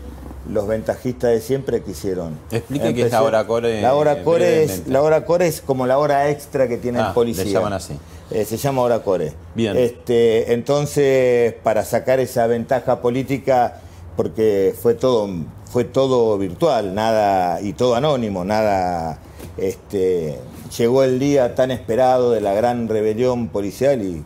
los 0.50 0.66
ventajistas 0.66 1.30
de 1.30 1.40
siempre 1.40 1.82
quisieron. 1.82 2.38
Explique 2.50 2.94
qué 2.94 3.02
es 3.02 3.12
la 3.12 3.22
hora 3.22 3.46
core, 3.46 3.80
La 3.80 3.94
hora 3.94 4.22
core, 4.24 4.64
es, 4.64 4.86
la 4.88 5.02
hora 5.02 5.24
core 5.24 5.46
es 5.46 5.60
como 5.60 5.86
la 5.86 5.98
hora 5.98 6.28
extra 6.30 6.68
que 6.68 6.78
tiene 6.78 6.98
Ah, 7.00 7.08
el 7.08 7.14
policía. 7.14 7.44
le 7.44 7.50
llaman 7.52 7.72
así. 7.74 7.94
Eh, 8.30 8.44
se 8.44 8.56
llama 8.56 8.82
hora 8.82 9.00
core. 9.02 9.32
Bien. 9.54 9.76
Este, 9.76 10.52
entonces, 10.52 11.54
para 11.62 11.84
sacar 11.84 12.18
esa 12.18 12.46
ventaja 12.46 13.00
política, 13.00 13.80
porque 14.16 14.74
fue 14.80 14.94
todo, 14.94 15.28
fue 15.70 15.84
todo 15.84 16.36
virtual, 16.38 16.94
nada, 16.94 17.60
y 17.60 17.72
todo 17.74 17.94
anónimo, 17.94 18.44
nada, 18.44 19.18
este, 19.56 20.38
llegó 20.76 21.02
el 21.04 21.18
día 21.18 21.54
tan 21.54 21.70
esperado 21.70 22.30
de 22.32 22.40
la 22.40 22.52
gran 22.54 22.88
rebelión 22.88 23.48
policial 23.48 24.02
y 24.02 24.24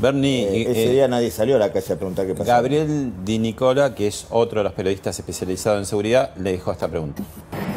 Bernie, 0.00 0.44
eh, 0.44 0.62
eh, 0.62 0.66
ese 0.70 0.84
eh, 0.86 0.92
día 0.92 1.08
nadie 1.08 1.30
salió 1.30 1.56
a 1.56 1.58
la 1.58 1.72
calle 1.72 1.92
a 1.92 1.96
preguntar 1.96 2.26
qué 2.26 2.34
pasaba. 2.34 2.58
Gabriel 2.58 3.12
Di 3.24 3.38
Nicola, 3.38 3.94
que 3.94 4.06
es 4.06 4.26
otro 4.30 4.60
de 4.60 4.64
los 4.64 4.72
periodistas 4.72 5.18
especializados 5.18 5.80
en 5.80 5.86
seguridad, 5.86 6.34
le 6.36 6.52
dejó 6.52 6.70
esta 6.70 6.86
pregunta. 6.86 7.22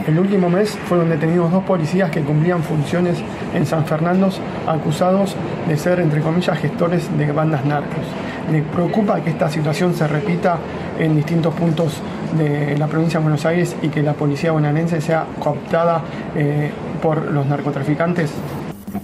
El 0.07 0.19
último 0.19 0.49
mes 0.49 0.71
fueron 0.87 1.09
detenidos 1.09 1.51
dos 1.51 1.63
policías 1.63 2.11
que 2.11 2.21
cumplían 2.21 2.63
funciones 2.63 3.17
en 3.53 3.65
San 3.65 3.85
Fernando 3.85 4.29
acusados 4.67 5.35
de 5.67 5.77
ser, 5.77 5.99
entre 5.99 6.21
comillas, 6.21 6.57
gestores 6.59 7.05
de 7.17 7.31
bandas 7.31 7.65
narcos. 7.65 8.03
Me 8.51 8.61
preocupa 8.61 9.23
que 9.23 9.29
esta 9.29 9.49
situación 9.49 9.95
se 9.95 10.07
repita 10.07 10.57
en 10.99 11.15
distintos 11.15 11.53
puntos 11.53 11.93
de 12.37 12.77
la 12.77 12.87
provincia 12.87 13.19
de 13.19 13.23
Buenos 13.23 13.45
Aires 13.45 13.75
y 13.81 13.89
que 13.89 14.01
la 14.01 14.13
policía 14.13 14.51
bonaerense 14.51 15.01
sea 15.01 15.25
cooptada 15.39 16.03
eh, 16.35 16.71
por 17.01 17.31
los 17.31 17.45
narcotraficantes. 17.45 18.31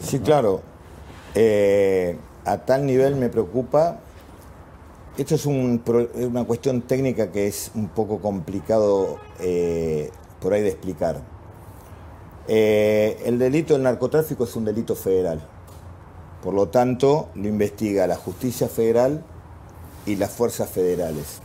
Sí, 0.02 0.20
claro. 0.20 0.62
Eh, 1.36 2.18
a 2.48 2.60
tal 2.60 2.86
nivel 2.86 3.16
me 3.16 3.30
preocupa. 3.30 4.00
Esto 5.18 5.36
es 5.36 5.46
una 5.46 6.44
cuestión 6.46 6.82
técnica 6.82 7.32
que 7.32 7.48
es 7.48 7.72
un 7.76 7.90
poco 7.90 8.20
complicado 8.20 9.18
eh, 9.40 10.12
por 10.40 10.54
ahí 10.54 10.62
de 10.62 10.70
explicar. 10.70 11.22
Eh, 12.48 13.22
el 13.26 13.38
delito 13.38 13.74
del 13.74 13.84
narcotráfico 13.84 14.46
es 14.46 14.56
un 14.56 14.64
delito 14.64 14.96
federal. 14.96 15.42
Por 16.42 16.54
lo 16.54 16.70
tanto, 16.70 17.30
lo 17.36 17.48
investiga 17.48 18.08
la 18.08 18.16
justicia 18.16 18.70
federal 18.70 19.24
y 20.06 20.16
las 20.16 20.32
fuerzas 20.32 20.70
federales. 20.70 21.42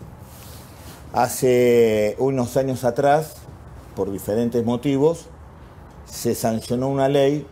Hace 1.13 2.15
unos 2.19 2.57
años 2.57 2.85
atrás, 2.85 3.35
por 3.97 4.13
diferentes 4.13 4.65
motivos, 4.65 5.27
se 6.05 6.35
sancionó 6.35 6.89
una 6.89 7.09
ley 7.09 7.47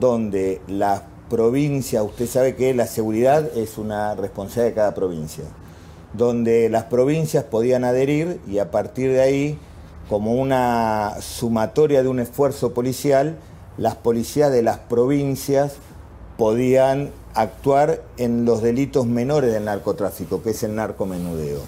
donde 0.00 0.60
las 0.66 1.02
provincias, 1.28 2.02
usted 2.04 2.26
sabe 2.26 2.54
que 2.54 2.74
la 2.74 2.86
seguridad 2.86 3.56
es 3.56 3.78
una 3.78 4.14
responsabilidad 4.14 4.70
de 4.70 4.74
cada 4.74 4.94
provincia, 4.94 5.44
donde 6.12 6.68
las 6.68 6.84
provincias 6.84 7.44
podían 7.44 7.84
adherir 7.84 8.40
y 8.46 8.58
a 8.58 8.70
partir 8.70 9.10
de 9.10 9.20
ahí, 9.20 9.58
como 10.08 10.34
una 10.34 11.14
sumatoria 11.20 12.02
de 12.02 12.08
un 12.08 12.20
esfuerzo 12.20 12.74
policial, 12.74 13.36
las 13.78 13.96
policías 13.96 14.52
de 14.52 14.62
las 14.62 14.78
provincias 14.78 15.76
podían 16.36 17.10
actuar 17.34 18.02
en 18.16 18.44
los 18.44 18.62
delitos 18.62 19.06
menores 19.06 19.52
del 19.52 19.64
narcotráfico, 19.64 20.42
que 20.42 20.50
es 20.50 20.62
el 20.62 20.74
narcomenudeo. 20.74 21.60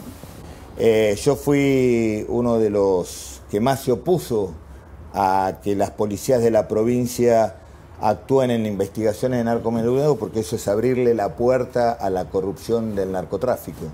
Eh, 0.79 1.19
yo 1.23 1.37
fui 1.37 2.27
uno 2.29 2.59
de 2.59 2.71
los 2.71 3.41
que 3.51 3.61
más 3.61 3.81
se 3.81 3.93
opuso 3.93 4.53
a 5.15 5.61
que 5.63 5.75
las 5.75 5.91
policías 5.91 6.43
de 6.43 6.51
la 6.51 6.69
provincia 6.69 7.55
actúen 8.01 8.51
en 8.51 8.67
investigaciones 8.67 9.39
de 9.39 9.45
narcomenudeo 9.45 10.17
porque 10.17 10.41
eso 10.41 10.57
es 10.57 10.69
abrirle 10.69 11.15
la 11.15 11.37
puerta 11.37 11.93
a 11.93 12.11
la 12.11 12.27
corrupción 12.27 12.95
del 12.95 13.13
narcotráfico. 13.13 13.87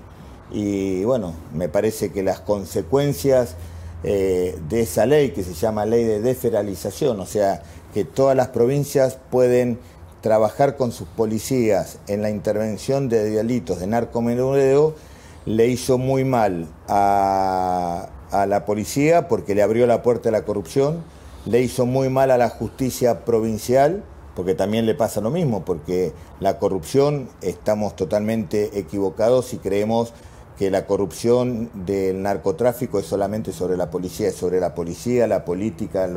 Y 0.51 1.03
bueno, 1.03 1.33
me 1.53 1.69
parece 1.69 2.11
que 2.11 2.21
las 2.21 2.39
consecuencias 2.39 3.55
eh, 4.03 4.57
de 4.69 4.81
esa 4.81 5.05
ley, 5.05 5.31
que 5.31 5.43
se 5.43 5.53
llama 5.53 5.85
ley 5.85 6.03
de 6.03 6.21
desfederalización, 6.21 7.19
o 7.19 7.25
sea, 7.25 7.63
que 7.93 8.03
todas 8.03 8.35
las 8.35 8.49
provincias 8.49 9.17
pueden 9.31 9.79
trabajar 10.21 10.77
con 10.77 10.91
sus 10.91 11.07
policías 11.07 11.99
en 12.07 12.21
la 12.21 12.29
intervención 12.29 13.09
de 13.09 13.29
delitos 13.29 13.79
de 13.79 13.87
narcomenudeo, 13.87 14.95
le 15.45 15.67
hizo 15.67 15.97
muy 15.97 16.23
mal 16.23 16.67
a, 16.87 18.09
a 18.31 18.45
la 18.45 18.65
policía 18.65 19.27
porque 19.27 19.55
le 19.55 19.61
abrió 19.61 19.87
la 19.87 20.01
puerta 20.01 20.29
a 20.29 20.31
la 20.31 20.43
corrupción, 20.43 21.03
le 21.45 21.61
hizo 21.61 21.85
muy 21.85 22.09
mal 22.09 22.31
a 22.31 22.37
la 22.37 22.49
justicia 22.49 23.25
provincial 23.25 24.03
porque 24.35 24.55
también 24.55 24.85
le 24.85 24.95
pasa 24.95 25.21
lo 25.21 25.29
mismo, 25.29 25.63
porque 25.63 26.11
la 26.39 26.57
corrupción 26.57 27.29
estamos 27.41 27.95
totalmente 27.95 28.77
equivocados 28.79 29.45
si 29.45 29.57
creemos 29.57 30.13
que 30.57 30.71
la 30.71 30.85
corrupción 30.85 31.69
del 31.73 32.21
narcotráfico 32.21 32.99
es 32.99 33.05
solamente 33.05 33.51
sobre 33.51 33.75
la 33.75 33.89
policía, 33.89 34.29
es 34.29 34.35
sobre 34.35 34.59
la 34.59 34.75
policía, 34.75 35.27
la 35.27 35.45
política, 35.45 36.07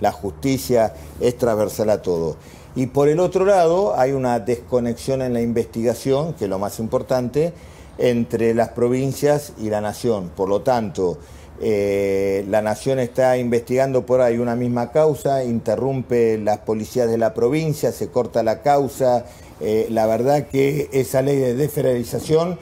la 0.00 0.12
justicia, 0.12 0.94
es 1.20 1.36
transversal 1.36 1.90
a 1.90 2.02
todo. 2.02 2.36
Y 2.74 2.88
por 2.88 3.08
el 3.08 3.20
otro 3.20 3.46
lado 3.46 3.98
hay 3.98 4.12
una 4.12 4.38
desconexión 4.38 5.22
en 5.22 5.32
la 5.32 5.40
investigación, 5.40 6.34
que 6.34 6.44
es 6.44 6.50
lo 6.50 6.58
más 6.58 6.78
importante, 6.78 7.54
entre 7.98 8.52
las 8.52 8.68
provincias 8.70 9.54
y 9.58 9.70
la 9.70 9.80
nación. 9.80 10.30
Por 10.36 10.50
lo 10.50 10.60
tanto, 10.60 11.16
eh, 11.60 12.44
la 12.48 12.60
nación 12.60 12.98
está 12.98 13.38
investigando 13.38 14.04
por 14.04 14.20
ahí 14.20 14.38
una 14.38 14.56
misma 14.56 14.92
causa, 14.92 15.44
interrumpe 15.44 16.38
las 16.38 16.58
policías 16.58 17.08
de 17.08 17.18
la 17.18 17.32
provincia, 17.34 17.92
se 17.92 18.08
corta 18.08 18.42
la 18.42 18.62
causa. 18.62 19.24
Eh, 19.60 19.86
la 19.90 20.06
verdad 20.06 20.48
que 20.48 20.90
esa 20.92 21.22
ley 21.22 21.36
de 21.36 21.54
desfederalización, 21.54 22.58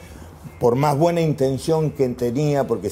por 0.59 0.75
más 0.75 0.97
buena 0.97 1.19
intención 1.19 1.91
que 1.91 2.07
tenía, 2.09 2.65
porque 2.65 2.89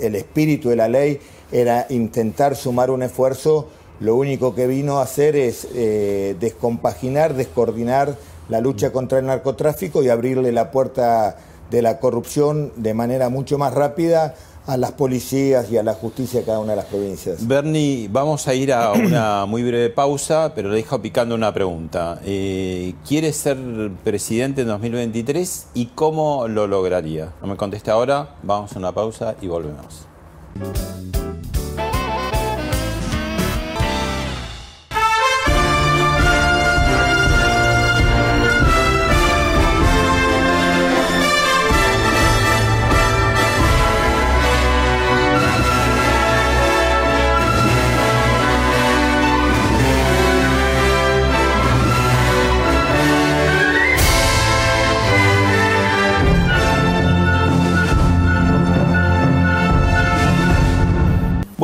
el 0.00 0.14
espíritu 0.16 0.70
de 0.70 0.76
la 0.76 0.88
ley 0.88 1.20
era 1.52 1.86
intentar 1.90 2.56
sumar 2.56 2.90
un 2.90 3.02
esfuerzo, 3.02 3.68
lo 4.00 4.16
único 4.16 4.54
que 4.56 4.66
vino 4.66 4.98
a 4.98 5.02
hacer 5.02 5.36
es 5.36 5.68
eh, 5.74 6.34
descompaginar, 6.40 7.34
descoordinar 7.34 8.16
la 8.48 8.60
lucha 8.60 8.90
contra 8.90 9.20
el 9.20 9.26
narcotráfico 9.26 10.02
y 10.02 10.08
abrirle 10.08 10.50
la 10.50 10.72
puerta 10.72 11.36
de 11.70 11.82
la 11.82 12.00
corrupción 12.00 12.72
de 12.76 12.94
manera 12.94 13.28
mucho 13.28 13.58
más 13.58 13.72
rápida 13.72 14.34
a 14.66 14.76
las 14.76 14.92
policías 14.92 15.70
y 15.70 15.76
a 15.76 15.82
la 15.82 15.94
justicia 15.94 16.40
de 16.40 16.46
cada 16.46 16.60
una 16.60 16.72
de 16.72 16.76
las 16.76 16.86
provincias. 16.86 17.46
Bernie, 17.46 18.08
vamos 18.10 18.46
a 18.48 18.54
ir 18.54 18.72
a 18.72 18.92
una 18.92 19.46
muy 19.46 19.62
breve 19.62 19.90
pausa, 19.90 20.52
pero 20.54 20.68
le 20.70 20.76
dejo 20.76 21.00
picando 21.00 21.34
una 21.34 21.52
pregunta. 21.52 22.20
Eh, 22.24 22.94
¿Quiere 23.06 23.32
ser 23.32 23.58
presidente 24.04 24.62
en 24.62 24.68
2023 24.68 25.66
y 25.74 25.86
cómo 25.86 26.46
lo 26.48 26.66
lograría? 26.66 27.32
No 27.40 27.48
me 27.48 27.56
conteste 27.56 27.90
ahora, 27.90 28.36
vamos 28.42 28.74
a 28.74 28.78
una 28.78 28.92
pausa 28.92 29.34
y 29.40 29.48
volvemos. 29.48 30.06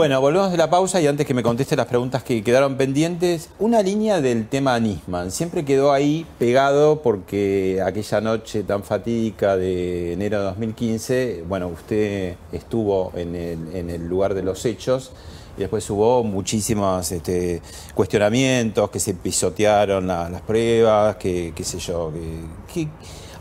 Bueno, 0.09 0.23
volvemos 0.23 0.51
de 0.51 0.57
la 0.57 0.71
pausa 0.71 1.03
y 1.03 1.07
antes 1.07 1.27
que 1.27 1.35
me 1.35 1.43
conteste 1.43 1.77
las 1.77 1.85
preguntas 1.85 2.23
que 2.23 2.43
quedaron 2.43 2.79
pendientes, 2.79 3.51
una 3.59 3.83
línea 3.83 4.23
del 4.23 4.49
tema 4.49 4.81
Nisman. 4.81 5.31
Siempre 5.31 5.67
quedó 5.67 5.93
ahí 5.93 6.25
pegado 6.39 7.03
porque 7.03 7.83
aquella 7.85 8.23
noche 8.23 8.63
tan 8.63 8.85
fatídica 8.85 9.59
de 9.59 10.15
enero 10.15 10.39
de 10.39 10.45
2015, 10.45 11.45
bueno, 11.47 11.69
usted 11.69 12.37
estuvo 12.53 13.13
en 13.17 13.35
el, 13.37 14.09
lugar 14.09 14.33
de 14.33 14.43
los 14.43 14.65
hechos 14.65 15.13
y 15.59 15.61
después 15.61 15.91
hubo 15.91 16.25
muchísimos 16.25 17.13
este, 17.13 17.61
cuestionamientos, 17.95 18.89
que 18.89 19.01
se 19.01 19.13
pisotearon 19.13 20.07
la- 20.07 20.31
las 20.31 20.41
pruebas, 20.41 21.17
que 21.17 21.53
qué 21.55 21.65
sé 21.65 21.81
yo, 21.81 22.11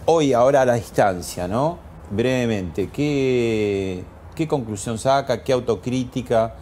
hoy, 0.06 0.34
ahora 0.34 0.64
a 0.64 0.66
la 0.66 0.74
distancia, 0.74 1.48
¿no? 1.48 1.78
Brevemente, 2.12 2.90
¿qué, 2.92 4.04
qué 4.38 4.48
conclusión 4.48 4.98
saca? 5.00 5.44
¿Qué 5.44 5.52
autocrítica? 5.52 6.54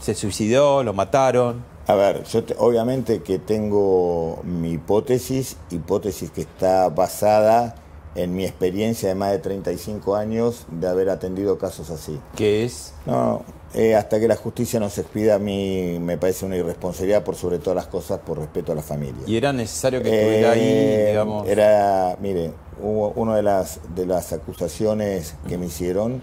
¿Se 0.00 0.14
suicidó? 0.14 0.82
¿Lo 0.82 0.92
mataron? 0.92 1.64
A 1.86 1.94
ver, 1.94 2.24
yo 2.24 2.42
te- 2.44 2.54
obviamente 2.58 3.22
que 3.22 3.38
tengo 3.38 4.40
mi 4.44 4.72
hipótesis, 4.72 5.56
hipótesis 5.70 6.30
que 6.30 6.42
está 6.42 6.88
basada 6.90 7.76
en 8.14 8.34
mi 8.34 8.44
experiencia 8.44 9.08
de 9.08 9.14
más 9.14 9.30
de 9.30 9.38
35 9.38 10.16
años 10.16 10.66
de 10.70 10.88
haber 10.88 11.08
atendido 11.08 11.56
casos 11.56 11.90
así. 11.90 12.18
¿Qué 12.36 12.64
es? 12.64 12.92
No, 13.06 13.42
eh, 13.74 13.94
hasta 13.94 14.18
que 14.18 14.26
la 14.26 14.34
justicia 14.36 14.80
nos 14.80 14.98
expida 14.98 15.36
a 15.36 15.38
mí 15.38 15.98
me 16.00 16.18
parece 16.18 16.44
una 16.44 16.56
irresponsabilidad 16.56 17.22
por 17.22 17.36
sobre 17.36 17.58
todas 17.58 17.76
las 17.76 17.86
cosas, 17.86 18.18
por 18.18 18.38
respeto 18.38 18.72
a 18.72 18.74
la 18.74 18.82
familia. 18.82 19.22
¿Y 19.26 19.36
era 19.36 19.52
necesario 19.52 20.02
que 20.02 20.08
estuviera 20.10 20.50
ahí, 20.52 20.60
Eh, 20.62 21.06
digamos? 21.10 21.46
Era, 21.48 22.16
mire, 22.20 22.52
hubo 22.82 23.10
una 23.10 23.36
de 23.36 23.42
las, 23.42 23.78
de 23.94 24.04
las 24.04 24.32
acusaciones 24.32 25.34
que 25.48 25.56
me 25.58 25.66
hicieron, 25.66 26.20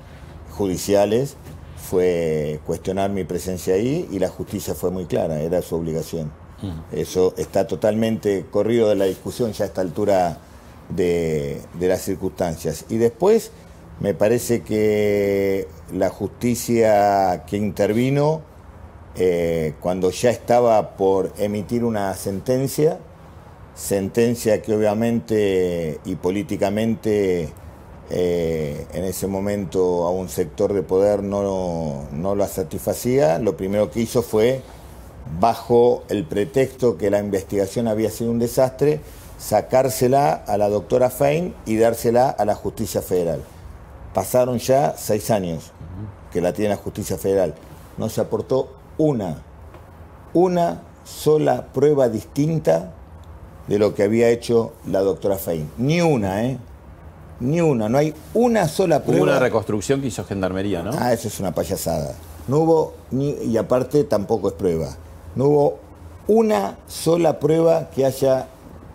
judiciales, 0.55 1.35
fue 1.89 2.59
cuestionar 2.65 3.11
mi 3.11 3.23
presencia 3.23 3.75
ahí 3.75 4.07
y 4.11 4.19
la 4.19 4.29
justicia 4.29 4.73
fue 4.73 4.89
muy 4.91 5.05
clara, 5.05 5.39
era 5.41 5.61
su 5.61 5.75
obligación. 5.75 6.31
Eso 6.91 7.35
está 7.37 7.67
totalmente 7.67 8.45
corrido 8.49 8.89
de 8.89 8.95
la 8.95 9.05
discusión 9.05 9.51
ya 9.51 9.65
a 9.65 9.67
esta 9.67 9.81
altura 9.81 10.39
de, 10.89 11.61
de 11.79 11.87
las 11.87 12.01
circunstancias. 12.01 12.85
Y 12.89 12.97
después 12.97 13.51
me 13.99 14.13
parece 14.13 14.61
que 14.61 15.67
la 15.93 16.09
justicia 16.09 17.43
que 17.45 17.57
intervino, 17.57 18.41
eh, 19.15 19.73
cuando 19.79 20.09
ya 20.09 20.29
estaba 20.29 20.97
por 20.97 21.33
emitir 21.37 21.83
una 21.83 22.13
sentencia, 22.15 22.99
sentencia 23.73 24.61
que 24.61 24.73
obviamente 24.73 25.99
y 26.03 26.15
políticamente 26.15 27.49
eh, 28.09 28.85
en 28.93 29.03
ese 29.03 29.27
momento 29.27 30.05
a 30.05 30.11
un 30.11 30.29
sector 30.29 30.73
de 30.73 30.83
poder 30.83 31.23
no, 31.23 32.03
no 32.11 32.35
la 32.35 32.47
satisfacía, 32.47 33.39
lo 33.39 33.57
primero 33.57 33.89
que 33.89 34.01
hizo 34.01 34.21
fue, 34.21 34.61
bajo 35.39 36.03
el 36.09 36.25
pretexto 36.25 36.97
que 36.97 37.09
la 37.09 37.19
investigación 37.19 37.87
había 37.87 38.11
sido 38.11 38.31
un 38.31 38.39
desastre, 38.39 38.99
sacársela 39.37 40.33
a 40.33 40.57
la 40.57 40.69
doctora 40.69 41.09
Fein 41.09 41.55
y 41.65 41.77
dársela 41.77 42.29
a 42.29 42.45
la 42.45 42.55
justicia 42.55 43.01
federal. 43.01 43.41
Pasaron 44.13 44.59
ya 44.59 44.95
seis 44.97 45.31
años 45.31 45.71
que 46.31 46.41
la 46.41 46.53
tiene 46.53 46.69
la 46.69 46.77
justicia 46.77 47.17
federal. 47.17 47.53
No 47.97 48.09
se 48.09 48.21
aportó 48.21 48.69
una, 48.97 49.41
una 50.33 50.83
sola 51.03 51.67
prueba 51.73 52.07
distinta 52.07 52.93
de 53.67 53.79
lo 53.79 53.93
que 53.95 54.03
había 54.03 54.29
hecho 54.29 54.73
la 54.85 55.01
doctora 55.01 55.37
Fein. 55.37 55.69
Ni 55.77 56.01
una, 56.01 56.45
¿eh? 56.45 56.57
Ni 57.39 57.59
una, 57.61 57.89
no 57.89 57.97
hay 57.97 58.13
una 58.33 58.67
sola 58.67 59.03
prueba. 59.03 59.23
Hubo 59.23 59.31
una 59.31 59.39
reconstrucción 59.39 60.01
que 60.01 60.07
hizo 60.07 60.23
Gendarmería, 60.23 60.83
¿no? 60.83 60.91
Ah, 60.97 61.13
eso 61.13 61.27
es 61.27 61.39
una 61.39 61.53
payasada. 61.53 62.15
No 62.47 62.59
hubo, 62.59 62.93
ni, 63.11 63.31
y 63.31 63.57
aparte 63.57 64.03
tampoco 64.03 64.49
es 64.49 64.53
prueba, 64.53 64.95
no 65.35 65.45
hubo 65.45 65.79
una 66.27 66.77
sola 66.87 67.39
prueba 67.39 67.89
que 67.89 68.05
haya 68.05 68.47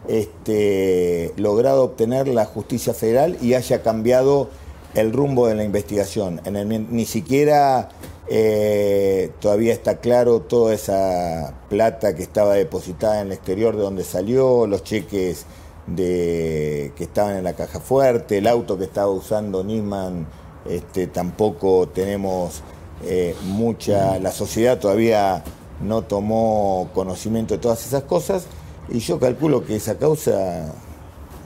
este, 0.09 1.33
logrado 1.37 1.85
obtener 1.85 2.29
la 2.29 2.45
justicia 2.45 2.95
federal 2.95 3.37
y 3.41 3.55
haya 3.55 3.83
cambiado 3.83 4.49
el 4.95 5.13
rumbo 5.13 5.47
de 5.47 5.55
la 5.55 5.65
investigación. 5.65 6.41
En 6.45 6.57
el, 6.57 6.93
ni 6.93 7.05
siquiera 7.05 7.89
eh, 8.29 9.31
todavía 9.41 9.73
está 9.73 9.99
claro 9.99 10.41
toda 10.41 10.75
esa 10.75 11.55
plata 11.69 12.15
que 12.15 12.23
estaba 12.23 12.55
depositada 12.55 13.21
en 13.21 13.29
el 13.29 13.33
exterior 13.33 13.77
de 13.77 13.83
donde 13.83 14.05
salió, 14.05 14.67
los 14.67 14.83
cheques 14.83 15.47
de, 15.87 16.93
que 16.97 17.05
estaban 17.05 17.37
en 17.37 17.45
la 17.45 17.55
caja 17.55 17.81
fuerte, 17.81 18.39
el 18.39 18.47
auto 18.47 18.79
que 18.79 18.85
estaba 18.85 19.11
usando 19.11 19.65
Nisman, 19.65 20.27
este, 20.69 21.07
tampoco 21.07 21.89
tenemos 21.89 22.63
eh, 23.05 23.35
mucha, 23.45 24.19
la 24.19 24.31
sociedad 24.31 24.79
todavía 24.79 25.43
no 25.83 26.03
tomó 26.03 26.91
conocimiento 26.95 27.55
de 27.55 27.59
todas 27.59 27.87
esas 27.87 28.03
cosas 28.03 28.45
y 28.89 28.99
yo 28.99 29.19
calculo 29.19 29.65
que 29.65 29.77
esa 29.77 29.97
causa 29.97 30.73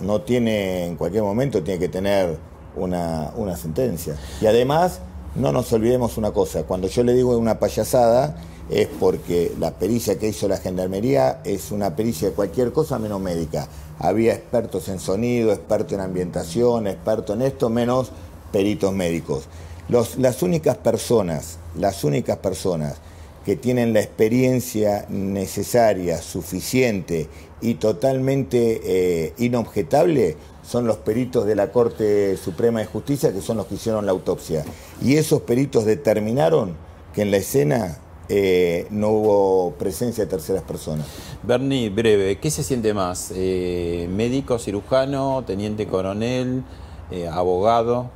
no 0.00 0.22
tiene, 0.22 0.86
en 0.86 0.96
cualquier 0.96 1.22
momento 1.22 1.62
tiene 1.62 1.78
que 1.78 1.88
tener 1.88 2.36
una, 2.76 3.32
una 3.36 3.56
sentencia. 3.56 4.16
Y 4.40 4.46
además, 4.46 5.00
no 5.36 5.52
nos 5.52 5.72
olvidemos 5.72 6.16
una 6.16 6.32
cosa, 6.32 6.64
cuando 6.64 6.88
yo 6.88 7.02
le 7.04 7.14
digo 7.14 7.36
una 7.36 7.58
payasada, 7.58 8.36
es 8.70 8.88
porque 8.98 9.52
la 9.58 9.72
pericia 9.72 10.18
que 10.18 10.28
hizo 10.28 10.48
la 10.48 10.56
gendarmería 10.56 11.40
es 11.44 11.70
una 11.70 11.94
pericia 11.94 12.28
de 12.28 12.34
cualquier 12.34 12.72
cosa 12.72 12.98
menos 12.98 13.20
médica. 13.20 13.68
Había 13.98 14.34
expertos 14.34 14.88
en 14.88 14.98
sonido, 14.98 15.52
expertos 15.52 15.92
en 15.92 16.00
ambientación, 16.00 16.86
expertos 16.86 17.36
en 17.36 17.42
esto, 17.42 17.70
menos 17.70 18.10
peritos 18.52 18.92
médicos. 18.92 19.44
Los, 19.88 20.16
las 20.16 20.42
únicas 20.42 20.76
personas, 20.76 21.58
las 21.76 22.04
únicas 22.04 22.38
personas 22.38 22.96
que 23.44 23.56
tienen 23.56 23.92
la 23.92 24.00
experiencia 24.00 25.04
necesaria, 25.08 26.22
suficiente 26.22 27.28
y 27.60 27.74
totalmente 27.74 28.80
eh, 28.84 29.32
inobjetable 29.38 30.36
son 30.66 30.86
los 30.86 30.96
peritos 30.98 31.44
de 31.44 31.54
la 31.54 31.70
Corte 31.70 32.36
Suprema 32.38 32.80
de 32.80 32.86
Justicia, 32.86 33.32
que 33.32 33.42
son 33.42 33.58
los 33.58 33.66
que 33.66 33.74
hicieron 33.74 34.06
la 34.06 34.12
autopsia. 34.12 34.64
Y 35.02 35.16
esos 35.16 35.42
peritos 35.42 35.84
determinaron 35.84 36.74
que 37.14 37.22
en 37.22 37.30
la 37.30 37.36
escena 37.36 37.98
eh, 38.28 38.86
no 38.90 39.08
hubo 39.10 39.72
presencia 39.72 40.24
de 40.24 40.30
terceras 40.30 40.62
personas. 40.62 41.06
Bernie, 41.42 41.90
breve, 41.90 42.38
¿qué 42.38 42.50
se 42.50 42.62
siente 42.62 42.94
más? 42.94 43.32
Eh, 43.34 44.08
¿Médico, 44.10 44.58
cirujano, 44.58 45.44
teniente 45.46 45.86
coronel, 45.86 46.64
eh, 47.10 47.28
abogado? 47.28 48.10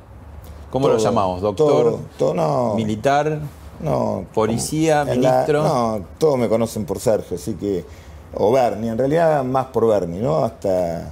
¿Cómo 0.71 0.87
lo 0.87 0.97
llamamos? 0.97 1.41
¿Doctor? 1.41 1.99
Todo, 2.17 2.33
no, 2.33 2.75
¿Militar? 2.75 3.39
No. 3.79 4.25
¿Policía? 4.33 5.05
¿Ministro? 5.05 5.63
no, 5.63 6.05
todos 6.17 6.37
me 6.37 6.49
conocen 6.49 6.85
por 6.85 6.99
Sergio, 6.99 7.37
así 7.37 7.53
que. 7.53 7.85
O 8.35 8.51
Bernie, 8.51 8.91
en 8.91 8.97
realidad 8.97 9.43
más 9.43 9.67
por 9.67 9.87
Bernie, 9.87 10.21
¿no? 10.21 10.43
Hasta, 10.43 11.11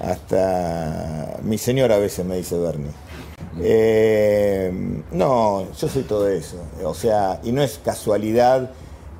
hasta 0.00 1.38
mi 1.42 1.58
señora 1.58 1.96
a 1.96 1.98
veces 1.98 2.24
me 2.24 2.36
dice 2.36 2.56
Bernie. 2.56 2.92
Eh, 3.60 4.72
no, 5.12 5.66
yo 5.72 5.88
soy 5.88 6.02
todo 6.02 6.28
eso. 6.28 6.56
O 6.84 6.94
sea, 6.94 7.40
y 7.42 7.52
no 7.52 7.62
es 7.62 7.80
casualidad 7.84 8.70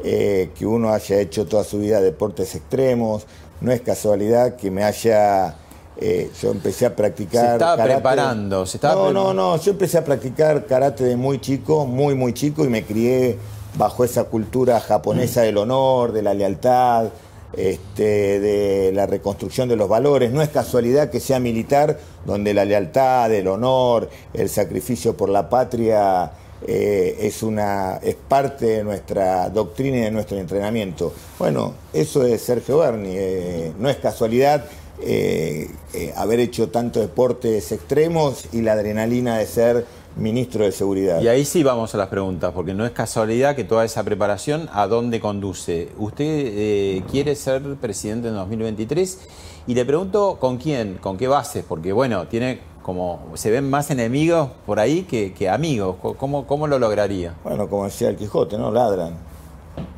eh, 0.02 0.50
que 0.56 0.66
uno 0.66 0.92
haya 0.92 1.20
hecho 1.20 1.46
toda 1.46 1.64
su 1.64 1.78
vida 1.78 2.00
deportes 2.00 2.54
extremos, 2.54 3.26
no 3.60 3.72
es 3.72 3.80
casualidad 3.80 4.56
que 4.56 4.70
me 4.70 4.84
haya... 4.84 5.56
Eh, 5.98 6.30
yo 6.40 6.50
empecé 6.50 6.86
a 6.86 6.96
practicar... 6.96 7.46
Se 7.46 7.52
estaba 7.52 7.84
preparando, 7.84 8.66
se 8.66 8.78
estaba 8.78 8.94
No, 8.94 9.12
no, 9.12 9.34
no, 9.34 9.56
yo 9.58 9.72
empecé 9.72 9.98
a 9.98 10.04
practicar 10.04 10.66
karate 10.66 11.04
de 11.04 11.16
muy 11.16 11.38
chico, 11.38 11.86
muy, 11.86 12.14
muy 12.14 12.32
chico, 12.32 12.64
y 12.64 12.68
me 12.68 12.84
crié 12.84 13.38
bajo 13.76 14.02
esa 14.02 14.24
cultura 14.24 14.80
japonesa 14.80 15.42
del 15.42 15.58
honor, 15.58 16.12
de 16.12 16.22
la 16.22 16.34
lealtad, 16.34 17.10
este, 17.56 18.40
de 18.40 18.92
la 18.92 19.06
reconstrucción 19.06 19.68
de 19.68 19.76
los 19.76 19.88
valores. 19.88 20.32
No 20.32 20.42
es 20.42 20.48
casualidad 20.48 21.10
que 21.10 21.20
sea 21.20 21.38
militar, 21.40 21.98
donde 22.24 22.54
la 22.54 22.64
lealtad, 22.64 23.32
el 23.32 23.48
honor, 23.48 24.08
el 24.32 24.48
sacrificio 24.48 25.16
por 25.16 25.28
la 25.28 25.48
patria 25.48 26.32
eh, 26.66 27.18
es, 27.20 27.42
una, 27.42 27.96
es 28.02 28.14
parte 28.14 28.66
de 28.66 28.84
nuestra 28.84 29.48
doctrina 29.50 29.98
y 29.98 30.00
de 30.02 30.10
nuestro 30.10 30.38
entrenamiento. 30.38 31.12
Bueno, 31.38 31.74
eso 31.92 32.24
es 32.24 32.40
Sergio 32.42 32.78
Berni. 32.78 33.14
Eh, 33.16 33.72
no 33.78 33.88
es 33.88 33.96
casualidad 33.96 34.64
eh, 35.04 35.68
haber 36.16 36.38
hecho 36.38 36.68
tantos 36.68 37.02
deportes 37.02 37.72
extremos 37.72 38.44
y 38.52 38.60
la 38.62 38.72
adrenalina 38.72 39.38
de 39.38 39.46
ser 39.46 39.86
ministro 40.16 40.64
de 40.64 40.72
Seguridad. 40.72 41.20
Y 41.20 41.28
ahí 41.28 41.44
sí 41.44 41.62
vamos 41.62 41.94
a 41.94 41.98
las 41.98 42.08
preguntas, 42.08 42.52
porque 42.52 42.74
no 42.74 42.84
es 42.84 42.92
casualidad 42.92 43.56
que 43.56 43.64
toda 43.64 43.84
esa 43.84 44.04
preparación 44.04 44.68
a 44.72 44.86
dónde 44.86 45.20
conduce. 45.20 45.88
Usted 45.98 46.24
eh, 46.26 47.02
quiere 47.10 47.34
ser 47.34 47.62
presidente 47.76 48.28
en 48.28 48.34
2023 48.34 49.28
y 49.66 49.74
le 49.74 49.84
pregunto 49.84 50.38
con 50.40 50.58
quién, 50.58 50.98
con 51.00 51.16
qué 51.16 51.28
bases, 51.28 51.64
porque 51.66 51.92
bueno, 51.92 52.26
tiene 52.28 52.60
como 52.82 53.20
se 53.34 53.50
ven 53.50 53.70
más 53.70 53.90
enemigos 53.92 54.50
por 54.66 54.80
ahí 54.80 55.02
que, 55.04 55.48
amigos. 55.48 55.96
¿Cómo, 56.18 56.46
¿Cómo 56.46 56.66
lo 56.66 56.78
lograría? 56.78 57.34
Bueno, 57.44 57.68
como 57.68 57.84
decía 57.84 58.08
el 58.08 58.16
Quijote, 58.16 58.58
¿no? 58.58 58.70
Ladran. 58.72 59.16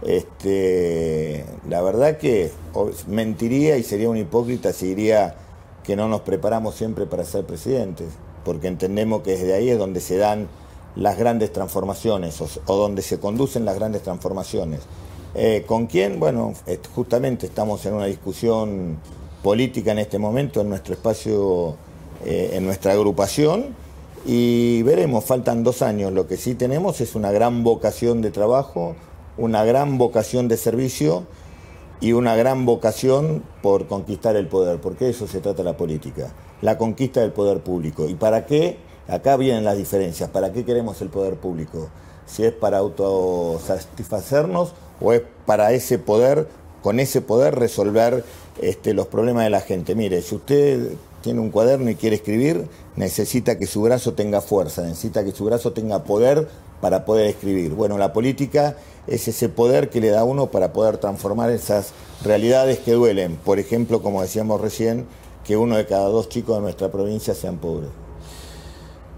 Este, 0.03 1.45
la 1.69 1.81
verdad 1.83 2.19
que 2.19 2.53
mentiría 3.09 3.77
y 3.79 3.83
sería 3.83 4.09
un 4.09 4.17
hipócrita 4.17 4.73
si 4.73 4.89
diría 4.89 5.35
que 5.83 5.97
no 5.97 6.09
nos 6.09 6.21
preparamos 6.21 6.75
siempre 6.75 7.07
para 7.07 7.25
ser 7.25 7.45
presidentes 7.45 8.09
porque 8.45 8.69
entendemos 8.69 9.23
que 9.23 9.33
desde 9.33 9.55
ahí 9.55 9.71
es 9.71 9.79
donde 9.79 10.01
se 10.01 10.17
dan 10.17 10.49
las 10.97 11.19
grandes 11.19 11.53
transformaciones 11.53 12.41
o, 12.41 12.77
donde 12.77 13.03
se 13.03 13.19
conducen 13.19 13.65
las 13.65 13.77
grandes 13.77 14.03
transformaciones. 14.03 14.81
Eh, 15.35 15.65
¿Con 15.67 15.87
quién? 15.87 16.21
Bueno, 16.21 16.53
justamente 16.95 17.47
estamos 17.47 17.85
en 17.87 17.95
una 17.95 18.07
discusión 18.07 18.99
política 19.43 19.93
en 19.93 19.99
este 19.99 20.19
momento 20.19 20.61
en 20.61 20.69
nuestro 20.69 20.95
espacio, 20.95 21.77
eh, 22.25 22.53
en 22.53 22.65
nuestra 22.65 22.93
agrupación, 22.93 23.75
y 24.25 24.83
veremos, 24.83 25.25
faltan 25.25 25.65
dos 25.65 25.83
años. 25.83 26.13
Lo 26.13 26.27
que 26.27 26.37
sí 26.37 26.55
tenemos 26.55 27.01
es 27.01 27.15
una 27.15 27.33
gran 27.33 27.65
vocación 27.65 28.23
de 28.23 28.31
trabajo, 28.31 28.95
una 29.37 29.65
gran 29.65 29.99
vocación 29.99 30.47
de 30.49 30.57
servicio 30.57 31.25
y 32.01 32.13
una 32.13 32.37
gran 32.37 32.65
vocación 32.65 33.43
por 33.63 33.87
conquistar 33.87 34.37
el 34.37 34.47
poder, 34.47 34.81
porque 34.81 35.07
de 35.07 35.11
eso 35.11 35.27
se 35.27 35.41
trata 35.41 35.63
la 35.63 35.77
política 35.77 36.33
la 36.65 36.79
conquista 36.79 37.21
del 37.21 37.31
poder 37.31 37.61
público. 37.61 38.09
¿Y 38.09 38.15
para 38.15 38.47
qué? 38.47 38.79
Acá 39.07 39.37
vienen 39.37 39.65
las 39.65 39.77
diferencias. 39.77 40.31
¿Para 40.31 40.51
qué 40.51 40.65
queremos 40.65 41.03
el 41.03 41.11
poder 41.11 41.35
público? 41.35 41.91
Si 42.25 42.43
es 42.43 42.53
para 42.53 42.79
autosatisfacernos 42.79 44.73
o 44.99 45.13
es 45.13 45.21
para 45.45 45.73
ese 45.73 45.99
poder, 45.99 46.49
con 46.83 47.01
ese 47.01 47.21
poder 47.21 47.57
resolver 47.57 48.25
este, 48.63 48.95
los 48.95 49.09
problemas 49.09 49.45
de 49.45 49.51
la 49.51 49.61
gente. 49.61 49.95
Mire, 49.95 50.23
si 50.23 50.37
usted 50.37 50.93
tiene 51.21 51.41
un 51.41 51.51
cuaderno 51.51 51.91
y 51.91 51.97
quiere 51.97 52.17
escribir, 52.17 52.67
necesita 52.97 53.59
que 53.59 53.67
su 53.67 53.83
brazo 53.83 54.15
tenga 54.15 54.41
fuerza, 54.41 54.83
necesita 54.85 55.23
que 55.23 55.33
su 55.33 55.45
brazo 55.45 55.73
tenga 55.73 56.05
poder 56.05 56.49
para 56.81 57.05
poder 57.05 57.27
escribir. 57.27 57.73
Bueno, 57.73 57.99
la 57.99 58.15
política 58.15 58.77
es 59.07 59.29
ese 59.29 59.51
poder 59.51 59.91
que 59.91 60.01
le 60.01 60.09
da 60.09 60.21
a 60.21 60.25
uno 60.25 60.47
para 60.47 60.73
poder 60.73 60.97
transformar 60.97 61.51
esas 61.51 61.93
realidades 62.23 62.79
que 62.79 62.93
duelen. 62.93 63.37
Por 63.37 63.59
ejemplo, 63.59 64.03
como 64.03 64.23
decíamos 64.23 64.63
recién, 64.63 65.07
que 65.45 65.57
uno 65.57 65.77
de 65.77 65.87
cada 65.87 66.09
dos 66.09 66.29
chicos 66.29 66.57
de 66.57 66.63
nuestra 66.63 66.91
provincia 66.91 67.35
sean 67.35 67.59
pobres. 67.59 67.91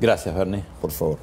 Gracias, 0.00 0.34
Bernie. 0.34 0.64
Por 0.80 0.90
favor. 0.90 1.18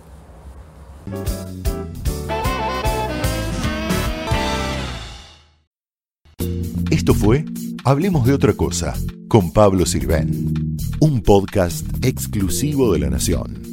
Esto 6.89 7.13
fue 7.13 7.45
Hablemos 7.85 8.25
de 8.25 8.33
otra 8.33 8.53
cosa 8.53 8.93
con 9.27 9.51
Pablo 9.51 9.85
Sirven, 9.85 10.77
un 11.01 11.21
podcast 11.21 11.85
exclusivo 12.01 12.93
de 12.93 12.99
La 12.99 13.09
Nación. 13.09 13.72